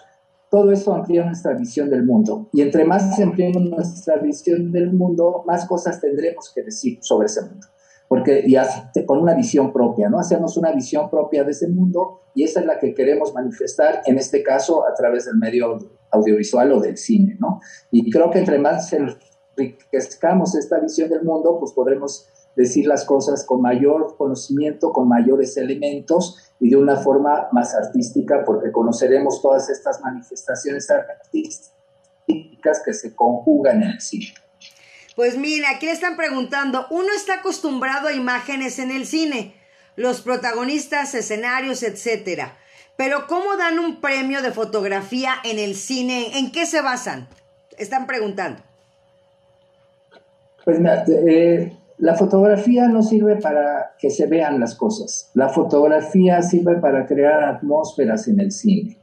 todo 0.51 0.73
eso 0.73 0.95
amplía 0.95 1.25
nuestra 1.25 1.53
visión 1.53 1.91
del 1.91 2.05
mundo. 2.05 2.49
Y 2.53 2.63
entre 2.63 2.85
más 2.85 3.19
ampliemos 3.21 3.63
nuestra 3.63 4.17
visión 4.17 4.71
del 4.71 4.93
mundo, 4.93 5.43
más 5.47 5.67
cosas 5.67 6.01
tendremos 6.01 6.51
que 6.55 6.63
decir 6.63 6.99
sobre 7.01 7.27
ese 7.27 7.43
mundo. 7.43 7.67
Porque 8.15 8.45
y 8.47 8.55
con 9.07 9.19
una 9.19 9.35
visión 9.35 9.73
propia, 9.73 10.09
¿no? 10.09 10.21
Hacemos 10.21 10.57
una 10.57 10.71
visión 10.71 11.11
propia 11.11 11.43
de 11.43 11.51
ese 11.51 11.67
mundo 11.67 12.21
y 12.33 12.45
esa 12.45 12.61
es 12.61 12.67
la 12.67 12.79
que 12.79 12.95
queremos 12.95 13.35
manifestar, 13.35 14.03
en 14.07 14.19
este 14.19 14.45
caso, 14.45 14.87
a 14.87 14.95
través 14.95 15.25
del 15.25 15.35
medio 15.35 15.79
audiovisual 16.13 16.71
o 16.71 16.81
del 16.81 16.97
cine, 16.97 17.37
¿no? 17.41 17.59
Y 17.91 18.09
creo 18.13 18.31
que 18.31 18.39
entre 18.39 18.61
más 18.61 18.95
enriquezcamos 19.57 20.55
esta 20.55 20.79
visión 20.79 21.11
del 21.11 21.25
mundo, 21.25 21.57
pues 21.59 21.73
podremos 21.73 22.29
decir 22.55 22.87
las 22.87 23.05
cosas 23.05 23.45
con 23.45 23.61
mayor 23.61 24.17
conocimiento, 24.17 24.93
con 24.93 25.09
mayores 25.09 25.57
elementos 25.57 26.39
y 26.61 26.71
de 26.71 26.77
una 26.77 26.95
forma 26.95 27.49
más 27.51 27.75
artística, 27.75 28.45
porque 28.45 28.71
conoceremos 28.71 29.43
todas 29.43 29.69
estas 29.71 30.01
manifestaciones 30.01 30.89
artísticas 30.89 32.81
que 32.85 32.95
se 32.95 33.13
conjugan 33.17 33.83
en 33.83 33.91
el 33.91 34.01
cine. 34.01 34.35
Pues 35.17 35.39
mira, 35.39 35.71
aquí 35.71 35.87
le 35.87 35.93
están 35.93 36.17
preguntando, 36.17 36.87
uno 36.91 37.09
está 37.15 37.35
acostumbrado 37.35 38.09
a 38.09 38.13
imágenes 38.13 38.79
en 38.79 38.91
el 38.91 39.07
cine, 39.07 39.55
los 39.97 40.23
protagonistas, 40.23 41.15
escenarios, 41.15 41.83
etcétera. 41.85 42.57
Pero 42.97 43.27
¿cómo 43.29 43.57
dan 43.57 43.79
un 43.79 44.01
premio 44.01 44.43
de 44.43 44.51
fotografía 44.51 45.35
en 45.45 45.59
el 45.59 45.75
cine? 45.75 46.39
¿En 46.39 46.53
qué 46.53 46.67
se 46.67 46.81
basan? 46.81 47.29
Están 47.77 48.07
preguntando. 48.07 48.61
Pues 50.65 50.79
eh, 51.09 51.77
la 51.99 52.15
fotografía 52.15 52.89
no 52.89 53.03
sirve 53.03 53.37
para 53.37 53.95
que 53.99 54.11
se 54.11 54.27
vean 54.27 54.59
las 54.59 54.75
cosas. 54.75 55.31
La 55.35 55.49
fotografía 55.49 56.43
sirve 56.43 56.77
para 56.77 57.07
crear 57.07 57.45
atmósferas 57.45 58.27
en 58.29 58.41
el 58.41 58.51
cine. 58.51 58.99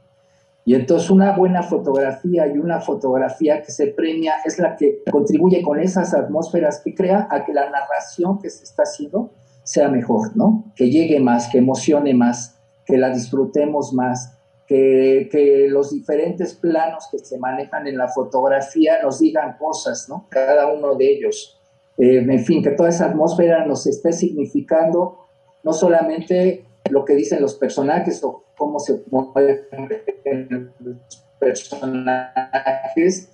Y 0.64 0.74
entonces 0.74 1.10
una 1.10 1.36
buena 1.36 1.62
fotografía 1.62 2.46
y 2.46 2.58
una 2.58 2.80
fotografía 2.80 3.62
que 3.62 3.72
se 3.72 3.88
premia 3.88 4.34
es 4.44 4.58
la 4.58 4.76
que 4.76 5.02
contribuye 5.10 5.60
con 5.62 5.80
esas 5.80 6.14
atmósferas 6.14 6.80
que 6.84 6.94
crea 6.94 7.26
a 7.30 7.44
que 7.44 7.52
la 7.52 7.68
narración 7.68 8.38
que 8.38 8.48
se 8.48 8.64
está 8.64 8.84
haciendo 8.84 9.32
sea 9.64 9.88
mejor, 9.88 10.36
¿no? 10.36 10.72
Que 10.76 10.90
llegue 10.90 11.18
más, 11.20 11.48
que 11.48 11.58
emocione 11.58 12.14
más, 12.14 12.60
que 12.86 12.96
la 12.96 13.10
disfrutemos 13.10 13.92
más, 13.92 14.38
que, 14.66 15.28
que, 15.30 15.66
los 15.68 15.90
diferentes 15.90 16.54
planos 16.54 17.08
que 17.10 17.18
se 17.18 17.38
manejan 17.38 17.86
en 17.88 17.98
la 17.98 18.08
fotografía 18.08 19.02
nos 19.02 19.18
digan 19.18 19.56
cosas, 19.58 20.08
¿no? 20.08 20.26
Cada 20.30 20.72
uno 20.72 20.94
de 20.94 21.12
ellos. 21.12 21.60
Eh, 21.98 22.18
en 22.18 22.44
fin, 22.44 22.62
que 22.62 22.70
toda 22.70 22.88
esa 22.88 23.06
atmósfera 23.06 23.66
nos 23.66 23.86
esté 23.86 24.12
significando 24.12 25.18
no 25.62 25.72
solamente 25.72 26.64
lo 26.92 27.04
que 27.06 27.14
dicen 27.14 27.40
los 27.40 27.54
personajes 27.54 28.22
o 28.22 28.44
cómo 28.56 28.78
se 28.78 29.02
mueven 29.10 30.70
los 30.78 31.24
personajes, 31.40 33.30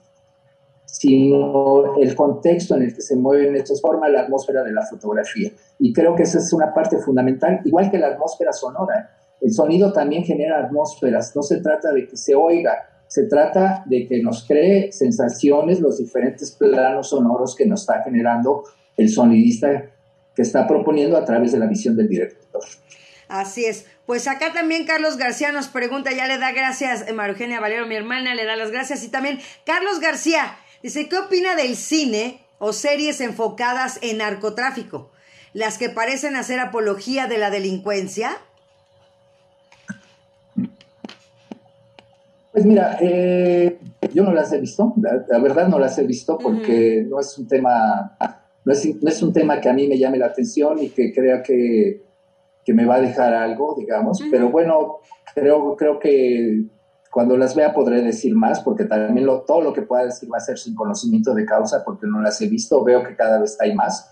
sino 0.84 1.96
el 2.00 2.14
contexto 2.14 2.76
en 2.76 2.82
el 2.82 2.94
que 2.94 3.02
se 3.02 3.16
mueven 3.16 3.56
estos 3.56 3.82
forma 3.82 4.08
la 4.08 4.20
atmósfera 4.20 4.62
de 4.62 4.72
la 4.72 4.86
fotografía. 4.86 5.50
Y 5.80 5.92
creo 5.92 6.14
que 6.14 6.22
esa 6.22 6.38
es 6.38 6.52
una 6.52 6.72
parte 6.72 6.98
fundamental, 6.98 7.60
igual 7.64 7.90
que 7.90 7.98
la 7.98 8.06
atmósfera 8.08 8.52
sonora. 8.52 9.10
El 9.40 9.52
sonido 9.52 9.92
también 9.92 10.22
genera 10.22 10.64
atmósferas, 10.64 11.34
no 11.34 11.42
se 11.42 11.60
trata 11.60 11.92
de 11.92 12.06
que 12.06 12.16
se 12.16 12.36
oiga, 12.36 12.88
se 13.08 13.24
trata 13.24 13.82
de 13.86 14.06
que 14.06 14.22
nos 14.22 14.46
cree 14.46 14.92
sensaciones 14.92 15.80
los 15.80 15.98
diferentes 15.98 16.52
planos 16.52 17.08
sonoros 17.08 17.56
que 17.56 17.66
nos 17.66 17.80
está 17.80 18.02
generando 18.04 18.62
el 18.96 19.08
sonidista 19.08 19.90
que 20.34 20.42
está 20.42 20.68
proponiendo 20.68 21.16
a 21.16 21.24
través 21.24 21.50
de 21.50 21.58
la 21.58 21.66
visión 21.66 21.96
del 21.96 22.08
director. 22.08 22.62
Así 23.28 23.66
es. 23.66 23.84
Pues 24.06 24.26
acá 24.26 24.54
también 24.54 24.86
Carlos 24.86 25.18
García 25.18 25.52
nos 25.52 25.68
pregunta, 25.68 26.10
ya 26.12 26.26
le 26.26 26.38
da 26.38 26.52
gracias, 26.52 27.06
eh, 27.06 27.12
María 27.12 27.32
Eugenia 27.32 27.60
Valero, 27.60 27.86
mi 27.86 27.94
hermana, 27.94 28.34
le 28.34 28.46
da 28.46 28.56
las 28.56 28.70
gracias. 28.70 29.04
Y 29.04 29.08
también 29.08 29.38
Carlos 29.66 30.00
García 30.00 30.56
dice, 30.82 31.08
¿qué 31.08 31.18
opina 31.18 31.54
del 31.54 31.76
cine 31.76 32.40
o 32.58 32.72
series 32.72 33.20
enfocadas 33.20 33.98
en 34.00 34.18
narcotráfico? 34.18 35.10
Las 35.52 35.76
que 35.76 35.90
parecen 35.90 36.36
hacer 36.36 36.58
apología 36.58 37.26
de 37.26 37.36
la 37.36 37.50
delincuencia. 37.50 38.38
Pues 42.52 42.64
mira, 42.64 42.96
eh, 43.02 43.78
yo 44.14 44.24
no 44.24 44.32
las 44.32 44.52
he 44.52 44.58
visto, 44.58 44.94
la, 44.96 45.38
verdad 45.38 45.68
no 45.68 45.78
las 45.78 45.98
he 45.98 46.04
visto 46.04 46.38
porque 46.38 47.04
no 47.08 47.20
es 47.20 47.36
un 47.36 47.46
tema, 47.46 48.16
no 48.64 48.72
es, 48.72 49.02
no 49.02 49.08
es, 49.08 49.22
un 49.22 49.32
tema 49.34 49.60
que 49.60 49.68
a 49.68 49.74
mí 49.74 49.86
me 49.86 49.98
llame 49.98 50.18
la 50.18 50.26
atención 50.26 50.82
y 50.82 50.88
que 50.88 51.12
crea 51.12 51.42
que 51.42 52.07
que 52.68 52.74
me 52.74 52.84
va 52.84 52.96
a 52.96 53.00
dejar 53.00 53.32
algo, 53.32 53.74
digamos, 53.78 54.20
pero 54.30 54.50
bueno, 54.50 54.98
creo, 55.34 55.74
creo 55.74 55.98
que 55.98 56.66
cuando 57.10 57.38
las 57.38 57.56
vea 57.56 57.72
podré 57.72 58.02
decir 58.02 58.34
más, 58.34 58.60
porque 58.60 58.84
también 58.84 59.24
lo, 59.24 59.40
todo 59.40 59.62
lo 59.62 59.72
que 59.72 59.80
pueda 59.80 60.04
decir 60.04 60.30
va 60.30 60.36
a 60.36 60.40
ser 60.40 60.58
sin 60.58 60.74
conocimiento 60.74 61.32
de 61.32 61.46
causa, 61.46 61.82
porque 61.82 62.06
no 62.06 62.20
las 62.20 62.42
he 62.42 62.46
visto, 62.46 62.84
veo 62.84 63.02
que 63.04 63.16
cada 63.16 63.40
vez 63.40 63.56
hay 63.58 63.74
más, 63.74 64.10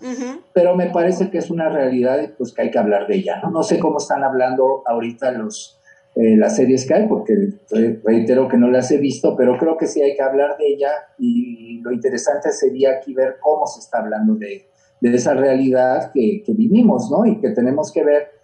pero 0.53 0.75
me 0.75 0.89
parece 0.89 1.29
que 1.29 1.37
es 1.37 1.51
una 1.51 1.69
realidad 1.69 2.19
y 2.23 2.29
pues 2.29 2.51
que 2.51 2.63
hay 2.63 2.71
que 2.71 2.79
hablar 2.79 3.05
de 3.05 3.17
ella, 3.17 3.39
¿no? 3.43 3.51
No 3.51 3.61
sé 3.61 3.77
cómo 3.77 3.99
están 3.99 4.23
hablando 4.23 4.81
ahorita 4.87 5.33
los, 5.33 5.79
eh, 6.15 6.35
las 6.35 6.55
series 6.55 6.87
que 6.87 6.95
hay, 6.95 7.07
porque 7.07 7.35
reitero 8.03 8.47
que 8.47 8.57
no 8.57 8.71
las 8.71 8.89
he 8.89 8.97
visto, 8.97 9.35
pero 9.37 9.55
creo 9.59 9.77
que 9.77 9.85
sí 9.85 10.01
hay 10.01 10.15
que 10.15 10.23
hablar 10.23 10.57
de 10.57 10.65
ella. 10.65 10.89
Y 11.19 11.79
lo 11.81 11.91
interesante 11.91 12.51
sería 12.51 12.93
aquí 12.93 13.13
ver 13.13 13.35
cómo 13.39 13.67
se 13.67 13.81
está 13.81 13.99
hablando 13.99 14.33
de, 14.33 14.65
de 14.99 15.15
esa 15.15 15.35
realidad 15.35 16.11
que, 16.11 16.41
que 16.43 16.53
vivimos, 16.53 17.11
¿no? 17.11 17.23
Y 17.27 17.39
que 17.39 17.51
tenemos 17.51 17.91
que 17.91 18.03
ver 18.03 18.36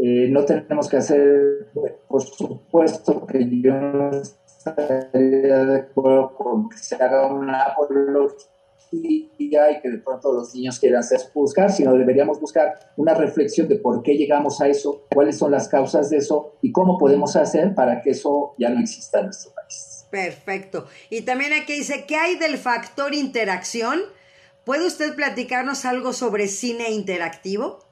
eh, 0.00 0.28
no 0.30 0.44
tenemos 0.44 0.88
que 0.88 0.98
hacer, 0.98 1.70
por 2.06 2.22
supuesto 2.22 3.26
que 3.26 3.48
yo 3.60 3.74
no 3.74 4.10
estaría 4.10 5.64
de 5.64 5.78
acuerdo 5.80 6.34
con 6.36 6.68
que 6.68 6.76
se 6.78 6.94
haga 6.94 7.26
una 7.26 7.62
apología 7.62 8.46
y 8.92 9.80
que 9.82 9.90
de 9.90 9.98
pronto 9.98 10.32
los 10.32 10.54
niños 10.54 10.78
quieran 10.78 11.02
ser 11.02 11.20
buscar, 11.34 11.70
sino 11.72 11.94
deberíamos 11.94 12.40
buscar 12.40 12.78
una 12.96 13.14
reflexión 13.14 13.68
de 13.68 13.76
por 13.76 14.02
qué 14.02 14.14
llegamos 14.14 14.60
a 14.60 14.68
eso, 14.68 15.04
cuáles 15.12 15.36
son 15.36 15.50
las 15.50 15.68
causas 15.68 16.10
de 16.10 16.18
eso 16.18 16.54
y 16.62 16.72
cómo 16.72 16.96
podemos 16.96 17.36
hacer 17.36 17.74
para 17.74 18.00
que 18.00 18.10
eso 18.10 18.54
ya 18.56 18.70
no 18.70 18.80
exista 18.80 19.18
en 19.18 19.26
nuestro 19.26 19.52
país. 19.52 20.06
Perfecto. 20.10 20.86
Y 21.10 21.22
también 21.22 21.52
aquí 21.52 21.74
dice, 21.74 22.04
¿qué 22.06 22.16
hay 22.16 22.38
del 22.38 22.56
factor 22.56 23.14
interacción? 23.14 24.00
¿Puede 24.64 24.86
usted 24.86 25.14
platicarnos 25.14 25.84
algo 25.84 26.12
sobre 26.12 26.46
cine 26.46 26.90
interactivo? 26.90 27.87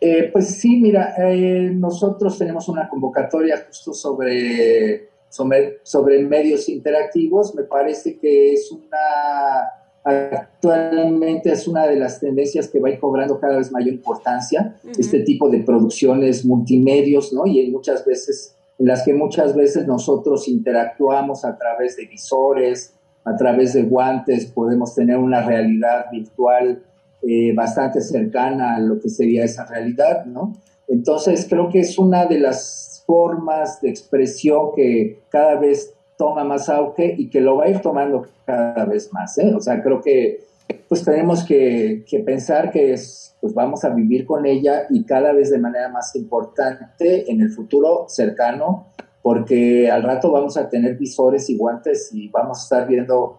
Eh, 0.00 0.30
pues 0.32 0.48
sí, 0.58 0.76
mira, 0.76 1.14
eh, 1.18 1.70
nosotros 1.74 2.36
tenemos 2.38 2.68
una 2.68 2.88
convocatoria 2.88 3.64
justo 3.66 3.94
sobre, 3.94 5.08
sobre, 5.28 5.80
sobre, 5.82 6.22
medios 6.22 6.68
interactivos. 6.68 7.54
Me 7.54 7.64
parece 7.64 8.18
que 8.18 8.52
es 8.52 8.70
una, 8.70 9.70
actualmente 10.04 11.50
es 11.50 11.66
una 11.66 11.86
de 11.86 11.96
las 11.96 12.20
tendencias 12.20 12.68
que 12.68 12.78
va 12.78 12.88
a 12.88 12.92
ir 12.92 13.00
cobrando 13.00 13.40
cada 13.40 13.56
vez 13.56 13.72
mayor 13.72 13.94
importancia, 13.94 14.76
este 14.98 15.20
tipo 15.20 15.48
de 15.48 15.60
producciones 15.60 16.44
multimedios, 16.44 17.32
¿no? 17.32 17.46
Y 17.46 17.70
muchas 17.70 18.04
veces, 18.04 18.54
en 18.78 18.88
las 18.88 19.02
que 19.02 19.14
muchas 19.14 19.56
veces 19.56 19.86
nosotros 19.86 20.46
interactuamos 20.46 21.44
a 21.46 21.56
través 21.56 21.96
de 21.96 22.04
visores, 22.04 22.92
a 23.24 23.34
través 23.34 23.72
de 23.72 23.82
guantes, 23.82 24.46
podemos 24.46 24.94
tener 24.94 25.16
una 25.16 25.42
realidad 25.42 26.06
virtual 26.12 26.82
eh, 27.22 27.54
bastante 27.54 28.00
cercana 28.00 28.76
a 28.76 28.80
lo 28.80 29.00
que 29.00 29.08
sería 29.08 29.44
esa 29.44 29.64
realidad, 29.66 30.24
¿no? 30.26 30.54
Entonces 30.88 31.46
creo 31.48 31.68
que 31.68 31.80
es 31.80 31.98
una 31.98 32.26
de 32.26 32.38
las 32.38 33.02
formas 33.06 33.80
de 33.80 33.90
expresión 33.90 34.70
que 34.74 35.20
cada 35.28 35.56
vez 35.56 35.94
toma 36.16 36.44
más 36.44 36.68
auge 36.68 37.14
y 37.16 37.28
que 37.28 37.40
lo 37.40 37.56
va 37.56 37.64
a 37.64 37.68
ir 37.70 37.80
tomando 37.80 38.26
cada 38.44 38.84
vez 38.84 39.12
más, 39.12 39.36
¿eh? 39.38 39.52
O 39.54 39.60
sea, 39.60 39.82
creo 39.82 40.00
que 40.00 40.46
pues 40.88 41.04
tenemos 41.04 41.44
que, 41.44 42.04
que 42.08 42.20
pensar 42.20 42.70
que 42.70 42.92
es, 42.92 43.36
pues 43.40 43.54
vamos 43.54 43.84
a 43.84 43.90
vivir 43.90 44.26
con 44.26 44.46
ella 44.46 44.86
y 44.90 45.04
cada 45.04 45.32
vez 45.32 45.50
de 45.50 45.58
manera 45.58 45.88
más 45.88 46.14
importante 46.16 47.30
en 47.30 47.40
el 47.40 47.50
futuro 47.50 48.06
cercano, 48.08 48.88
porque 49.22 49.90
al 49.90 50.02
rato 50.02 50.30
vamos 50.30 50.56
a 50.56 50.68
tener 50.68 50.96
visores 50.96 51.50
y 51.50 51.56
guantes 51.56 52.10
y 52.12 52.28
vamos 52.28 52.60
a 52.60 52.62
estar 52.62 52.88
viendo 52.88 53.36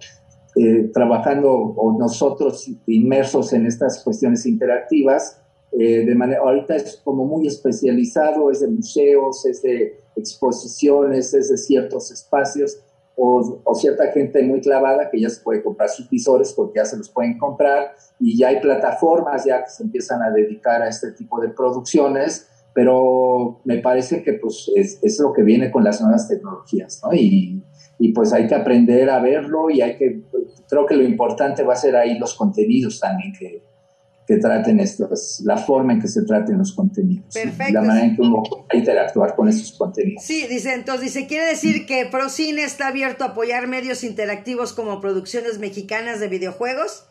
eh, 0.60 0.90
trabajando 0.92 1.52
o 1.52 2.00
nosotros 2.00 2.68
inmersos 2.88 3.54
en 3.54 3.68
estas 3.68 4.04
cuestiones 4.04 4.46
interactivas. 4.48 5.40
Eh, 5.72 6.04
de 6.04 6.16
manera, 6.16 6.42
ahorita 6.42 6.76
es 6.76 7.00
como 7.04 7.26
muy 7.26 7.46
especializado, 7.46 8.50
es 8.50 8.62
de 8.62 8.68
museos, 8.68 9.46
es 9.46 9.62
de 9.62 10.00
exposiciones, 10.16 11.34
es 11.36 11.50
de 11.50 11.58
ciertos 11.58 12.10
espacios 12.10 12.80
o, 13.16 13.62
o, 13.64 13.76
cierta 13.76 14.12
gente 14.14 14.42
muy 14.42 14.60
clavada 14.62 15.12
que 15.12 15.22
ya 15.22 15.30
se 15.30 15.42
puede 15.42 15.62
comprar 15.62 15.90
sus 15.90 16.10
visores 16.10 16.54
porque 16.54 16.80
ya 16.80 16.86
se 16.86 16.98
los 16.98 17.10
pueden 17.10 17.38
comprar 17.38 17.92
y 18.20 18.36
ya 18.36 18.48
hay 18.48 18.60
plataformas 18.60 19.46
ya 19.46 19.64
que 19.64 19.70
se 19.70 19.84
empiezan 19.84 20.24
a 20.24 20.32
dedicar 20.32 20.82
a 20.82 20.90
este 20.90 21.12
tipo 21.12 21.40
de 21.40 21.50
producciones, 21.50 22.48
pero 22.74 23.60
me 23.64 23.78
parece 23.78 24.24
que 24.24 24.34
pues 24.34 24.72
es, 24.76 24.98
es 25.04 25.20
lo 25.20 25.34
que 25.34 25.44
viene 25.44 25.70
con 25.70 25.84
las 25.84 26.02
nuevas 26.02 26.28
tecnologías, 26.28 27.02
¿no? 27.04 27.14
Y, 27.14 27.62
y 28.00 28.14
pues 28.14 28.34
hay 28.34 28.48
que 28.48 28.56
aprender 28.56 29.10
a 29.10 29.20
verlo 29.20 29.70
y 29.70 29.82
hay 29.82 29.98
que, 29.98 30.22
creo 30.70 30.86
que 30.86 30.96
lo 30.96 31.04
importante 31.04 31.64
va 31.64 31.74
a 31.74 31.78
ser 31.78 31.96
ahí 31.96 32.18
los 32.18 32.36
contenidos 32.36 33.00
también 33.00 33.34
que, 33.34 33.64
que 34.28 34.38
traten 34.38 34.80
estos, 34.80 35.42
la 35.46 35.58
forma 35.58 35.94
en 35.94 36.02
que 36.02 36.08
se 36.08 36.24
traten 36.24 36.58
los 36.58 36.74
contenidos, 36.74 37.34
Perfecto. 37.34 37.74
la 37.74 37.82
manera 37.82 38.06
en 38.06 38.16
que 38.16 38.22
uno 38.22 38.44
va 38.44 38.66
a 38.70 38.78
interactuar 38.78 39.36
con 39.36 39.48
esos 39.48 39.72
contenidos. 39.72 40.24
Sí, 40.24 40.46
dice, 40.48 40.74
entonces 40.74 41.14
dice, 41.14 41.28
quiere 41.28 41.46
decir 41.48 41.86
que 41.86 42.06
Procine 42.06 42.64
está 42.64 42.90
abierto 42.90 43.24
a 43.24 43.28
apoyar 43.28 43.68
medios 43.68 44.04
interactivos 44.04 44.74
como 44.74 45.00
producciones 45.00 45.60
mexicanas 45.60 46.20
de 46.20 46.28
videojuegos. 46.28 47.06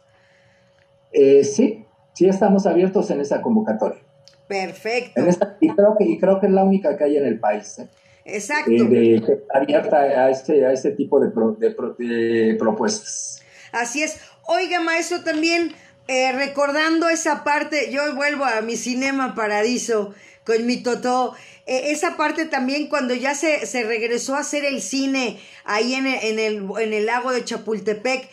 Eh, 1.13 1.43
sí, 1.43 1.87
sí 2.13 2.29
estamos 2.29 2.67
abiertos 2.67 3.11
en 3.11 3.21
esa 3.21 3.41
convocatoria. 3.41 4.03
Perfecto. 4.47 5.21
y, 5.61 5.71
creo 5.71 5.97
que, 5.99 6.05
y 6.05 6.19
creo 6.19 6.39
que 6.39 6.47
es 6.47 6.53
la 6.53 6.65
única 6.65 6.97
que 6.97 7.05
hay 7.05 7.17
en 7.17 7.27
el 7.27 7.41
país. 7.41 7.79
¿eh? 7.79 7.89
Exacto. 8.27 8.73
Eh, 8.73 9.23
abierta 9.55 9.99
a 9.99 10.31
este, 10.31 10.67
a 10.67 10.73
este 10.73 10.91
tipo 10.91 11.21
de, 11.21 11.31
de, 11.59 12.57
propuestas. 12.59 13.41
Así 13.71 14.03
es. 14.03 14.19
Oiga, 14.49 14.81
maestro, 14.81 15.23
también 15.23 15.73
eh, 16.09 16.33
recordando 16.33 17.09
esa 17.09 17.45
parte, 17.45 17.91
yo 17.93 18.15
vuelvo 18.17 18.45
a 18.45 18.61
mi 18.63 18.77
cinema 18.77 19.35
paradiso 19.37 20.13
con 20.45 20.67
mi 20.67 20.83
Totó. 20.83 21.35
Eh, 21.67 21.93
esa 21.93 22.17
parte 22.17 22.47
también 22.47 22.89
cuando 22.89 23.15
ya 23.15 23.35
se, 23.35 23.65
se, 23.65 23.85
regresó 23.85 24.35
a 24.35 24.41
hacer 24.41 24.65
el 24.65 24.83
cine 24.83 25.39
ahí 25.65 25.95
en 25.95 26.07
el, 26.07 26.19
en, 26.23 26.39
el, 26.39 26.81
en 26.81 26.93
el 26.93 27.07
lago 27.07 27.33
de 27.33 27.45
Chapultepec. 27.45 28.29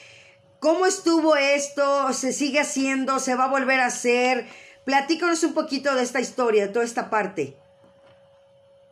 ¿Cómo 0.59 0.87
estuvo 0.87 1.35
esto? 1.35 2.13
¿Se 2.13 2.33
sigue 2.33 2.59
haciendo? 2.59 3.19
¿Se 3.19 3.35
va 3.35 3.45
a 3.45 3.49
volver 3.49 3.79
a 3.79 3.87
hacer? 3.87 4.47
Platícanos 4.85 5.43
un 5.43 5.53
poquito 5.53 5.93
de 5.93 6.03
esta 6.03 6.19
historia, 6.19 6.67
de 6.67 6.73
toda 6.73 6.85
esta 6.85 7.09
parte. 7.11 7.57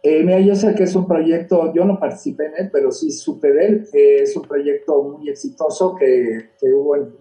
Eh, 0.03 0.23
mira, 0.23 0.39
yo 0.39 0.55
sé 0.55 0.73
que 0.73 0.83
es 0.83 0.95
un 0.95 1.07
proyecto, 1.07 1.71
yo 1.73 1.85
no 1.85 1.99
participé 1.99 2.47
en 2.47 2.53
él, 2.57 2.69
pero 2.71 2.91
sí 2.91 3.11
supe 3.11 3.51
de 3.51 3.65
él, 3.65 3.87
que 3.91 4.23
es 4.23 4.35
un 4.35 4.41
proyecto 4.43 5.03
muy 5.03 5.29
exitoso 5.29 5.95
que, 5.95 6.49
hubo 6.73 6.95
en 6.95 7.13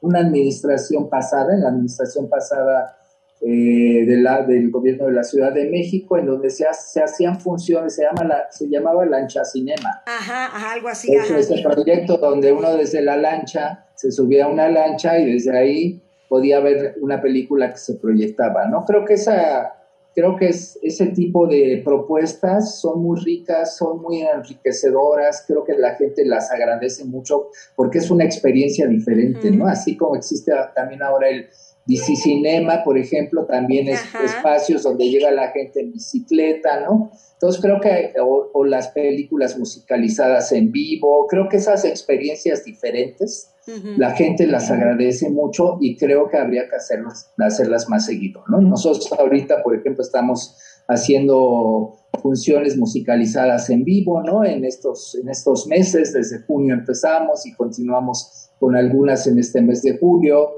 una 0.00 0.18
administración 0.18 1.08
pasada, 1.08 1.54
en 1.54 1.60
la 1.60 1.68
administración 1.68 2.28
pasada 2.28 2.96
eh, 3.40 4.04
de 4.06 4.16
la, 4.16 4.42
del 4.42 4.72
gobierno 4.72 5.06
de 5.06 5.12
la 5.12 5.22
Ciudad 5.22 5.52
de 5.52 5.70
México, 5.70 6.18
en 6.18 6.26
donde 6.26 6.50
se, 6.50 6.66
se 6.72 7.00
hacían 7.00 7.40
funciones, 7.40 7.94
se, 7.94 8.02
llama 8.02 8.24
la, 8.24 8.50
se 8.50 8.68
llamaba 8.68 9.06
Lancha 9.06 9.44
Cinema. 9.44 10.02
Ajá, 10.04 10.72
algo 10.72 10.88
así. 10.88 11.14
Ajá. 11.14 11.38
Ese 11.38 11.62
proyecto 11.62 12.16
donde 12.18 12.50
uno 12.50 12.76
desde 12.76 13.02
la 13.02 13.16
lancha 13.16 13.86
se 13.94 14.10
subía 14.10 14.46
a 14.46 14.48
una 14.48 14.68
lancha 14.68 15.16
y 15.20 15.32
desde 15.32 15.56
ahí 15.56 16.02
podía 16.28 16.58
ver 16.58 16.96
una 17.00 17.22
película 17.22 17.70
que 17.70 17.78
se 17.78 17.94
proyectaba, 17.94 18.66
¿no? 18.66 18.84
Creo 18.84 19.04
que 19.04 19.14
esa 19.14 19.83
creo 20.14 20.36
que 20.36 20.48
es, 20.48 20.78
ese 20.82 21.06
tipo 21.06 21.46
de 21.46 21.82
propuestas 21.84 22.80
son 22.80 23.02
muy 23.02 23.20
ricas, 23.20 23.76
son 23.76 24.00
muy 24.00 24.22
enriquecedoras, 24.22 25.44
creo 25.46 25.64
que 25.64 25.74
la 25.74 25.94
gente 25.96 26.24
las 26.24 26.50
agradece 26.50 27.04
mucho 27.04 27.48
porque 27.74 27.98
es 27.98 28.10
una 28.10 28.24
experiencia 28.24 28.86
diferente, 28.86 29.50
¿no? 29.50 29.66
Así 29.66 29.96
como 29.96 30.16
existe 30.16 30.52
también 30.74 31.02
ahora 31.02 31.28
el 31.28 31.48
DC 31.86 32.16
Cinema, 32.16 32.82
por 32.82 32.96
ejemplo, 32.96 33.44
también 33.44 33.88
es 33.88 34.00
espacios 34.24 34.82
donde 34.82 35.08
llega 35.08 35.30
la 35.30 35.50
gente 35.50 35.80
en 35.80 35.92
bicicleta, 35.92 36.80
¿no? 36.80 37.10
Entonces 37.34 37.60
creo 37.60 37.80
que, 37.80 38.14
o, 38.20 38.64
las 38.64 38.88
películas 38.88 39.58
musicalizadas 39.58 40.52
en 40.52 40.72
vivo, 40.72 41.26
creo 41.28 41.48
que 41.48 41.58
esas 41.58 41.84
experiencias 41.84 42.64
diferentes, 42.64 43.53
la 43.66 44.10
gente 44.12 44.46
las 44.46 44.70
agradece 44.70 45.30
mucho 45.30 45.78
y 45.80 45.96
creo 45.96 46.28
que 46.28 46.36
habría 46.36 46.68
que 46.68 46.76
hacerlas, 46.76 47.32
hacerlas 47.38 47.88
más 47.88 48.06
seguido, 48.06 48.42
¿no? 48.48 48.60
Nosotros 48.60 49.10
ahorita, 49.12 49.62
por 49.62 49.74
ejemplo, 49.74 50.02
estamos 50.02 50.56
haciendo 50.86 51.96
funciones 52.22 52.76
musicalizadas 52.76 53.70
en 53.70 53.84
vivo, 53.84 54.22
¿no? 54.22 54.44
En 54.44 54.64
estos, 54.64 55.14
en 55.14 55.28
estos 55.28 55.66
meses, 55.66 56.12
desde 56.12 56.42
junio 56.42 56.74
empezamos 56.74 57.46
y 57.46 57.54
continuamos 57.54 58.50
con 58.58 58.76
algunas 58.76 59.26
en 59.26 59.38
este 59.38 59.62
mes 59.62 59.82
de 59.82 59.98
julio. 59.98 60.50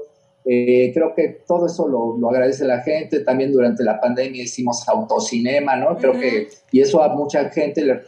Eh, 0.45 0.91
creo 0.93 1.13
que 1.13 1.43
todo 1.45 1.65
eso 1.65 1.87
lo, 1.87 2.17
lo, 2.17 2.29
agradece 2.29 2.65
la 2.65 2.81
gente. 2.81 3.21
También 3.21 3.51
durante 3.51 3.83
la 3.83 3.99
pandemia 3.99 4.43
hicimos 4.43 4.87
autocinema, 4.87 5.75
¿no? 5.75 5.97
Creo 5.97 6.13
que, 6.13 6.47
y 6.71 6.81
eso 6.81 7.01
a 7.01 7.13
mucha 7.15 7.49
gente 7.49 7.83
le 7.83 8.01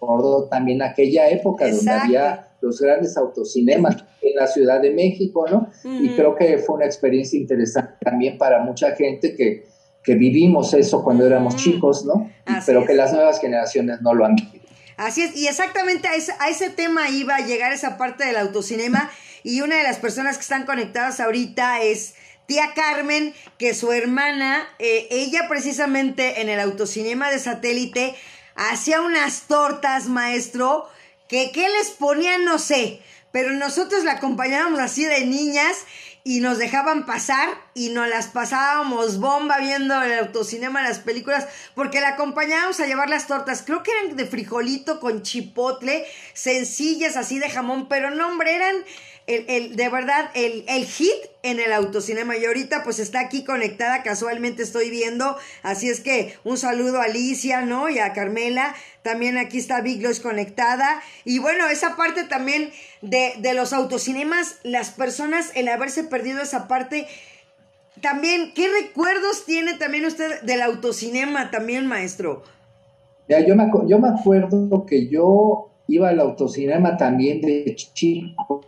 recordó 0.00 0.48
también 0.48 0.82
aquella 0.82 1.28
época 1.28 1.68
donde 1.70 1.90
había 1.90 2.51
los 2.62 2.80
grandes 2.80 3.16
autocinemas 3.16 3.96
en 4.22 4.36
la 4.36 4.46
Ciudad 4.46 4.80
de 4.80 4.92
México, 4.92 5.44
¿no? 5.50 5.70
Y 5.84 6.14
creo 6.14 6.34
que 6.36 6.58
fue 6.58 6.76
una 6.76 6.86
experiencia 6.86 7.38
interesante 7.38 7.94
también 8.00 8.38
para 8.38 8.60
mucha 8.60 8.94
gente 8.94 9.34
que, 9.34 9.66
que 10.02 10.14
vivimos 10.14 10.72
eso 10.72 11.02
cuando 11.02 11.26
éramos 11.26 11.56
chicos, 11.56 12.06
¿no? 12.06 12.30
Pero 12.64 12.86
que 12.86 12.94
las 12.94 13.12
nuevas 13.12 13.40
generaciones 13.40 14.00
no 14.00 14.14
lo 14.14 14.24
han 14.24 14.36
vivido. 14.36 14.62
Así 14.96 15.22
es, 15.22 15.36
y 15.36 15.48
exactamente 15.48 16.06
a 16.06 16.14
ese, 16.14 16.32
a 16.38 16.48
ese 16.48 16.70
tema 16.70 17.10
iba 17.10 17.34
a 17.34 17.46
llegar 17.46 17.72
esa 17.72 17.98
parte 17.98 18.24
del 18.24 18.36
autocinema 18.36 19.10
y 19.42 19.60
una 19.60 19.76
de 19.76 19.82
las 19.82 19.98
personas 19.98 20.36
que 20.36 20.42
están 20.42 20.64
conectadas 20.64 21.18
ahorita 21.18 21.82
es 21.82 22.14
tía 22.46 22.72
Carmen, 22.74 23.34
que 23.58 23.74
su 23.74 23.92
hermana, 23.92 24.68
eh, 24.78 25.08
ella 25.10 25.46
precisamente 25.48 26.40
en 26.40 26.48
el 26.48 26.60
autocinema 26.60 27.30
de 27.30 27.38
satélite, 27.38 28.14
hacía 28.54 29.00
unas 29.00 29.42
tortas, 29.48 30.08
maestro, 30.08 30.86
que 31.32 31.50
qué 31.50 31.66
les 31.66 31.92
ponían, 31.92 32.44
no 32.44 32.58
sé, 32.58 33.00
pero 33.32 33.52
nosotros 33.52 34.04
la 34.04 34.12
acompañábamos 34.12 34.78
así 34.78 35.06
de 35.06 35.24
niñas 35.24 35.86
y 36.24 36.40
nos 36.40 36.58
dejaban 36.58 37.06
pasar 37.06 37.48
y 37.72 37.88
nos 37.88 38.06
las 38.06 38.26
pasábamos 38.26 39.18
bomba 39.18 39.56
viendo 39.56 40.00
el 40.02 40.18
autocinema, 40.18 40.82
las 40.82 40.98
películas, 40.98 41.48
porque 41.74 42.02
la 42.02 42.10
acompañábamos 42.10 42.80
a 42.80 42.86
llevar 42.86 43.08
las 43.08 43.28
tortas. 43.28 43.62
Creo 43.64 43.82
que 43.82 43.92
eran 43.92 44.14
de 44.14 44.26
frijolito 44.26 45.00
con 45.00 45.22
chipotle, 45.22 46.04
sencillas 46.34 47.16
así 47.16 47.38
de 47.38 47.48
jamón, 47.48 47.88
pero 47.88 48.10
no, 48.10 48.28
hombre, 48.28 48.54
eran 48.54 48.76
el, 49.26 49.44
el, 49.48 49.76
de 49.76 49.88
verdad, 49.88 50.30
el, 50.34 50.64
el 50.68 50.84
hit 50.84 51.10
en 51.42 51.60
el 51.60 51.72
autocinema. 51.72 52.36
Y 52.36 52.44
ahorita 52.44 52.84
pues 52.84 52.98
está 52.98 53.20
aquí 53.20 53.44
conectada, 53.44 54.02
casualmente 54.02 54.62
estoy 54.62 54.90
viendo. 54.90 55.36
Así 55.62 55.88
es 55.88 56.00
que 56.00 56.34
un 56.44 56.58
saludo 56.58 57.00
a 57.00 57.04
Alicia, 57.04 57.62
¿no? 57.62 57.88
Y 57.88 57.98
a 57.98 58.12
Carmela. 58.12 58.74
También 59.02 59.36
aquí 59.38 59.58
está 59.58 59.80
Big 59.80 60.02
Lois 60.02 60.20
conectada. 60.20 61.02
Y 61.24 61.38
bueno, 61.38 61.68
esa 61.68 61.96
parte 61.96 62.24
también 62.24 62.70
de, 63.00 63.34
de 63.38 63.54
los 63.54 63.72
autocinemas, 63.72 64.56
las 64.62 64.90
personas, 64.90 65.50
el 65.54 65.68
haberse 65.68 66.04
perdido 66.04 66.40
esa 66.40 66.68
parte. 66.68 67.06
También, 68.00 68.52
¿qué 68.54 68.68
recuerdos 68.68 69.44
tiene 69.44 69.74
también 69.74 70.04
usted 70.06 70.40
del 70.42 70.62
autocinema 70.62 71.50
también, 71.50 71.86
maestro? 71.86 72.42
Ya, 73.28 73.40
yo 73.40 73.54
me, 73.54 73.70
yo 73.86 73.98
me 73.98 74.08
acuerdo 74.08 74.84
que 74.86 75.08
yo 75.08 75.71
iba 75.88 76.08
al 76.08 76.20
autocinema 76.20 76.96
también 76.96 77.40
de 77.40 77.74
chico, 77.74 78.60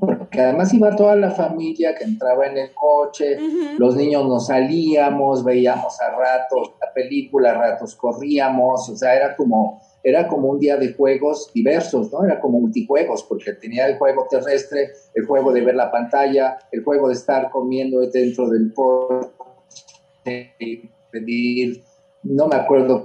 porque 0.00 0.40
además 0.40 0.72
iba 0.74 0.94
toda 0.96 1.16
la 1.16 1.30
familia 1.30 1.94
que 1.94 2.04
entraba 2.04 2.46
en 2.46 2.58
el 2.58 2.74
coche, 2.74 3.38
los 3.78 3.96
niños 3.96 4.26
nos 4.26 4.46
salíamos, 4.46 5.44
veíamos 5.44 6.00
a 6.00 6.10
ratos 6.10 6.72
la 6.80 6.92
película, 6.92 7.50
a 7.50 7.54
ratos 7.54 7.94
corríamos, 7.94 8.88
o 8.88 8.96
sea, 8.96 9.14
era 9.14 9.36
como, 9.36 9.80
era 10.02 10.28
como 10.28 10.48
un 10.48 10.58
día 10.58 10.76
de 10.76 10.92
juegos 10.92 11.50
diversos, 11.54 12.12
¿no? 12.12 12.24
Era 12.24 12.40
como 12.40 12.60
multijuegos, 12.60 13.22
porque 13.24 13.52
tenía 13.52 13.86
el 13.86 13.98
juego 13.98 14.26
terrestre, 14.28 14.92
el 15.14 15.26
juego 15.26 15.52
de 15.52 15.60
ver 15.62 15.76
la 15.76 15.90
pantalla, 15.90 16.58
el 16.72 16.82
juego 16.82 17.08
de 17.08 17.14
estar 17.14 17.50
comiendo 17.50 18.00
dentro 18.00 18.48
del 18.48 18.72
coche, 18.74 20.52
pedir 21.10 21.82
no 22.24 22.46
me 22.46 22.56
acuerdo 22.56 23.04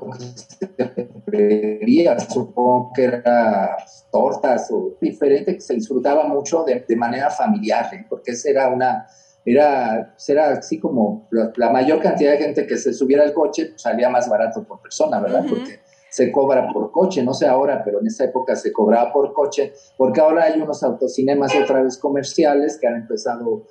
supongo 2.30 2.92
que 2.94 3.04
era 3.04 3.78
tortas 4.12 4.70
o 4.72 4.96
diferente, 5.02 5.56
que 5.56 5.62
se 5.62 5.74
disfrutaba 5.74 6.28
mucho 6.28 6.64
de, 6.64 6.96
manera 6.96 7.30
familiar, 7.30 7.94
¿eh? 7.94 8.06
porque 8.10 8.32
esa 8.32 8.50
era 8.50 8.70
una, 8.70 9.08
era, 9.46 10.16
era 10.28 10.52
así 10.52 10.80
como 10.80 11.28
la, 11.32 11.70
mayor 11.70 12.02
cantidad 12.02 12.32
de 12.32 12.38
gente 12.38 12.68
que 12.68 12.78
se 12.78 12.94
subiera 12.94 13.24
al 13.24 13.34
coche 13.34 13.68
pues, 13.68 13.82
salía 13.82 14.10
más 14.10 14.30
barato 14.30 14.64
por 14.64 14.82
persona, 14.82 15.20
¿verdad? 15.20 15.46
Porque 15.48 15.80
se 16.10 16.32
cobra 16.32 16.72
por 16.72 16.92
coche, 16.92 17.24
no 17.24 17.34
sé 17.34 17.48
ahora, 17.48 17.84
pero 17.84 18.00
en 18.00 18.08
esa 18.08 18.26
época 18.26 18.56
se 18.56 18.72
cobraba 18.72 19.12
por 19.12 19.34
coche, 19.34 19.74
porque 19.98 20.22
ahora 20.22 20.46
hay 20.46 20.60
unos 20.60 20.82
autocinemas 20.84 21.56
otra 21.56 21.82
vez 21.82 21.98
comerciales 21.98 22.78
que 22.80 22.88
han 22.88 22.96
empezado 22.96 23.64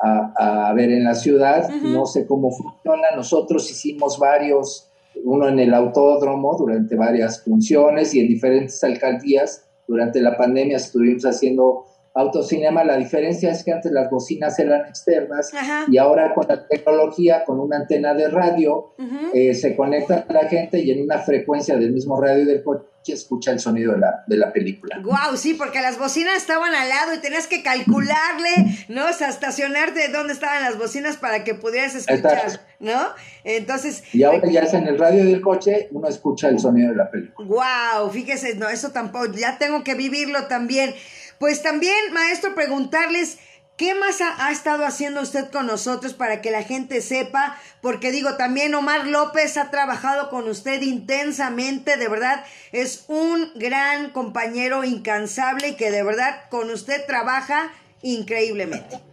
a, 0.00 0.72
ver 0.74 0.90
en 0.92 1.04
la 1.04 1.14
ciudad, 1.14 1.68
no 1.68 2.06
sé 2.06 2.26
cómo 2.26 2.50
funciona, 2.50 3.08
nosotros 3.16 3.68
hicimos 3.70 4.18
varios 4.18 4.87
uno 5.24 5.48
en 5.48 5.58
el 5.58 5.74
autódromo 5.74 6.56
durante 6.58 6.96
varias 6.96 7.42
funciones 7.42 8.14
y 8.14 8.20
en 8.20 8.28
diferentes 8.28 8.82
alcaldías. 8.84 9.64
Durante 9.86 10.20
la 10.20 10.36
pandemia 10.36 10.76
estuvimos 10.76 11.24
haciendo 11.24 11.84
autocinema. 12.18 12.84
La 12.84 12.96
diferencia 12.96 13.50
es 13.50 13.64
que 13.64 13.72
antes 13.72 13.92
las 13.92 14.10
bocinas 14.10 14.58
eran 14.58 14.86
externas 14.86 15.50
y 15.90 15.98
ahora 15.98 16.34
con 16.34 16.46
la 16.48 16.66
tecnología, 16.66 17.44
con 17.44 17.60
una 17.60 17.76
antena 17.76 18.14
de 18.14 18.28
radio, 18.28 18.94
eh, 19.32 19.54
se 19.54 19.76
conecta 19.76 20.26
a 20.28 20.32
la 20.32 20.48
gente 20.48 20.80
y 20.80 20.90
en 20.90 21.02
una 21.02 21.18
frecuencia 21.18 21.76
del 21.76 21.92
mismo 21.92 22.20
radio 22.20 22.44
del 22.44 22.62
coche 22.62 22.88
escucha 23.12 23.52
el 23.52 23.60
sonido 23.60 23.92
de 23.92 23.98
la, 23.98 24.24
de 24.26 24.36
la 24.36 24.52
película. 24.52 24.98
Wow, 25.02 25.36
sí, 25.36 25.54
porque 25.54 25.80
las 25.80 25.98
bocinas 25.98 26.36
estaban 26.36 26.74
al 26.74 26.88
lado 26.88 27.14
y 27.14 27.18
tenías 27.18 27.46
que 27.46 27.62
calcularle, 27.62 28.86
¿no? 28.88 29.06
O 29.06 29.12
sea, 29.12 29.28
estacionarte 29.28 30.08
dónde 30.08 30.32
estaban 30.32 30.62
las 30.62 30.78
bocinas 30.78 31.16
para 31.16 31.44
que 31.44 31.54
pudieras 31.54 31.94
escuchar, 31.94 32.60
¿no? 32.80 33.00
Entonces... 33.44 34.02
Y 34.12 34.22
ahora 34.22 34.50
ya 34.50 34.60
es 34.60 34.74
en 34.74 34.86
el 34.86 34.98
radio 34.98 35.24
del 35.24 35.40
coche, 35.40 35.88
uno 35.92 36.08
escucha 36.08 36.48
el 36.48 36.58
sonido 36.58 36.90
de 36.90 36.96
la 36.96 37.10
película. 37.10 37.48
Wow, 37.48 38.10
fíjese, 38.10 38.56
no, 38.56 38.68
eso 38.68 38.90
tampoco, 38.90 39.32
ya 39.32 39.58
tengo 39.58 39.82
que 39.84 39.94
vivirlo 39.94 40.46
también. 40.46 40.94
Pues 41.38 41.62
también, 41.62 42.12
maestro, 42.12 42.54
preguntarles... 42.54 43.38
¿Qué 43.78 43.94
más 43.94 44.20
ha, 44.20 44.50
estado 44.50 44.84
haciendo 44.84 45.20
usted 45.20 45.52
con 45.52 45.68
nosotros 45.68 46.12
para 46.12 46.42
que 46.42 46.50
la 46.50 46.64
gente 46.64 47.00
sepa? 47.00 47.56
Porque 47.80 48.10
digo, 48.10 48.34
también 48.34 48.74
Omar 48.74 49.06
López 49.06 49.56
ha 49.56 49.70
trabajado 49.70 50.30
con 50.30 50.48
usted 50.48 50.82
intensamente, 50.82 51.96
de 51.96 52.08
verdad, 52.08 52.44
es 52.72 53.04
un 53.06 53.52
gran 53.54 54.10
compañero 54.10 54.82
incansable 54.82 55.68
y 55.68 55.76
que 55.76 55.92
de 55.92 56.02
verdad 56.02 56.48
con 56.50 56.70
usted 56.70 57.06
trabaja 57.06 57.70
increíblemente. 58.02 59.07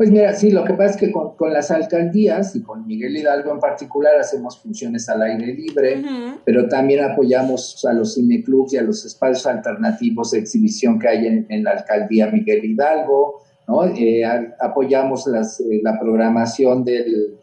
Pues 0.00 0.10
mira, 0.10 0.32
sí, 0.32 0.50
lo 0.50 0.64
que 0.64 0.72
pasa 0.72 0.92
es 0.92 0.96
que 0.96 1.12
con, 1.12 1.52
las 1.52 1.70
alcaldías 1.70 2.56
y 2.56 2.62
con 2.62 2.86
Miguel 2.86 3.18
Hidalgo 3.18 3.52
en 3.52 3.60
particular 3.60 4.16
hacemos 4.18 4.58
funciones 4.58 5.06
al 5.10 5.20
aire 5.20 5.52
libre, 5.52 6.02
pero 6.42 6.70
también 6.70 7.04
apoyamos 7.04 7.84
a 7.84 7.92
los 7.92 8.14
cineclubs 8.14 8.72
y 8.72 8.78
a 8.78 8.82
los 8.82 9.04
espacios 9.04 9.46
alternativos 9.46 10.30
de 10.30 10.38
exhibición 10.38 10.98
que 10.98 11.06
hay 11.06 11.44
en, 11.46 11.62
la 11.62 11.72
alcaldía 11.72 12.30
Miguel 12.30 12.64
Hidalgo, 12.64 13.42
¿no? 13.68 13.84
Eh, 13.88 14.22
apoyamos 14.58 15.26
las, 15.26 15.60
eh, 15.60 15.82
la 15.82 16.00
programación 16.00 16.82
del, 16.82 17.36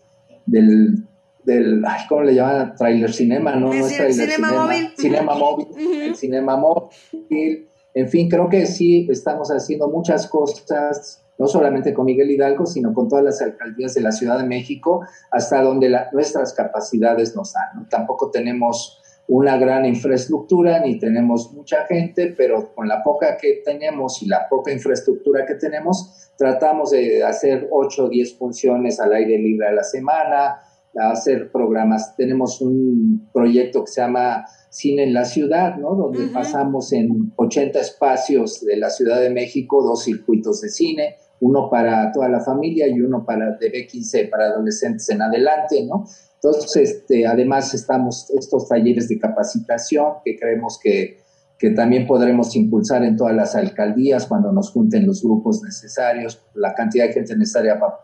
del, 0.48 1.04
del 1.44 1.84
¿cómo 2.10 2.24
le 2.24 2.34
llaman? 2.34 2.74
Trailer 2.76 3.14
cinema, 3.14 3.56
¿no? 3.56 3.68
no 3.68 3.74
es 3.74 3.96
trailer 3.96 4.32
cinema, 4.32 4.52
móvil. 4.52 4.90
Cinema 4.98 5.36
móvil, 5.36 5.68
el 6.02 6.16
cinema 6.16 6.58
móvil. 6.58 7.68
En 7.94 8.10
fin, 8.10 8.28
creo 8.28 8.50
que 8.50 8.66
sí, 8.66 9.08
estamos 9.12 9.52
haciendo 9.52 9.88
muchas 9.90 10.26
cosas 10.26 11.24
no 11.38 11.48
solamente 11.48 11.94
con 11.94 12.06
Miguel 12.06 12.32
Hidalgo, 12.32 12.66
sino 12.66 12.94
con 12.94 13.08
todas 13.08 13.24
las 13.24 13.42
alcaldías 13.42 13.94
de 13.94 14.02
la 14.02 14.12
Ciudad 14.12 14.38
de 14.40 14.46
México, 14.46 15.06
hasta 15.32 15.62
donde 15.62 15.96
nuestras 16.12 16.54
capacidades 16.54 17.36
nos 17.36 17.54
dan. 17.54 17.88
Tampoco 17.90 18.32
tenemos 18.32 19.02
una 19.28 19.58
gran 19.58 19.86
infraestructura 19.86 20.80
ni 20.80 21.00
tenemos 21.00 21.52
mucha 21.54 21.86
gente, 21.86 22.34
pero 22.38 22.74
con 22.74 22.88
la 22.88 23.04
poca 23.04 23.38
que 23.38 23.62
tenemos 23.64 24.24
y 24.24 24.28
la 24.28 24.48
poca 24.50 24.72
infraestructura 24.72 25.46
que 25.46 25.56
tenemos, 25.56 26.32
tratamos 26.38 26.92
de 26.92 27.24
hacer 27.24 27.68
8 27.70 28.06
o 28.06 28.10
10 28.10 28.38
funciones 28.38 29.00
al 29.00 29.14
aire 29.14 29.38
libre 29.38 29.68
a 29.68 29.74
la 29.74 29.84
semana, 29.84 30.62
hacer 30.96 31.52
programas. 31.52 32.16
Tenemos 32.16 32.62
un 32.62 33.30
proyecto 33.34 33.84
que 33.84 33.92
se 33.92 34.02
llama 34.02 34.46
Cine 34.70 35.04
en 35.04 35.14
la 35.14 35.26
Ciudad, 35.26 35.76
¿no? 35.76 35.96
Donde 35.96 36.28
pasamos 36.28 36.94
en 36.94 37.34
80 37.36 37.80
espacios 37.80 38.66
de 38.66 38.78
la 38.78 38.90
Ciudad 38.90 39.20
de 39.22 39.30
México 39.30 39.84
dos 39.84 40.04
circuitos 40.04 40.62
de 40.62 40.70
cine, 40.70 41.16
uno 41.40 41.70
para 41.70 42.12
toda 42.12 42.30
la 42.30 42.40
familia 42.40 42.88
y 42.88 43.02
uno 43.02 43.26
para 43.26 43.58
de 43.58 43.72
B15 43.72 44.30
para 44.30 44.46
adolescentes 44.46 45.10
en 45.10 45.22
adelante, 45.22 45.86
¿no? 45.86 46.06
Entonces, 46.36 46.76
este, 46.76 47.26
además 47.26 47.74
estamos 47.74 48.30
estos 48.32 48.68
talleres 48.68 49.08
de 49.10 49.20
capacitación 49.20 50.14
que 50.24 50.38
creemos 50.38 50.80
que, 50.82 51.20
que 51.58 51.72
también 51.72 52.06
podremos 52.06 52.56
impulsar 52.56 53.04
en 53.04 53.16
todas 53.16 53.36
las 53.36 53.56
alcaldías 53.56 54.28
cuando 54.28 54.52
nos 54.52 54.72
junten 54.72 55.08
los 55.08 55.24
grupos 55.24 55.64
necesarios, 55.64 56.44
la 56.54 56.76
cantidad 56.76 57.08
de 57.08 57.14
gente 57.14 57.36
necesaria 57.36 57.80
para 57.80 58.00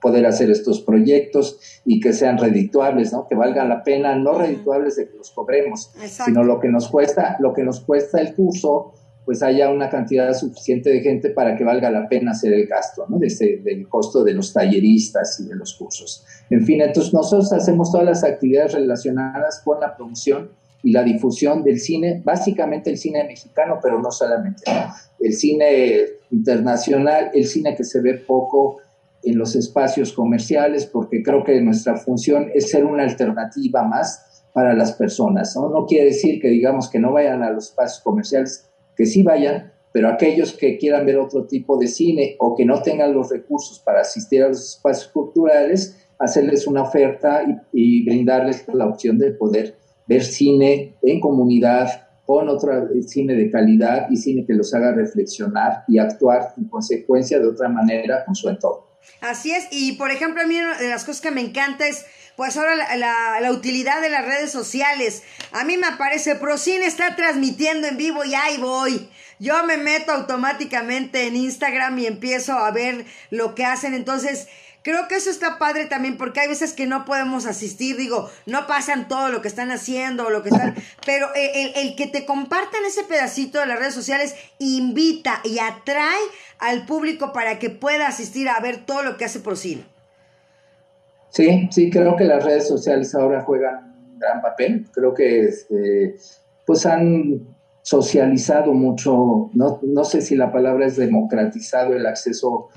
poder, 0.00 0.26
hacer 0.26 0.50
estos 0.50 0.82
proyectos 0.82 1.58
y 1.86 1.98
que 1.98 2.12
sean 2.12 2.36
redituables, 2.36 3.12
¿no? 3.12 3.26
Que 3.26 3.34
valgan 3.34 3.70
la 3.70 3.82
pena, 3.82 4.14
no 4.14 4.34
redituables 4.34 4.96
de 4.96 5.08
que 5.08 5.16
los 5.16 5.30
cobremos, 5.30 5.92
sino 6.26 6.44
lo 6.44 6.60
que 6.60 6.68
nos 6.68 6.88
cuesta, 6.88 7.36
lo 7.40 7.54
que 7.54 7.62
nos 7.62 7.80
cuesta 7.80 8.20
el 8.20 8.34
curso, 8.34 8.92
pues 9.24 9.42
haya 9.42 9.70
una 9.70 9.88
cantidad 9.88 10.32
suficiente 10.34 10.90
de 10.90 11.00
gente 11.00 11.30
para 11.30 11.56
que 11.56 11.64
valga 11.64 11.90
la 11.90 12.08
pena 12.08 12.32
hacer 12.32 12.52
el 12.52 12.66
gasto, 12.66 13.06
¿no? 13.08 13.18
Desde 13.18 13.58
del 13.58 13.88
costo 13.88 14.22
de 14.22 14.34
los 14.34 14.52
talleristas 14.52 15.40
y 15.40 15.48
de 15.48 15.56
los 15.56 15.74
cursos. 15.74 16.24
En 16.50 16.64
fin, 16.64 16.82
entonces 16.82 17.12
nosotros 17.14 17.52
hacemos 17.52 17.90
todas 17.90 18.06
las 18.06 18.24
actividades 18.24 18.74
relacionadas 18.74 19.62
con 19.64 19.80
la 19.80 19.96
producción 19.96 20.50
y 20.82 20.92
la 20.92 21.02
difusión 21.02 21.64
del 21.64 21.80
cine, 21.80 22.20
básicamente 22.22 22.90
el 22.90 22.98
cine 22.98 23.24
mexicano, 23.24 23.78
pero 23.82 24.00
no 24.00 24.10
solamente, 24.10 24.64
el 25.18 25.32
cine 25.32 26.04
internacional, 26.30 27.30
el 27.32 27.46
cine 27.46 27.74
que 27.74 27.84
se 27.84 28.02
ve 28.02 28.14
poco 28.14 28.80
en 29.22 29.38
los 29.38 29.56
espacios 29.56 30.12
comerciales, 30.12 30.84
porque 30.84 31.22
creo 31.22 31.42
que 31.42 31.58
nuestra 31.62 31.96
función 31.96 32.50
es 32.54 32.70
ser 32.70 32.84
una 32.84 33.04
alternativa 33.04 33.82
más 33.82 34.44
para 34.52 34.74
las 34.74 34.92
personas. 34.92 35.56
¿no? 35.56 35.70
no 35.70 35.86
quiere 35.86 36.06
decir 36.06 36.40
que 36.40 36.48
digamos 36.48 36.90
que 36.90 36.98
no 36.98 37.12
vayan 37.12 37.42
a 37.42 37.50
los 37.50 37.70
espacios 37.70 38.02
comerciales, 38.02 38.70
que 38.96 39.06
sí 39.06 39.22
vayan, 39.22 39.72
pero 39.92 40.08
aquellos 40.08 40.52
que 40.54 40.76
quieran 40.76 41.06
ver 41.06 41.18
otro 41.18 41.46
tipo 41.46 41.78
de 41.78 41.86
cine 41.86 42.36
o 42.40 42.56
que 42.56 42.64
no 42.64 42.82
tengan 42.82 43.14
los 43.14 43.30
recursos 43.30 43.78
para 43.78 44.00
asistir 44.00 44.42
a 44.42 44.48
los 44.48 44.74
espacios 44.74 45.08
culturales, 45.08 45.96
hacerles 46.18 46.66
una 46.66 46.82
oferta 46.82 47.44
y, 47.72 48.04
brindarles 48.04 48.64
la 48.72 48.86
opción 48.86 49.18
de 49.18 49.30
poder 49.32 49.76
ver 50.06 50.24
cine 50.24 50.96
en 51.02 51.20
comunidad, 51.20 51.88
con 52.26 52.48
otro 52.48 52.88
cine 53.06 53.34
de 53.34 53.50
calidad 53.50 54.08
y 54.10 54.16
cine 54.16 54.46
que 54.46 54.54
los 54.54 54.72
haga 54.74 54.92
reflexionar 54.92 55.84
y 55.86 55.98
actuar 55.98 56.54
en 56.56 56.64
consecuencia 56.68 57.38
de 57.38 57.46
otra 57.46 57.68
manera 57.68 58.24
con 58.24 58.34
su 58.34 58.48
entorno. 58.48 58.86
Así 59.20 59.52
es, 59.52 59.68
y 59.70 59.92
por 59.92 60.10
ejemplo, 60.10 60.42
a 60.42 60.46
mí 60.46 60.58
una 60.58 60.78
de 60.78 60.88
las 60.88 61.04
cosas 61.04 61.20
que 61.20 61.30
me 61.30 61.40
encanta 61.40 61.86
es, 61.86 62.06
pues 62.36 62.56
ahora 62.56 62.96
la, 62.96 63.40
la, 63.40 63.52
utilidad 63.52 64.00
de 64.00 64.08
las 64.08 64.24
redes 64.24 64.50
sociales. 64.50 65.22
A 65.52 65.64
mí 65.64 65.76
me 65.76 65.86
aparece 65.86 66.34
Procine 66.34 66.86
está 66.86 67.16
transmitiendo 67.16 67.86
en 67.86 67.96
vivo 67.96 68.24
y 68.24 68.34
ahí 68.34 68.58
voy. 68.58 69.08
Yo 69.38 69.64
me 69.64 69.76
meto 69.76 70.12
automáticamente 70.12 71.26
en 71.26 71.36
Instagram 71.36 71.98
y 71.98 72.06
empiezo 72.06 72.52
a 72.52 72.70
ver 72.70 73.04
lo 73.30 73.54
que 73.54 73.64
hacen. 73.64 73.94
Entonces, 73.94 74.48
Creo 74.84 75.08
que 75.08 75.16
eso 75.16 75.30
está 75.30 75.58
padre 75.58 75.86
también 75.86 76.18
porque 76.18 76.40
hay 76.40 76.48
veces 76.48 76.74
que 76.74 76.86
no 76.86 77.06
podemos 77.06 77.46
asistir, 77.46 77.96
digo, 77.96 78.30
no 78.44 78.66
pasan 78.66 79.08
todo 79.08 79.30
lo 79.30 79.40
que 79.40 79.48
están 79.48 79.70
haciendo 79.70 80.26
o 80.26 80.30
lo 80.30 80.42
que 80.42 80.50
están, 80.50 80.74
pero 81.06 81.34
el, 81.34 81.72
el, 81.74 81.96
que 81.96 82.06
te 82.06 82.26
compartan 82.26 82.84
ese 82.84 83.02
pedacito 83.02 83.60
de 83.60 83.64
las 83.64 83.78
redes 83.78 83.94
sociales 83.94 84.34
invita 84.58 85.40
y 85.42 85.58
atrae 85.58 86.20
al 86.58 86.84
público 86.84 87.32
para 87.32 87.58
que 87.58 87.70
pueda 87.70 88.08
asistir 88.08 88.46
a 88.50 88.60
ver 88.60 88.84
todo 88.84 89.02
lo 89.02 89.16
que 89.16 89.24
hace 89.24 89.40
Procine. 89.40 89.93
Sí, 91.34 91.68
sí, 91.72 91.90
creo 91.90 92.14
que 92.14 92.24
las 92.24 92.44
redes 92.44 92.68
sociales 92.68 93.12
ahora 93.12 93.42
juegan 93.42 93.92
un 94.12 94.18
gran 94.20 94.40
papel. 94.40 94.86
Creo 94.92 95.12
que 95.12 95.46
este, 95.46 96.14
pues 96.64 96.86
han 96.86 97.40
socializado 97.82 98.72
mucho, 98.72 99.50
no, 99.52 99.80
no, 99.82 100.04
sé 100.04 100.22
si 100.22 100.36
la 100.36 100.52
palabra 100.52 100.86
es 100.86 100.96
democratizado 100.96 101.92
el 101.92 102.06
acceso 102.06 102.68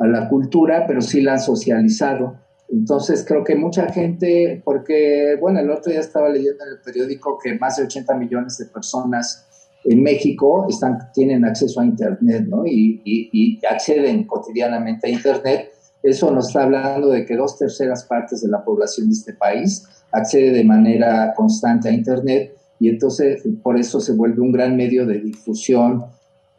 a 0.00 0.06
la 0.06 0.30
cultura, 0.30 0.86
pero 0.86 1.02
sí 1.02 1.20
la 1.20 1.34
han 1.34 1.40
socializado. 1.40 2.38
Entonces 2.70 3.22
creo 3.28 3.44
que 3.44 3.54
mucha 3.54 3.92
gente, 3.92 4.62
porque, 4.64 5.36
bueno, 5.38 5.60
el 5.60 5.70
otro 5.70 5.92
día 5.92 6.00
estaba 6.00 6.30
leyendo 6.30 6.64
en 6.64 6.70
el 6.70 6.80
periódico 6.80 7.38
que 7.38 7.58
más 7.58 7.76
de 7.76 7.84
80 7.84 8.14
millones 8.14 8.56
de 8.56 8.64
personas 8.64 9.46
en 9.84 10.02
México 10.02 10.66
están, 10.70 11.12
tienen 11.12 11.44
acceso 11.44 11.82
a 11.82 11.84
Internet, 11.84 12.46
¿no? 12.48 12.66
Y, 12.66 13.02
y, 13.04 13.28
y 13.30 13.66
acceden 13.66 14.26
cotidianamente 14.26 15.06
a 15.06 15.10
Internet. 15.10 15.75
Eso 16.06 16.30
nos 16.30 16.48
está 16.48 16.62
hablando 16.62 17.10
de 17.10 17.24
que 17.24 17.36
dos 17.36 17.58
terceras 17.58 18.04
partes 18.04 18.40
de 18.40 18.48
la 18.48 18.64
población 18.64 19.08
de 19.08 19.14
este 19.14 19.32
país 19.32 19.84
accede 20.12 20.52
de 20.52 20.62
manera 20.62 21.34
constante 21.34 21.88
a 21.88 21.92
Internet 21.92 22.54
y 22.78 22.88
entonces 22.88 23.42
por 23.62 23.76
eso 23.76 24.00
se 24.00 24.12
vuelve 24.12 24.40
un 24.40 24.52
gran 24.52 24.76
medio 24.76 25.04
de 25.04 25.18
difusión 25.18 26.04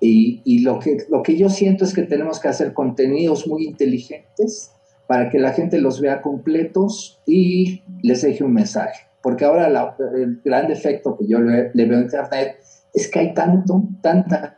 y, 0.01 0.59
lo, 0.59 0.79
que, 0.79 0.97
lo 1.09 1.23
que 1.23 1.37
yo 1.37 1.49
siento 1.49 1.85
es 1.85 1.93
que 1.93 2.03
tenemos 2.03 2.39
que 2.39 2.49
hacer 2.49 2.73
contenidos 2.73 3.47
muy 3.47 3.65
inteligentes 3.65 4.71
para 5.07 5.29
que 5.29 5.39
la 5.39 5.53
gente 5.53 5.79
los 5.79 6.01
vea 6.01 6.21
completos 6.21 7.21
y 7.25 7.81
les 8.03 8.21
deje 8.21 8.43
un 8.43 8.53
mensaje. 8.53 9.07
Porque 9.21 9.45
ahora 9.45 9.67
el 10.13 10.41
gran 10.43 10.67
defecto 10.67 11.17
que 11.17 11.25
yo 11.25 11.39
le, 11.39 11.71
veo 11.73 11.97
a 11.97 12.01
Internet 12.01 12.57
es 12.93 13.09
que 13.09 13.19
hay 13.19 13.33
tanto, 13.33 13.83
tanta, 14.01 14.57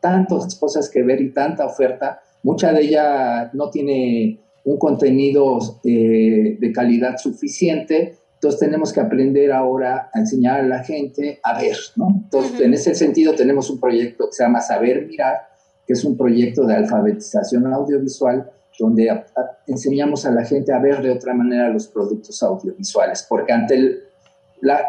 tantas 0.00 0.54
cosas 0.54 0.88
que 0.90 1.02
ver 1.02 1.20
y 1.22 1.32
tanta 1.32 1.64
oferta, 1.64 2.20
mucha 2.48 2.72
de 2.72 2.80
ella 2.82 3.50
no 3.52 3.70
tiene 3.70 4.40
un 4.64 4.78
contenido 4.78 5.58
eh, 5.84 6.56
de 6.58 6.72
calidad 6.72 7.16
suficiente 7.16 8.18
entonces 8.38 8.60
tenemos 8.60 8.92
que 8.92 9.00
aprender 9.00 9.50
ahora 9.50 10.10
a 10.14 10.18
enseñar 10.20 10.60
a 10.60 10.62
la 10.62 10.84
gente 10.84 11.40
a 11.42 11.60
ver, 11.60 11.76
¿no? 11.96 12.06
Entonces, 12.22 12.60
en 12.60 12.72
ese 12.72 12.94
sentido 12.94 13.34
tenemos 13.34 13.68
un 13.68 13.80
proyecto 13.80 14.26
que 14.26 14.32
se 14.32 14.44
llama 14.44 14.60
Saber 14.60 15.06
Mirar, 15.08 15.48
que 15.84 15.94
es 15.94 16.04
un 16.04 16.16
proyecto 16.16 16.64
de 16.64 16.76
alfabetización 16.76 17.66
audiovisual 17.66 18.48
donde 18.78 19.08
enseñamos 19.66 20.24
a 20.24 20.30
la 20.30 20.44
gente 20.44 20.72
a 20.72 20.78
ver 20.78 21.02
de 21.02 21.10
otra 21.10 21.34
manera 21.34 21.68
los 21.68 21.88
productos 21.88 22.40
audiovisuales, 22.44 23.26
porque 23.28 23.52
ante 23.52 23.74
el, 23.74 24.02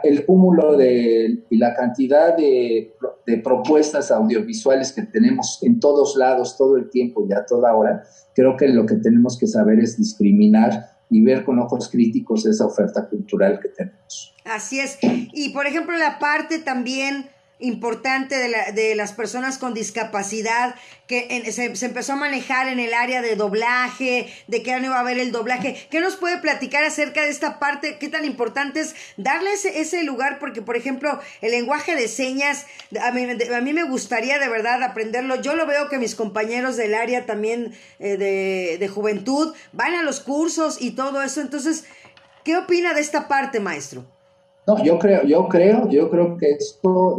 el 0.03 0.26
cúmulo 0.26 0.78
de, 0.78 1.43
y 1.49 1.57
la 1.57 1.74
cantidad 1.74 2.36
de, 2.36 2.93
de, 3.26 3.38
propuestas 3.38 4.11
audiovisuales 4.11 4.91
que 4.91 5.03
tenemos 5.03 5.59
en 5.61 5.80
todos 5.80 6.15
lados, 6.15 6.57
todo 6.57 6.78
el 6.78 6.89
tiempo 6.89 7.26
y 7.28 7.34
a 7.34 7.45
toda 7.45 7.76
hora, 7.76 8.03
creo 8.36 8.57
que 8.57 8.67
lo 8.67 8.86
que 8.86 8.95
tenemos 8.95 9.38
que 9.38 9.47
saber 9.47 9.80
es 9.80 9.97
discriminar 9.97 10.97
y 11.09 11.24
ver 11.24 11.43
con 11.43 11.59
ojos 11.59 11.89
críticos 11.89 12.45
esa 12.45 12.65
oferta 12.65 13.07
cultural 13.07 13.59
que 13.59 13.70
tenemos. 13.70 14.36
Así 14.45 14.80
es. 14.80 14.97
Y 15.01 15.53
por 15.53 15.67
ejemplo, 15.67 15.97
la 15.97 16.20
parte 16.20 16.59
también 16.59 17.26
importante 17.60 18.38
de, 18.38 18.47
la, 18.47 18.72
de 18.72 18.95
las 18.95 19.12
personas 19.14 19.57
con 19.57 19.74
discapacidad 19.74 20.76
que 21.07 21.43
se, 21.51 21.76
se, 21.76 21.86
empezó 21.88 22.14
a 22.14 22.18
manejar 22.18 22.68
en 22.68 22.80
el 22.80 22.93
área 22.93 23.22
de 23.22 23.36
doblaje, 23.36 24.32
de 24.47 24.62
que 24.62 24.70
ya 24.70 24.80
no 24.80 24.86
iba 24.86 24.97
a 24.97 24.99
haber 24.99 25.18
el 25.18 25.32
doblaje. 25.32 25.88
¿Qué 25.89 25.99
nos 25.99 26.16
puede 26.16 26.38
platicar 26.38 26.84
acerca 26.84 27.24
de 27.24 27.30
esta 27.30 27.60
parte? 27.60 27.97
¿Qué 27.97 28.10
tan 28.10 28.26
importante 28.26 28.80
es 28.80 28.95
darle 29.18 29.53
ese, 29.53 29.82
ese 29.82 30.03
lugar? 30.03 30.38
Porque, 30.39 30.62
por 30.62 30.78
ejemplo, 30.78 31.20
el 31.41 31.51
lenguaje 31.51 31.95
de 31.95 32.07
señas, 32.07 32.68
a 33.01 33.12
mí, 33.12 33.28
a 33.28 33.62
mí, 33.62 33.74
me 33.74 33.84
gustaría 33.84 34.38
de 34.38 34.49
verdad 34.49 34.84
aprenderlo. 34.84 35.41
Yo 35.41 35.55
lo 35.55 35.66
veo 35.66 35.89
que 35.89 35.97
mis 35.97 36.16
compañeros 36.16 36.78
del 36.78 36.93
área 36.93 37.26
también 37.26 37.74
eh, 37.97 38.18
de, 38.18 38.78
de 38.80 38.88
juventud 38.88 39.55
van 39.72 39.95
a 39.95 40.03
los 40.03 40.20
cursos 40.20 40.78
y 40.80 40.91
todo 40.91 41.24
eso. 41.24 41.41
Entonces, 41.41 41.86
¿qué 42.43 42.55
opina 42.55 42.93
de 42.93 43.01
esta 43.01 43.28
parte, 43.28 43.60
maestro? 43.60 44.05
No, 44.70 44.84
yo 44.84 44.99
creo, 44.99 45.24
yo 45.24 45.47
creo, 45.47 45.89
yo 45.89 46.11
creo 46.11 46.38
que 46.38 46.51
esto 46.51 47.17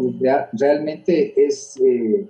realmente 0.53 1.35
es 1.37 1.77
eh, 1.85 2.29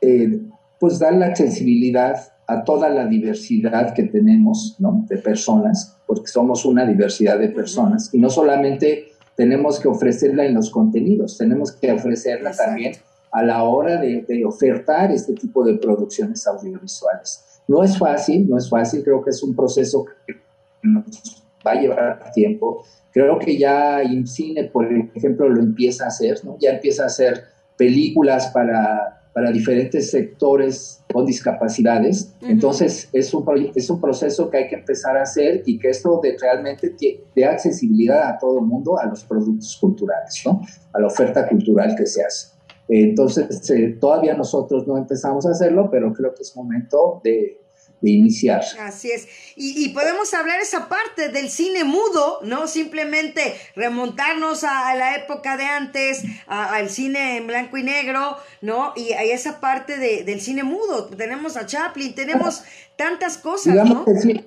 eh, 0.00 0.40
pues 0.78 1.00
dar 1.00 1.14
la 1.14 1.26
accesibilidad 1.26 2.14
a 2.46 2.62
toda 2.62 2.88
la 2.88 3.06
diversidad 3.06 3.92
que 3.94 4.04
tenemos, 4.04 4.76
¿no? 4.78 5.04
De 5.08 5.16
personas, 5.16 5.98
porque 6.06 6.28
somos 6.28 6.64
una 6.64 6.86
diversidad 6.86 7.36
de 7.36 7.48
personas 7.48 8.14
y 8.14 8.18
no 8.18 8.30
solamente 8.30 9.08
tenemos 9.34 9.80
que 9.80 9.88
ofrecerla 9.88 10.44
en 10.44 10.54
los 10.54 10.70
contenidos, 10.70 11.36
tenemos 11.36 11.72
que 11.72 11.90
ofrecerla 11.90 12.52
también 12.52 12.92
a 13.32 13.42
la 13.42 13.64
hora 13.64 14.00
de, 14.00 14.22
de, 14.22 14.44
ofertar 14.44 15.10
este 15.10 15.32
tipo 15.32 15.64
de 15.64 15.78
producciones 15.78 16.46
audiovisuales. 16.46 17.60
No 17.66 17.82
es 17.82 17.98
fácil, 17.98 18.48
no 18.48 18.56
es 18.56 18.70
fácil, 18.70 19.02
creo 19.02 19.20
que 19.20 19.30
es 19.30 19.42
un 19.42 19.56
proceso 19.56 20.04
que 20.24 20.36
nos 20.84 21.44
va 21.66 21.72
a 21.72 21.80
llevar 21.80 22.30
tiempo, 22.32 22.84
Creo 23.18 23.36
que 23.40 23.58
ya 23.58 24.00
IMCINE, 24.04 24.70
por 24.70 24.86
ejemplo, 25.12 25.48
lo 25.48 25.60
empieza 25.60 26.04
a 26.04 26.06
hacer, 26.06 26.38
¿no? 26.44 26.56
Ya 26.60 26.70
empieza 26.70 27.02
a 27.02 27.06
hacer 27.06 27.42
películas 27.76 28.52
para, 28.54 29.28
para 29.32 29.50
diferentes 29.50 30.12
sectores 30.12 31.02
con 31.12 31.26
discapacidades. 31.26 32.32
Entonces, 32.42 33.08
es 33.12 33.34
un, 33.34 33.72
es 33.74 33.90
un 33.90 34.00
proceso 34.00 34.48
que 34.48 34.58
hay 34.58 34.68
que 34.68 34.76
empezar 34.76 35.16
a 35.16 35.22
hacer 35.22 35.64
y 35.66 35.80
que 35.80 35.88
esto 35.88 36.20
de, 36.22 36.36
realmente 36.40 36.94
dé 37.34 37.44
accesibilidad 37.44 38.28
a 38.28 38.38
todo 38.38 38.60
el 38.60 38.66
mundo 38.66 38.96
a 39.00 39.06
los 39.06 39.24
productos 39.24 39.76
culturales, 39.80 40.40
¿no? 40.46 40.62
A 40.92 41.00
la 41.00 41.08
oferta 41.08 41.48
cultural 41.48 41.96
que 41.96 42.06
se 42.06 42.22
hace. 42.22 42.56
Entonces, 42.86 43.68
eh, 43.70 43.96
todavía 44.00 44.34
nosotros 44.34 44.86
no 44.86 44.96
empezamos 44.96 45.44
a 45.44 45.50
hacerlo, 45.50 45.88
pero 45.90 46.12
creo 46.12 46.32
que 46.36 46.42
es 46.42 46.54
momento 46.54 47.20
de, 47.24 47.62
de 48.00 48.10
iniciar. 48.10 48.62
Así 48.80 49.10
es. 49.10 49.28
Y, 49.56 49.88
podemos 49.88 50.32
hablar 50.34 50.60
esa 50.60 50.88
parte 50.88 51.30
del 51.30 51.50
cine 51.50 51.84
mudo, 51.84 52.40
¿no? 52.44 52.68
Simplemente 52.68 53.54
remontarnos 53.74 54.64
a, 54.64 54.94
la 54.94 55.16
época 55.16 55.56
de 55.56 55.64
antes, 55.64 56.22
al 56.46 56.90
cine 56.90 57.38
en 57.38 57.46
blanco 57.46 57.76
y 57.76 57.82
negro, 57.82 58.36
¿no? 58.62 58.92
Y 58.96 59.12
a 59.12 59.22
esa 59.22 59.60
parte 59.60 59.98
de, 59.98 60.24
del 60.24 60.40
cine 60.40 60.62
mudo. 60.62 61.06
Tenemos 61.06 61.56
a 61.56 61.66
Chaplin, 61.66 62.14
tenemos 62.14 62.62
tantas 62.98 63.38
cosas, 63.38 63.88
¿no? 63.88 64.04
sí, 64.20 64.44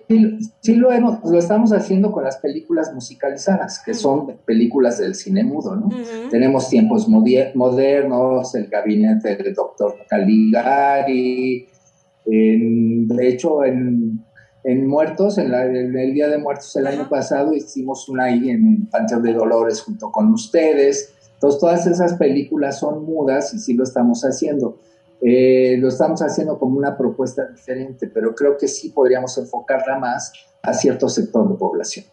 sí, 0.60 0.76
lo, 0.76 0.92
hemos, 0.92 1.24
lo 1.24 1.40
estamos 1.40 1.72
haciendo 1.72 2.12
con 2.12 2.26
las 2.26 2.36
películas 2.38 2.94
musicalizadas, 2.94 3.82
que 3.84 3.94
son 3.94 4.38
películas 4.46 4.98
del 4.98 5.16
cine 5.16 5.42
mudo, 5.44 5.78
¿no? 5.78 5.90
Tenemos 6.30 6.70
tiempos 6.70 7.08
modernos, 7.08 8.54
el 8.56 8.68
gabinete 8.68 9.38
del 9.38 9.54
doctor 9.54 9.96
Caligari, 10.10 11.71
de 12.32 13.28
hecho, 13.28 13.64
en, 13.66 14.88
Muertos, 14.88 15.38
en, 15.38 15.54
el 15.54 16.14
Día 16.14 16.30
de 16.30 16.38
Muertos 16.38 16.76
el 16.76 16.88
año 16.88 17.10
pasado, 17.10 17.54
hicimos 17.54 18.08
una 18.08 18.26
ahí 18.26 18.50
en 18.50 18.88
Panteón 18.88 19.24
de 19.24 19.34
Dolores 19.34 19.82
junto 19.82 20.12
con 20.12 20.32
ustedes. 20.32 21.14
Entonces, 21.34 21.60
todas 21.60 21.88
esas 21.88 22.14
películas 22.14 22.80
son 22.80 23.04
mudas 23.04 23.54
y 23.54 23.60
sí 23.60 23.74
lo 23.74 23.84
estamos 23.84 24.22
haciendo. 24.22 24.80
Eh, 25.22 25.78
lo 25.78 25.90
estamos 25.90 26.22
haciendo 26.22 26.58
como 26.58 26.78
una 26.78 26.98
propuesta 26.98 27.46
diferente, 27.46 28.08
pero 28.08 28.34
creo 28.34 28.58
que 28.58 28.68
sí 28.68 28.90
podríamos 28.90 29.38
enfocarla 29.38 30.00
más 30.00 30.34
a 30.64 30.74
cierto 30.74 31.10
sector 31.10 31.48
de 31.48 31.56
población. 31.56 32.06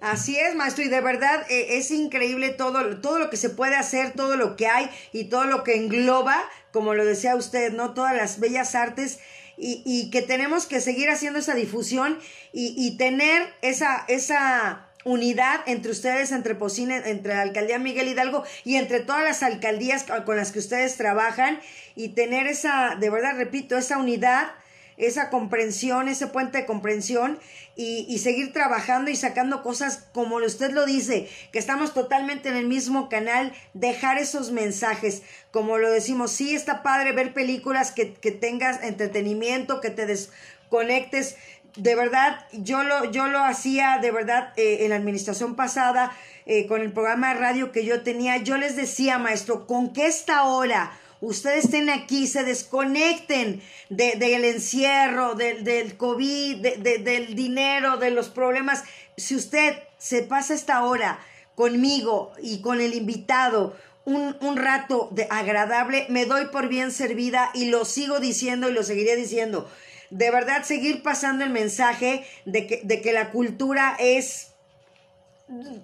Así 0.00 0.36
es, 0.36 0.54
maestro, 0.54 0.84
y 0.84 0.88
de 0.88 1.00
verdad 1.00 1.42
eh, 1.50 1.78
es 1.78 1.90
increíble 1.90 2.50
todo, 2.50 3.00
todo 3.00 3.18
lo 3.18 3.30
que 3.30 3.36
se 3.36 3.50
puede 3.50 3.76
hacer, 3.76 4.12
todo 4.12 4.36
lo 4.36 4.56
que 4.56 4.66
hay 4.66 4.86
y 5.12 5.24
todo 5.24 5.44
lo 5.44 5.64
que 5.64 5.76
engloba, 5.76 6.36
como 6.74 6.94
lo 6.94 7.04
decía 7.04 7.36
usted, 7.36 7.72
¿no? 7.72 7.94
Todas 7.94 8.16
las 8.16 8.40
bellas 8.40 8.74
artes 8.74 9.20
y, 9.56 9.80
y 9.86 10.10
que 10.10 10.22
tenemos 10.22 10.66
que 10.66 10.80
seguir 10.80 11.08
haciendo 11.08 11.38
esa 11.38 11.54
difusión 11.54 12.18
y, 12.52 12.74
y 12.76 12.96
tener 12.96 13.46
esa, 13.62 14.04
esa 14.08 14.88
unidad 15.04 15.60
entre 15.66 15.92
ustedes, 15.92 16.32
entre 16.32 16.56
Pocine, 16.56 16.96
entre 17.04 17.34
la 17.34 17.42
alcaldía 17.42 17.78
Miguel 17.78 18.08
Hidalgo 18.08 18.42
y 18.64 18.74
entre 18.74 18.98
todas 18.98 19.22
las 19.22 19.44
alcaldías 19.44 20.04
con 20.26 20.36
las 20.36 20.50
que 20.50 20.58
ustedes 20.58 20.96
trabajan 20.96 21.60
y 21.94 22.08
tener 22.08 22.48
esa, 22.48 22.96
de 22.98 23.08
verdad, 23.08 23.36
repito, 23.36 23.78
esa 23.78 23.98
unidad, 23.98 24.48
esa 24.96 25.30
comprensión, 25.30 26.08
ese 26.08 26.26
puente 26.26 26.58
de 26.58 26.66
comprensión 26.66 27.38
y, 27.76 28.18
seguir 28.18 28.52
trabajando 28.52 29.10
y 29.10 29.16
sacando 29.16 29.62
cosas 29.62 30.08
como 30.12 30.36
usted 30.36 30.70
lo 30.70 30.86
dice, 30.86 31.28
que 31.52 31.58
estamos 31.58 31.92
totalmente 31.92 32.48
en 32.48 32.56
el 32.56 32.66
mismo 32.66 33.08
canal, 33.08 33.52
dejar 33.72 34.18
esos 34.18 34.52
mensajes, 34.52 35.22
como 35.50 35.78
lo 35.78 35.90
decimos, 35.90 36.30
sí 36.30 36.54
está 36.54 36.82
padre 36.82 37.12
ver 37.12 37.34
películas 37.34 37.90
que, 37.90 38.14
que 38.14 38.30
tengas 38.30 38.82
entretenimiento, 38.82 39.80
que 39.80 39.90
te 39.90 40.06
desconectes. 40.06 41.36
De 41.76 41.96
verdad, 41.96 42.46
yo 42.52 42.84
lo, 42.84 43.10
yo 43.10 43.26
lo 43.26 43.42
hacía 43.42 43.98
de 44.00 44.12
verdad 44.12 44.52
eh, 44.56 44.84
en 44.84 44.90
la 44.90 44.96
administración 44.96 45.56
pasada, 45.56 46.12
eh, 46.46 46.66
con 46.66 46.82
el 46.82 46.92
programa 46.92 47.34
de 47.34 47.40
radio 47.40 47.72
que 47.72 47.84
yo 47.84 48.02
tenía, 48.02 48.36
yo 48.36 48.56
les 48.56 48.76
decía, 48.76 49.18
maestro, 49.18 49.66
¿con 49.66 49.92
qué 49.92 50.06
esta 50.06 50.44
hora? 50.44 50.92
Ustedes 51.24 51.66
estén 51.66 51.90
aquí, 51.90 52.26
se 52.26 52.44
desconecten 52.44 53.62
del 53.88 54.44
encierro, 54.44 55.34
del 55.34 55.96
COVID, 55.96 56.56
del 56.78 57.34
dinero, 57.34 57.96
de 57.96 58.10
los 58.10 58.28
problemas. 58.28 58.84
Si 59.16 59.34
usted 59.34 59.74
se 59.98 60.22
pasa 60.22 60.54
esta 60.54 60.84
hora 60.84 61.18
conmigo 61.54 62.32
y 62.42 62.60
con 62.60 62.80
el 62.80 62.94
invitado, 62.94 63.76
un, 64.04 64.56
rato 64.56 65.08
de 65.12 65.26
agradable, 65.30 66.06
me 66.10 66.26
doy 66.26 66.46
por 66.46 66.68
bien 66.68 66.92
servida 66.92 67.50
y 67.54 67.66
lo 67.66 67.84
sigo 67.84 68.20
diciendo 68.20 68.68
y 68.68 68.72
lo 68.72 68.82
seguiré 68.82 69.16
diciendo. 69.16 69.70
De 70.10 70.30
verdad, 70.30 70.62
seguir 70.64 71.02
pasando 71.02 71.44
el 71.44 71.50
mensaje 71.50 72.26
de 72.44 72.66
que, 72.66 72.80
de 72.84 73.00
que 73.00 73.12
la 73.12 73.30
cultura 73.30 73.96
es 73.98 74.48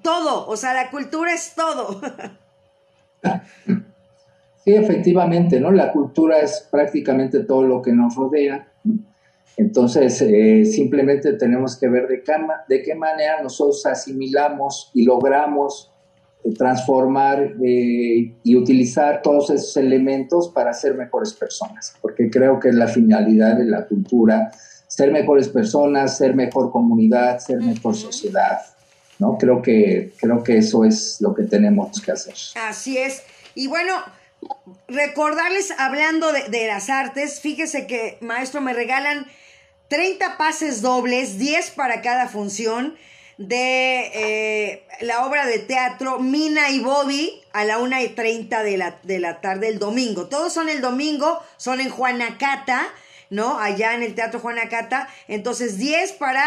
todo, 0.02 0.46
o 0.46 0.56
sea, 0.56 0.74
la 0.74 0.90
cultura 0.90 1.32
es 1.32 1.54
todo. 1.54 2.00
Efectivamente, 4.76 5.60
¿no? 5.60 5.70
La 5.70 5.92
cultura 5.92 6.38
es 6.38 6.66
prácticamente 6.70 7.40
todo 7.40 7.62
lo 7.62 7.82
que 7.82 7.92
nos 7.92 8.14
rodea. 8.16 8.68
Entonces, 9.56 10.22
eh, 10.22 10.64
simplemente 10.64 11.34
tenemos 11.34 11.78
que 11.78 11.88
ver 11.88 12.08
de 12.08 12.22
qué, 12.22 12.32
de 12.68 12.82
qué 12.82 12.94
manera 12.94 13.42
nosotros 13.42 13.84
asimilamos 13.84 14.90
y 14.94 15.04
logramos 15.04 15.92
eh, 16.42 16.54
transformar 16.54 17.56
eh, 17.62 18.34
y 18.42 18.56
utilizar 18.56 19.20
todos 19.20 19.50
esos 19.50 19.76
elementos 19.76 20.48
para 20.48 20.72
ser 20.72 20.94
mejores 20.94 21.34
personas, 21.34 21.94
porque 22.00 22.30
creo 22.30 22.58
que 22.58 22.70
es 22.70 22.74
la 22.74 22.88
finalidad 22.88 23.58
de 23.58 23.66
la 23.66 23.86
cultura, 23.86 24.50
ser 24.86 25.12
mejores 25.12 25.48
personas, 25.50 26.16
ser 26.16 26.34
mejor 26.34 26.72
comunidad, 26.72 27.38
ser 27.40 27.58
mejor 27.58 27.94
sociedad, 27.94 28.60
¿no? 29.18 29.36
Creo 29.36 29.60
que, 29.60 30.12
creo 30.18 30.42
que 30.42 30.56
eso 30.56 30.84
es 30.84 31.18
lo 31.20 31.34
que 31.34 31.42
tenemos 31.42 32.00
que 32.00 32.12
hacer. 32.12 32.34
Así 32.66 32.96
es. 32.96 33.22
Y 33.54 33.66
bueno, 33.66 33.92
recordarles, 34.88 35.72
hablando 35.78 36.32
de, 36.32 36.66
las 36.66 36.90
artes, 36.90 37.40
fíjese 37.40 37.86
que, 37.86 38.18
maestro, 38.20 38.60
me 38.60 38.72
regalan 38.72 39.26
30 39.88 40.36
pases 40.36 40.82
dobles, 40.82 41.38
10 41.38 41.70
para 41.70 42.02
cada 42.02 42.28
función 42.28 42.96
de 43.38 44.10
eh, 44.12 44.86
la 45.00 45.24
obra 45.24 45.46
de 45.46 45.58
teatro 45.58 46.18
Mina 46.18 46.70
y 46.70 46.80
Bobby 46.80 47.40
a 47.52 47.64
la 47.64 47.78
1 47.78 48.02
y 48.02 48.08
30 48.10 48.62
de 48.62 48.76
la, 48.76 48.98
de 49.02 49.18
la 49.18 49.40
tarde 49.40 49.68
el 49.68 49.78
domingo. 49.78 50.28
Todos 50.28 50.52
son 50.52 50.68
el 50.68 50.80
domingo, 50.80 51.42
son 51.56 51.80
en 51.80 51.88
Juanacata, 51.88 52.86
¿no? 53.30 53.58
Allá 53.58 53.94
en 53.94 54.02
el 54.02 54.14
Teatro 54.14 54.40
Juanacata. 54.40 55.08
Entonces, 55.28 55.78
10 55.78 56.12
para 56.12 56.44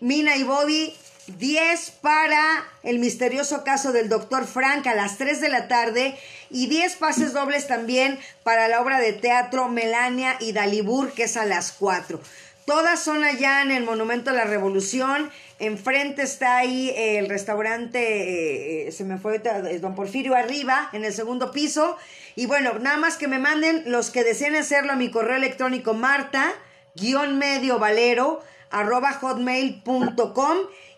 Mina 0.00 0.36
y 0.36 0.44
Bobby, 0.44 0.94
10 1.38 1.92
para 2.02 2.64
el 2.82 2.98
misterioso 2.98 3.64
caso 3.64 3.92
del 3.92 4.08
doctor 4.08 4.46
Frank 4.46 4.86
a 4.86 4.94
las 4.94 5.18
3 5.18 5.40
de 5.40 5.48
la 5.48 5.68
tarde 5.68 6.18
y 6.50 6.66
10 6.66 6.96
pases 6.96 7.32
dobles 7.32 7.66
también 7.66 8.18
para 8.42 8.68
la 8.68 8.80
obra 8.80 8.98
de 8.98 9.12
teatro 9.12 9.68
Melania 9.68 10.36
y 10.40 10.52
Dalibur 10.52 11.12
que 11.12 11.24
es 11.24 11.36
a 11.36 11.44
las 11.44 11.72
4. 11.72 12.20
Todas 12.64 13.02
son 13.02 13.24
allá 13.24 13.62
en 13.62 13.72
el 13.72 13.84
Monumento 13.84 14.30
a 14.30 14.32
la 14.32 14.44
Revolución. 14.44 15.30
Enfrente 15.58 16.22
está 16.22 16.58
ahí 16.58 16.92
el 16.96 17.28
restaurante, 17.28 17.98
eh, 17.98 18.88
eh, 18.88 18.92
se 18.92 19.04
me 19.04 19.18
fue, 19.18 19.40
Don 19.80 19.94
Porfirio 19.94 20.36
arriba, 20.36 20.88
en 20.92 21.04
el 21.04 21.12
segundo 21.12 21.50
piso. 21.50 21.96
Y 22.36 22.46
bueno, 22.46 22.78
nada 22.78 22.96
más 22.96 23.16
que 23.16 23.26
me 23.26 23.38
manden 23.38 23.82
los 23.86 24.10
que 24.10 24.22
deseen 24.22 24.54
hacerlo 24.54 24.92
a 24.92 24.96
mi 24.96 25.10
correo 25.10 25.36
electrónico 25.36 25.94
marta, 25.94 26.52
guion 26.94 27.40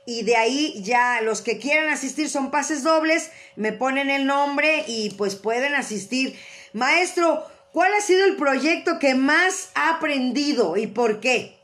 y 0.04 0.24
de 0.24 0.36
ahí 0.36 0.82
ya 0.82 1.20
los 1.22 1.42
que 1.42 1.58
quieran 1.58 1.88
asistir 1.88 2.28
son 2.28 2.50
pases 2.50 2.82
dobles, 2.82 3.30
me 3.56 3.72
ponen 3.72 4.10
el 4.10 4.26
nombre 4.26 4.84
y 4.86 5.10
pues 5.10 5.36
pueden 5.36 5.74
asistir. 5.74 6.36
Maestro, 6.72 7.44
¿cuál 7.72 7.92
ha 7.94 8.00
sido 8.00 8.24
el 8.26 8.36
proyecto 8.36 8.98
que 8.98 9.14
más 9.14 9.70
ha 9.74 9.96
aprendido 9.96 10.76
y 10.76 10.88
por 10.88 11.20
qué? 11.20 11.56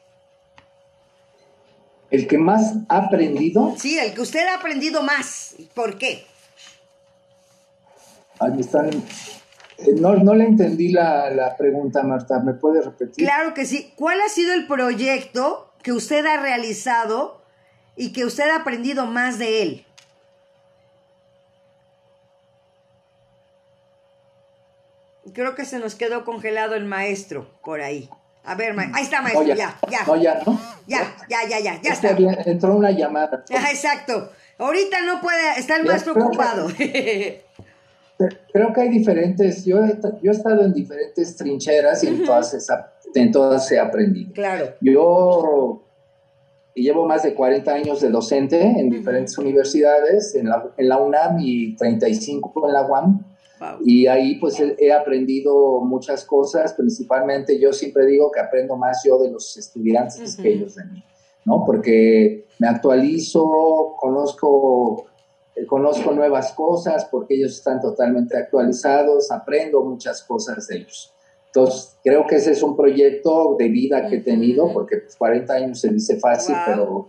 ¿El 2.11 2.27
que 2.27 2.39
más 2.39 2.75
ha 2.89 2.99
aprendido? 2.99 3.75
Sí, 3.77 3.99
el 3.99 4.15
que 4.15 4.23
usted 4.23 4.47
ha 4.47 4.55
aprendido 4.55 5.03
más. 5.03 5.57
¿Por 5.75 5.99
qué? 5.99 6.25
Ahí 8.39 8.61
están. 8.61 8.89
Eh, 8.89 9.93
no, 9.97 10.15
no 10.15 10.35
le 10.35 10.45
entendí 10.45 10.89
la, 10.91 11.29
la 11.31 11.57
pregunta, 11.57 12.03
Marta. 12.05 12.39
¿Me 12.41 12.55
puede 12.55 12.81
repetir? 12.81 13.27
Claro 13.27 13.53
que 13.53 13.67
sí. 13.67 13.93
¿Cuál 13.95 14.21
ha 14.23 14.29
sido 14.31 14.55
el 14.55 14.67
proyecto 14.67 15.71
que 15.83 15.93
usted 15.93 16.25
ha 16.25 16.41
realizado 16.41 17.38
y 17.99 18.13
que 18.13 18.25
usted 18.25 18.49
ha 18.49 18.57
aprendido 18.57 19.07
más 19.07 19.39
de 19.39 19.63
él. 19.63 19.85
Creo 25.35 25.55
que 25.55 25.67
se 25.67 25.79
nos 25.79 25.95
quedó 25.97 26.25
congelado 26.25 26.75
el 26.75 26.87
maestro 26.87 27.51
por 27.63 27.83
ahí. 27.83 28.09
A 28.45 28.55
ver, 28.55 28.75
ahí 28.95 29.03
está, 29.03 29.21
maestro, 29.21 29.43
ya, 29.45 29.79
ya. 29.91 30.05
No, 30.07 30.17
ya, 30.17 30.41
¿no? 30.47 30.59
Ya, 30.87 31.15
ya, 31.29 31.47
ya, 31.47 31.61
ya, 31.61 31.83
ya 31.83 31.93
está. 31.93 32.17
entró 32.47 32.75
una 32.77 32.93
llamada. 32.93 33.45
exacto. 33.51 34.31
Ahorita 34.57 35.03
no 35.03 35.21
puede, 35.21 35.59
está 35.59 35.77
el 35.77 35.85
maestro 35.85 36.15
ocupado. 36.15 36.69
creo 38.53 38.73
que 38.73 38.81
hay 38.81 38.89
diferentes, 38.89 39.65
yo 39.65 39.85
he, 39.85 39.99
yo 40.23 40.33
he 40.33 40.35
estado 40.35 40.65
en 40.65 40.73
diferentes 40.73 41.37
trincheras 41.37 42.03
y 42.05 42.09
en, 42.09 42.25
todas 42.25 42.57
en 43.15 43.33
todas 43.33 43.71
he 43.71 43.79
aprendido. 43.79 44.33
Claro. 44.33 44.75
Yo 44.81 45.83
y 46.79 46.83
llevo 46.83 47.07
más 47.07 47.25
de 47.25 47.35
40 47.35 47.73
años 47.73 48.01
de 48.01 48.09
docente 48.09 48.61
en 48.63 48.89
diferentes 48.89 49.37
universidades, 49.37 50.37
en 50.37 50.49
la, 50.49 50.71
en 50.77 50.89
la, 50.89 50.99
UNAM 50.99 51.39
y 51.41 51.75
35 51.75 52.67
en 52.69 52.73
la 52.73 52.87
UAM. 52.87 53.25
Y 53.85 54.07
ahí 54.07 54.37
pues 54.37 54.61
he, 54.61 54.93
aprendido 54.93 55.81
muchas 55.81 56.25
cosas, 56.25 56.75
principalmente 56.75 57.59
yo 57.59 57.73
siempre 57.73 58.07
digo 58.07 58.31
que 58.31 58.39
aprendo 58.39 58.77
más 58.77 59.03
yo 59.05 59.19
de 59.19 59.33
los 59.33 59.57
estudiantes 59.57 60.37
que 60.37 60.53
ellos 60.53 60.77
de 60.77 60.85
mí, 60.85 61.03
¿no? 61.45 61.65
Porque 61.67 62.47
me 62.61 62.69
actualizo, 62.69 63.97
conozco 63.99 65.07
eh, 65.57 65.67
conozco 65.67 66.13
nuevas 66.13 66.53
cosas 66.53 67.07
porque 67.11 67.35
ellos 67.35 67.55
están 67.55 67.81
totalmente 67.81 68.37
actualizados, 68.37 69.33
aprendo 69.33 69.83
muchas 69.83 70.23
cosas 70.23 70.69
de 70.69 70.77
ellos. 70.77 71.13
Entonces, 71.49 71.97
creo 72.05 72.27
que 72.27 72.37
ese 72.37 72.53
es 72.53 72.63
un 72.63 72.77
proyecto 72.77 73.57
de 73.59 73.69
vida 73.69 74.07
que 74.09 74.17
he 74.17 74.21
tenido, 74.21 74.73
porque 74.73 75.03
40 75.17 75.47
pues, 75.47 75.63
años 75.63 75.81
se 75.81 75.89
dice 75.89 76.19
fácil, 76.19 76.55
pero, 76.67 77.09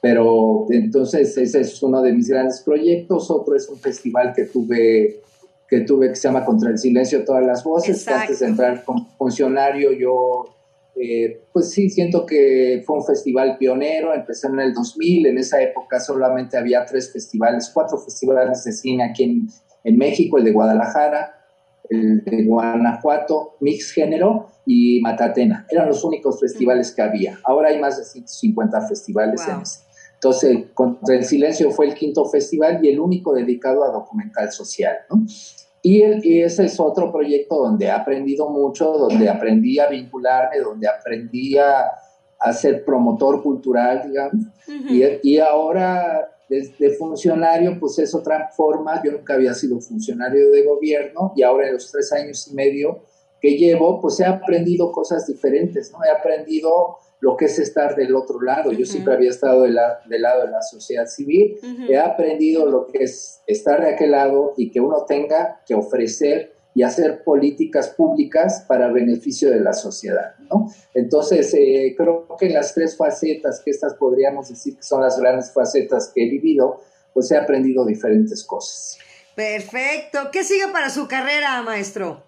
pero 0.00 0.66
entonces 0.70 1.36
ese 1.36 1.60
es 1.60 1.82
uno 1.82 2.02
de 2.02 2.12
mis 2.12 2.28
grandes 2.28 2.62
proyectos. 2.62 3.30
Otro 3.30 3.54
es 3.54 3.68
un 3.68 3.78
festival 3.78 4.32
que 4.34 4.44
tuve 4.44 5.20
que 5.68 5.80
tuve 5.80 6.08
que 6.08 6.14
se 6.14 6.28
llama 6.28 6.44
Contra 6.44 6.70
el 6.70 6.78
Silencio 6.78 7.24
Todas 7.24 7.44
las 7.44 7.64
Voces, 7.64 8.04
que 8.04 8.12
antes 8.12 8.38
de 8.40 8.46
entrar 8.46 8.84
como 8.84 9.08
funcionario 9.16 9.92
yo, 9.92 10.44
eh, 10.94 11.42
pues 11.52 11.70
sí, 11.70 11.88
siento 11.88 12.26
que 12.26 12.82
fue 12.84 12.96
un 12.96 13.04
festival 13.04 13.56
pionero, 13.58 14.14
empecé 14.14 14.46
en 14.48 14.60
el 14.60 14.74
2000, 14.74 15.26
en 15.26 15.38
esa 15.38 15.60
época 15.62 16.00
solamente 16.00 16.56
había 16.56 16.84
tres 16.84 17.12
festivales, 17.12 17.70
cuatro 17.72 17.98
festivales 17.98 18.62
de 18.64 18.72
cine 18.72 19.04
aquí 19.04 19.24
en, 19.24 19.48
en 19.84 19.96
México, 19.96 20.38
el 20.38 20.44
de 20.44 20.52
Guadalajara, 20.52 21.43
el 21.88 22.24
de 22.24 22.44
Guanajuato, 22.44 23.56
Mix 23.60 23.92
Género 23.92 24.48
y 24.66 25.00
Matatena. 25.00 25.66
Eran 25.70 25.88
los 25.88 26.04
únicos 26.04 26.40
festivales 26.40 26.92
que 26.92 27.02
había. 27.02 27.38
Ahora 27.44 27.68
hay 27.68 27.78
más 27.78 27.98
de 27.98 28.04
150 28.04 28.80
festivales 28.88 29.46
en 29.48 29.60
ese. 29.60 29.80
Entonces, 30.14 30.66
Contra 30.72 31.16
el 31.16 31.24
Silencio 31.24 31.70
fue 31.70 31.86
el 31.86 31.94
quinto 31.94 32.24
festival 32.24 32.82
y 32.82 32.88
el 32.88 32.98
único 32.98 33.34
dedicado 33.34 33.84
a 33.84 33.92
documental 33.92 34.50
social. 34.50 34.96
¿no? 35.10 35.26
Y, 35.82 36.02
ese 36.40 36.64
es 36.64 36.80
otro 36.80 37.12
proyecto 37.12 37.56
donde 37.56 37.86
he 37.86 37.90
aprendido 37.90 38.48
mucho, 38.48 38.92
donde 38.92 39.28
aprendí 39.28 39.78
a 39.78 39.88
vincularme, 39.88 40.60
donde 40.60 40.88
aprendí 40.88 41.58
a, 41.58 41.90
ser 42.52 42.84
promotor 42.84 43.42
cultural, 43.42 44.02
digamos. 44.06 44.46
y, 44.66 45.02
y, 45.22 45.38
ahora, 45.38 46.33
desde 46.60 46.96
funcionario, 46.96 47.78
pues 47.78 47.98
es 47.98 48.14
otra 48.14 48.50
forma. 48.56 49.02
Yo 49.04 49.12
nunca 49.12 49.34
había 49.34 49.54
sido 49.54 49.80
funcionario 49.80 50.50
de 50.50 50.64
gobierno 50.64 51.32
y 51.36 51.42
ahora 51.42 51.66
en 51.68 51.74
los 51.74 51.90
tres 51.90 52.12
años 52.12 52.48
y 52.48 52.54
medio 52.54 53.02
que 53.40 53.58
llevo, 53.58 54.00
pues 54.00 54.18
he 54.20 54.24
aprendido 54.24 54.90
cosas 54.90 55.26
diferentes, 55.26 55.92
¿no? 55.92 55.98
He 56.02 56.10
aprendido 56.10 56.96
lo 57.20 57.36
que 57.36 57.44
es 57.44 57.58
estar 57.58 57.94
del 57.94 58.14
otro 58.16 58.40
lado. 58.40 58.72
Yo 58.72 58.86
siempre 58.86 59.12
había 59.14 59.28
estado 59.28 59.62
del 59.62 59.74
lado 59.74 60.46
de 60.46 60.50
la 60.50 60.62
sociedad 60.62 61.06
civil, 61.06 61.58
he 61.88 61.98
aprendido 61.98 62.64
lo 62.66 62.86
que 62.86 63.04
es 63.04 63.42
estar 63.46 63.82
de 63.82 63.90
aquel 63.90 64.12
lado 64.12 64.54
y 64.56 64.70
que 64.70 64.80
uno 64.80 65.04
tenga 65.06 65.60
que 65.66 65.74
ofrecer 65.74 66.53
y 66.74 66.82
hacer 66.82 67.22
políticas 67.22 67.90
públicas 67.90 68.64
para 68.66 68.88
beneficio 68.90 69.50
de 69.50 69.60
la 69.60 69.72
sociedad, 69.72 70.34
¿no? 70.50 70.68
Entonces, 70.92 71.54
eh, 71.54 71.94
creo 71.96 72.26
que 72.38 72.46
en 72.46 72.54
las 72.54 72.74
tres 72.74 72.96
facetas, 72.96 73.62
que 73.64 73.70
estas 73.70 73.94
podríamos 73.94 74.48
decir 74.48 74.76
que 74.76 74.82
son 74.82 75.00
las 75.00 75.18
grandes 75.18 75.52
facetas 75.52 76.10
que 76.12 76.24
he 76.24 76.30
vivido, 76.30 76.80
pues 77.12 77.30
he 77.30 77.36
aprendido 77.36 77.86
diferentes 77.86 78.44
cosas. 78.44 78.98
Perfecto. 79.36 80.30
¿Qué 80.32 80.42
sigue 80.42 80.68
para 80.72 80.90
su 80.90 81.06
carrera, 81.06 81.62
maestro? 81.62 82.22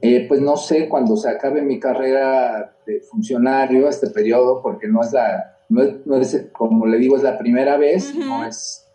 Eh, 0.00 0.26
pues 0.28 0.40
no 0.40 0.56
sé 0.56 0.88
cuando 0.88 1.16
se 1.16 1.28
acabe 1.28 1.60
mi 1.62 1.80
carrera 1.80 2.76
de 2.86 3.00
funcionario, 3.00 3.88
este 3.88 4.08
periodo, 4.10 4.62
porque 4.62 4.86
no 4.86 5.02
es 5.02 5.12
la, 5.12 5.58
no 5.68 6.16
es, 6.16 6.46
como 6.52 6.86
le 6.86 6.98
digo, 6.98 7.16
es 7.16 7.24
la 7.24 7.36
primera 7.36 7.76
vez, 7.76 8.14
no 8.14 8.44
es, 8.44 8.87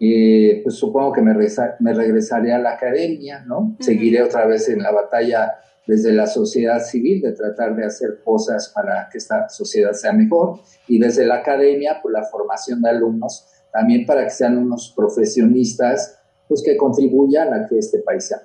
eh, 0.00 0.60
pues 0.62 0.76
supongo 0.76 1.12
que 1.12 1.22
me, 1.22 1.34
me, 1.80 1.92
regresaré 1.92 2.52
a 2.52 2.58
la 2.58 2.72
academia, 2.72 3.44
¿no? 3.46 3.76
Seguiré 3.80 4.22
otra 4.22 4.46
vez 4.46 4.68
en 4.68 4.82
la 4.82 4.92
batalla 4.92 5.54
desde 5.86 6.12
la 6.12 6.26
sociedad 6.26 6.80
civil, 6.80 7.22
de 7.22 7.32
tratar 7.32 7.74
de 7.74 7.84
hacer 7.84 8.20
cosas 8.22 8.70
para 8.74 9.08
que 9.10 9.18
esta 9.18 9.48
sociedad 9.48 9.92
sea 9.92 10.12
mejor, 10.12 10.60
y 10.86 10.98
desde 10.98 11.26
la 11.26 11.36
academia, 11.36 11.98
pues 12.02 12.12
la 12.12 12.24
formación 12.24 12.82
de 12.82 12.90
alumnos, 12.90 13.46
también 13.72 14.04
para 14.06 14.24
que 14.24 14.30
sean 14.30 14.58
unos 14.58 14.92
profesionistas, 14.94 16.18
pues 16.46 16.62
que 16.62 16.76
contribuyan 16.76 17.52
a 17.54 17.66
que 17.66 17.78
este 17.78 17.98
país 17.98 18.26
sea 18.26 18.42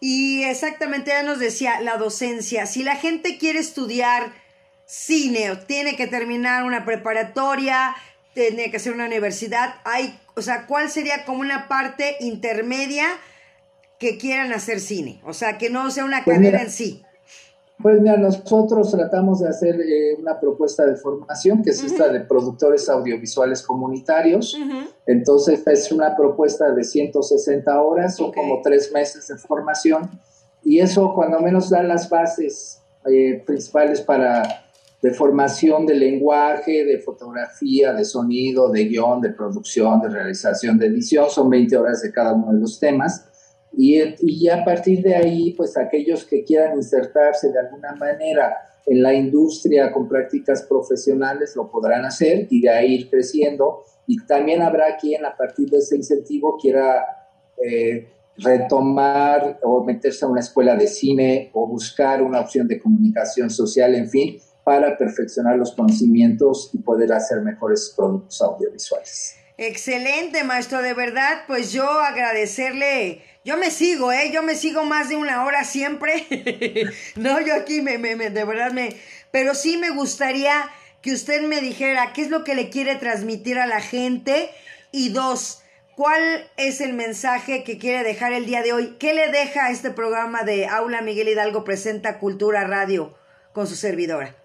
y 0.00 0.44
exactamente 0.44 1.10
ya 1.10 1.22
nos 1.22 1.38
decía 1.38 1.80
la 1.80 1.96
docencia, 1.96 2.66
si 2.66 2.84
la 2.84 2.94
gente 2.96 3.36
quiere 3.38 3.58
estudiar 3.58 4.32
cine 4.86 5.50
tiene 5.66 5.96
que 5.96 6.06
terminar 6.06 6.64
una 6.64 6.84
preparatoria, 6.84 7.94
tiene 8.46 8.70
que 8.70 8.76
hacer 8.76 8.92
una 8.92 9.06
universidad, 9.06 9.74
hay, 9.84 10.18
o 10.36 10.42
sea, 10.42 10.66
¿cuál 10.66 10.90
sería 10.90 11.24
como 11.24 11.40
una 11.40 11.66
parte 11.66 12.16
intermedia 12.20 13.06
que 13.98 14.16
quieran 14.16 14.52
hacer 14.52 14.78
cine? 14.78 15.20
O 15.24 15.32
sea, 15.32 15.58
que 15.58 15.70
no 15.70 15.90
sea 15.90 16.04
una 16.04 16.24
pues 16.24 16.36
carrera 16.36 16.62
en 16.62 16.70
sí. 16.70 17.02
Pues 17.82 18.00
mira, 18.00 18.16
nosotros 18.16 18.90
tratamos 18.90 19.40
de 19.40 19.48
hacer 19.48 19.80
eh, 19.80 20.16
una 20.18 20.38
propuesta 20.40 20.84
de 20.84 20.96
formación, 20.96 21.62
que 21.62 21.70
es 21.70 21.82
esta 21.82 22.08
de 22.08 22.20
productores 22.20 22.88
audiovisuales 22.88 23.62
comunitarios. 23.62 24.56
Entonces, 25.06 25.64
es 25.66 25.92
una 25.92 26.16
propuesta 26.16 26.72
de 26.72 26.82
160 26.82 27.82
horas, 27.82 28.16
son 28.16 28.32
como 28.32 28.62
tres 28.62 28.90
meses 28.92 29.28
de 29.28 29.36
formación. 29.36 30.10
Y 30.64 30.80
eso, 30.80 31.12
cuando 31.14 31.38
menos, 31.40 31.70
da 31.70 31.84
las 31.84 32.10
bases 32.10 32.82
eh, 33.08 33.42
principales 33.46 34.00
para 34.00 34.67
de 35.00 35.12
formación 35.12 35.86
de 35.86 35.94
lenguaje, 35.94 36.84
de 36.84 36.98
fotografía, 36.98 37.92
de 37.92 38.04
sonido, 38.04 38.70
de 38.70 38.84
guion, 38.84 39.20
de 39.20 39.30
producción, 39.30 40.00
de 40.00 40.08
realización, 40.08 40.76
de 40.78 40.86
edición. 40.86 41.30
Son 41.30 41.48
20 41.48 41.76
horas 41.76 42.02
de 42.02 42.12
cada 42.12 42.34
uno 42.34 42.52
de 42.52 42.60
los 42.60 42.80
temas. 42.80 43.24
Y, 43.76 44.00
y 44.20 44.48
a 44.48 44.64
partir 44.64 45.02
de 45.02 45.14
ahí, 45.14 45.52
pues 45.52 45.76
aquellos 45.76 46.24
que 46.24 46.42
quieran 46.42 46.76
insertarse 46.76 47.52
de 47.52 47.60
alguna 47.60 47.94
manera 47.94 48.56
en 48.86 49.02
la 49.02 49.14
industria 49.14 49.92
con 49.92 50.08
prácticas 50.08 50.62
profesionales 50.62 51.54
lo 51.54 51.70
podrán 51.70 52.04
hacer 52.04 52.46
y 52.50 52.60
de 52.62 52.70
ahí 52.70 52.94
ir 52.94 53.10
creciendo. 53.10 53.84
Y 54.06 54.24
también 54.26 54.62
habrá 54.62 54.96
quien 54.96 55.24
a 55.24 55.36
partir 55.36 55.68
de 55.68 55.78
ese 55.78 55.96
incentivo 55.96 56.56
quiera 56.60 57.04
eh, 57.62 58.08
retomar 58.38 59.58
o 59.62 59.84
meterse 59.84 60.24
a 60.24 60.28
una 60.28 60.40
escuela 60.40 60.74
de 60.74 60.86
cine 60.86 61.50
o 61.52 61.66
buscar 61.66 62.22
una 62.22 62.40
opción 62.40 62.66
de 62.66 62.80
comunicación 62.80 63.50
social, 63.50 63.94
en 63.94 64.08
fin, 64.08 64.38
para 64.68 64.98
perfeccionar 64.98 65.56
los 65.56 65.72
conocimientos 65.72 66.68
y 66.74 66.78
poder 66.82 67.10
hacer 67.14 67.40
mejores 67.40 67.94
productos 67.96 68.42
audiovisuales. 68.42 69.36
Excelente, 69.56 70.44
maestro, 70.44 70.82
de 70.82 70.92
verdad, 70.92 71.44
pues 71.46 71.72
yo 71.72 71.88
agradecerle 71.88 73.22
yo 73.48 73.56
me 73.56 73.70
sigo, 73.70 74.12
¿eh? 74.12 74.30
Yo 74.30 74.42
me 74.42 74.54
sigo 74.54 74.84
más 74.84 75.08
de 75.08 75.16
una 75.16 75.46
hora 75.46 75.64
siempre. 75.64 76.26
no, 77.16 77.40
yo 77.40 77.54
aquí 77.54 77.80
me, 77.80 77.96
me, 77.96 78.14
de 78.28 78.44
verdad 78.44 78.72
me... 78.72 78.94
Pero 79.30 79.54
sí 79.54 79.78
me 79.78 79.88
gustaría 79.88 80.68
que 81.00 81.14
usted 81.14 81.40
me 81.40 81.62
dijera 81.62 82.12
qué 82.12 82.20
es 82.20 82.28
lo 82.28 82.44
que 82.44 82.54
le 82.54 82.68
quiere 82.68 82.96
transmitir 82.96 83.58
a 83.58 83.66
la 83.66 83.80
gente. 83.80 84.50
Y 84.92 85.14
dos, 85.14 85.62
¿cuál 85.96 86.46
es 86.58 86.82
el 86.82 86.92
mensaje 86.92 87.64
que 87.64 87.78
quiere 87.78 88.04
dejar 88.04 88.34
el 88.34 88.44
día 88.44 88.62
de 88.62 88.74
hoy? 88.74 88.96
¿Qué 88.98 89.14
le 89.14 89.32
deja 89.32 89.70
este 89.70 89.92
programa 89.92 90.42
de 90.42 90.66
Aula 90.66 91.00
Miguel 91.00 91.28
Hidalgo 91.28 91.64
Presenta 91.64 92.18
Cultura 92.18 92.64
Radio 92.64 93.16
con 93.54 93.66
su 93.66 93.76
servidora? 93.76 94.36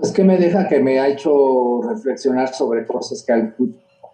Pues 0.00 0.12
que 0.12 0.24
me 0.24 0.38
deja 0.38 0.66
que 0.66 0.80
me 0.80 0.98
ha 0.98 1.08
hecho 1.08 1.82
reflexionar 1.82 2.54
sobre 2.54 2.86
cosas 2.86 3.22
que 3.22 3.52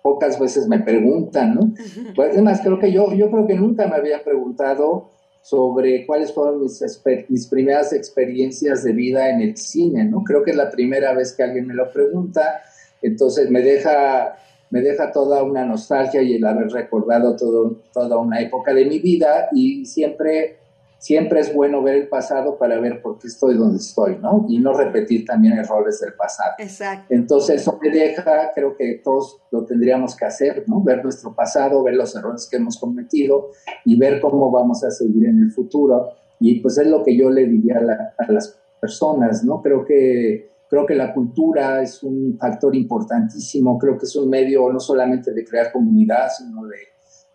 pocas 0.03 0.39
veces 0.39 0.67
me 0.69 0.81
preguntan, 0.81 1.55
¿no? 1.55 1.75
Pues, 2.15 2.33
además, 2.33 2.61
creo 2.63 2.79
que 2.79 2.93
yo, 2.93 3.13
yo 3.13 3.31
creo 3.31 3.47
que 3.47 3.55
nunca 3.55 3.87
me 3.87 3.97
había 3.97 4.23
preguntado 4.23 5.11
sobre 5.43 6.05
cuáles 6.07 6.33
fueron 6.33 6.61
mis, 6.61 6.83
mis 7.29 7.47
primeras 7.47 7.93
experiencias 7.93 8.83
de 8.83 8.93
vida 8.93 9.31
en 9.31 9.41
el 9.41 9.57
cine, 9.57 10.05
¿no? 10.05 10.25
Creo 10.25 10.43
que 10.43 10.51
es 10.51 10.57
la 10.57 10.71
primera 10.71 11.13
vez 11.13 11.33
que 11.37 11.45
alguien 11.45 11.69
me 11.69 11.75
lo 11.75 11.93
pregunta, 11.93 12.63
entonces 13.01 13.49
me 13.51 13.63
deja, 13.63 14.37
me 14.71 14.81
deja 14.81 15.13
toda 15.13 15.45
una 15.45 15.65
nostalgia 15.65 16.21
y 16.21 16.35
el 16.35 16.45
haber 16.45 16.69
recordado 16.69 17.37
todo, 17.37 17.77
toda 17.93 18.19
una 18.19 18.41
época 18.41 18.75
de 18.75 18.87
mi 18.87 18.99
vida 18.99 19.49
y 19.53 19.87
siempre 19.87 20.57
siempre 20.99 21.41
es 21.41 21.55
bueno 21.55 21.83
ver 21.83 21.97
el 21.97 22.09
pasado 22.09 22.59
para 22.59 22.81
ver 22.81 23.03
por 23.03 23.19
qué 23.19 23.29
estoy 23.29 23.57
donde 23.57 23.79
estoy, 23.79 24.19
¿no? 24.19 24.47
Y 24.49 24.59
no 24.59 24.73
repetir 24.73 25.25
también 25.25 25.55
errores 25.55 26.01
del 26.01 26.15
pasado. 26.15 26.53
Exacto. 26.59 27.15
Entonces, 27.15 27.63
eso 27.63 27.79
me 27.81 27.91
deja, 27.91 28.51
creo 28.55 28.77
que 28.77 29.01
todos 29.05 29.43
lo 29.51 29.65
tendríamos 29.65 30.17
que 30.17 30.25
hacer, 30.25 30.65
¿no? 30.67 30.83
Ver 30.83 31.03
nuestro 31.03 31.35
pasado, 31.35 31.83
ver 31.83 31.95
los 31.95 32.15
errores 32.17 32.49
que 32.51 32.57
hemos 32.57 32.79
cometido 32.79 33.51
y 33.85 33.99
ver 33.99 34.21
cómo 34.21 34.51
vamos 34.51 34.83
a 34.85 34.91
seguir 34.91 35.27
en 35.27 35.39
el 35.39 35.51
futuro. 35.51 36.11
Y 36.41 36.61
pues 36.61 36.79
es 36.79 36.87
lo 36.87 37.03
que 37.03 37.17
yo 37.17 37.31
le 37.31 37.47
diría 37.47 37.79
a, 37.79 38.33
las 38.33 38.59
personas, 38.81 39.45
¿no? 39.45 39.63
Creo 39.63 39.85
que, 39.85 40.51
creo 40.69 40.87
que 40.87 40.95
la 40.95 41.13
cultura 41.15 41.83
es 41.83 42.03
un 42.03 42.37
factor 42.39 42.75
importantísimo, 42.75 43.79
creo 43.79 43.99
que 43.99 44.07
es 44.07 44.17
un 44.17 44.29
medio 44.29 44.71
no 44.73 44.81
solamente 44.81 45.33
de 45.33 45.45
crear 45.45 45.73
comunidad, 45.73 46.29
sino 46.37 46.67
de, 46.67 46.77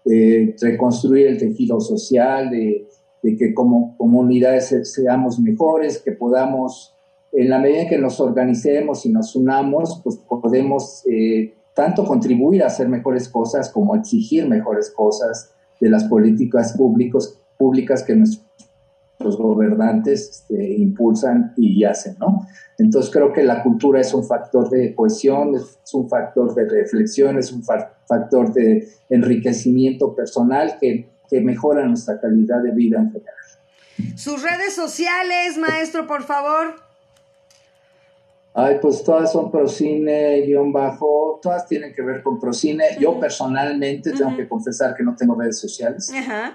de 0.06 0.56
reconstruir 0.62 1.28
el 1.28 1.38
tejido 1.38 1.80
social, 1.80 2.50
de 2.50 2.88
de 3.22 3.36
que 3.38 3.54
como 3.54 3.96
comunidades 3.98 4.76
seamos 4.92 5.40
mejores, 5.40 6.00
que 6.00 6.12
podamos, 6.12 6.96
en 7.32 7.50
la 7.50 7.60
medida 7.60 7.84
en 7.84 7.90
que 7.90 7.98
nos 7.98 8.20
organicemos 8.20 9.06
y 9.06 9.10
nos 9.10 9.36
unamos, 9.36 10.02
pues 10.04 10.18
podemos 10.28 11.04
eh, 11.08 11.54
tanto 11.74 12.06
contribuir 12.06 12.64
a 12.64 12.68
hacer 12.68 12.90
mejores 12.90 13.30
cosas 13.30 13.70
como 13.70 13.96
exigir 13.96 14.48
mejores 14.48 14.92
cosas 14.92 15.54
de 15.80 15.90
las 15.90 16.04
políticas 16.06 16.74
públicos, 16.78 17.38
públicas 17.58 18.04
que 18.04 18.16
nuestro 18.16 18.52
nuestros 19.22 19.38
gobernantes 19.38 20.30
este, 20.30 20.74
impulsan 20.78 21.54
y 21.58 21.84
hacen, 21.84 22.16
¿no? 22.20 22.46
Entonces 22.78 23.12
creo 23.12 23.32
que 23.32 23.44
la 23.44 23.62
cultura 23.62 24.02
es 24.02 24.14
un 24.14 24.24
factor 24.24 24.70
de 24.70 24.96
cohesión, 24.96 25.56
es 25.56 25.94
un 25.94 26.10
factor 26.10 26.56
de 26.56 26.68
reflexión, 26.68 27.38
es 27.38 27.52
un 27.52 27.64
factor 27.64 28.54
de 28.54 28.88
enriquecimiento 29.10 30.16
personal 30.16 30.78
que, 30.80 31.11
que 31.32 31.40
mejora 31.40 31.86
nuestra 31.88 32.20
calidad 32.20 32.62
de 32.62 32.72
vida 32.72 33.00
en 33.00 33.12
general. 33.12 33.36
Sus 34.16 34.44
redes 34.44 34.76
sociales, 34.76 35.58
maestro, 35.58 36.06
por 36.06 36.24
favor. 36.24 36.76
Ay, 38.54 38.80
pues 38.82 39.02
todas 39.02 39.32
son 39.32 39.50
Procine, 39.50 40.42
guion 40.42 40.74
bajo, 40.74 41.40
todas 41.42 41.66
tienen 41.68 41.94
que 41.96 42.02
ver 42.02 42.22
con 42.22 42.38
Procine. 42.38 42.84
Yo 43.00 43.18
personalmente 43.18 44.12
tengo 44.12 44.36
que 44.36 44.46
confesar 44.50 44.94
que 44.94 45.04
no 45.04 45.16
tengo 45.16 45.36
redes 45.36 45.58
sociales. 45.58 46.12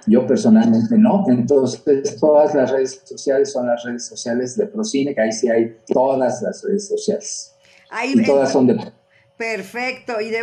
Yo 0.06 0.26
personalmente 0.26 0.98
no. 0.98 1.24
Entonces, 1.28 2.16
todas 2.20 2.54
las 2.54 2.70
redes 2.70 3.00
sociales 3.02 3.50
son 3.50 3.66
las 3.66 3.82
redes 3.82 4.04
sociales 4.04 4.58
de 4.58 4.66
Procine, 4.66 5.14
que 5.14 5.22
ahí 5.22 5.32
sí 5.32 5.48
hay 5.48 5.74
todas 5.86 6.42
las 6.42 6.62
redes 6.62 6.86
sociales. 6.86 7.54
Ahí 7.88 8.12
y 8.14 8.24
todas 8.26 8.52
son 8.52 8.66
de... 8.66 8.92
Perfecto. 9.38 10.20
Y 10.20 10.28
de 10.28 10.34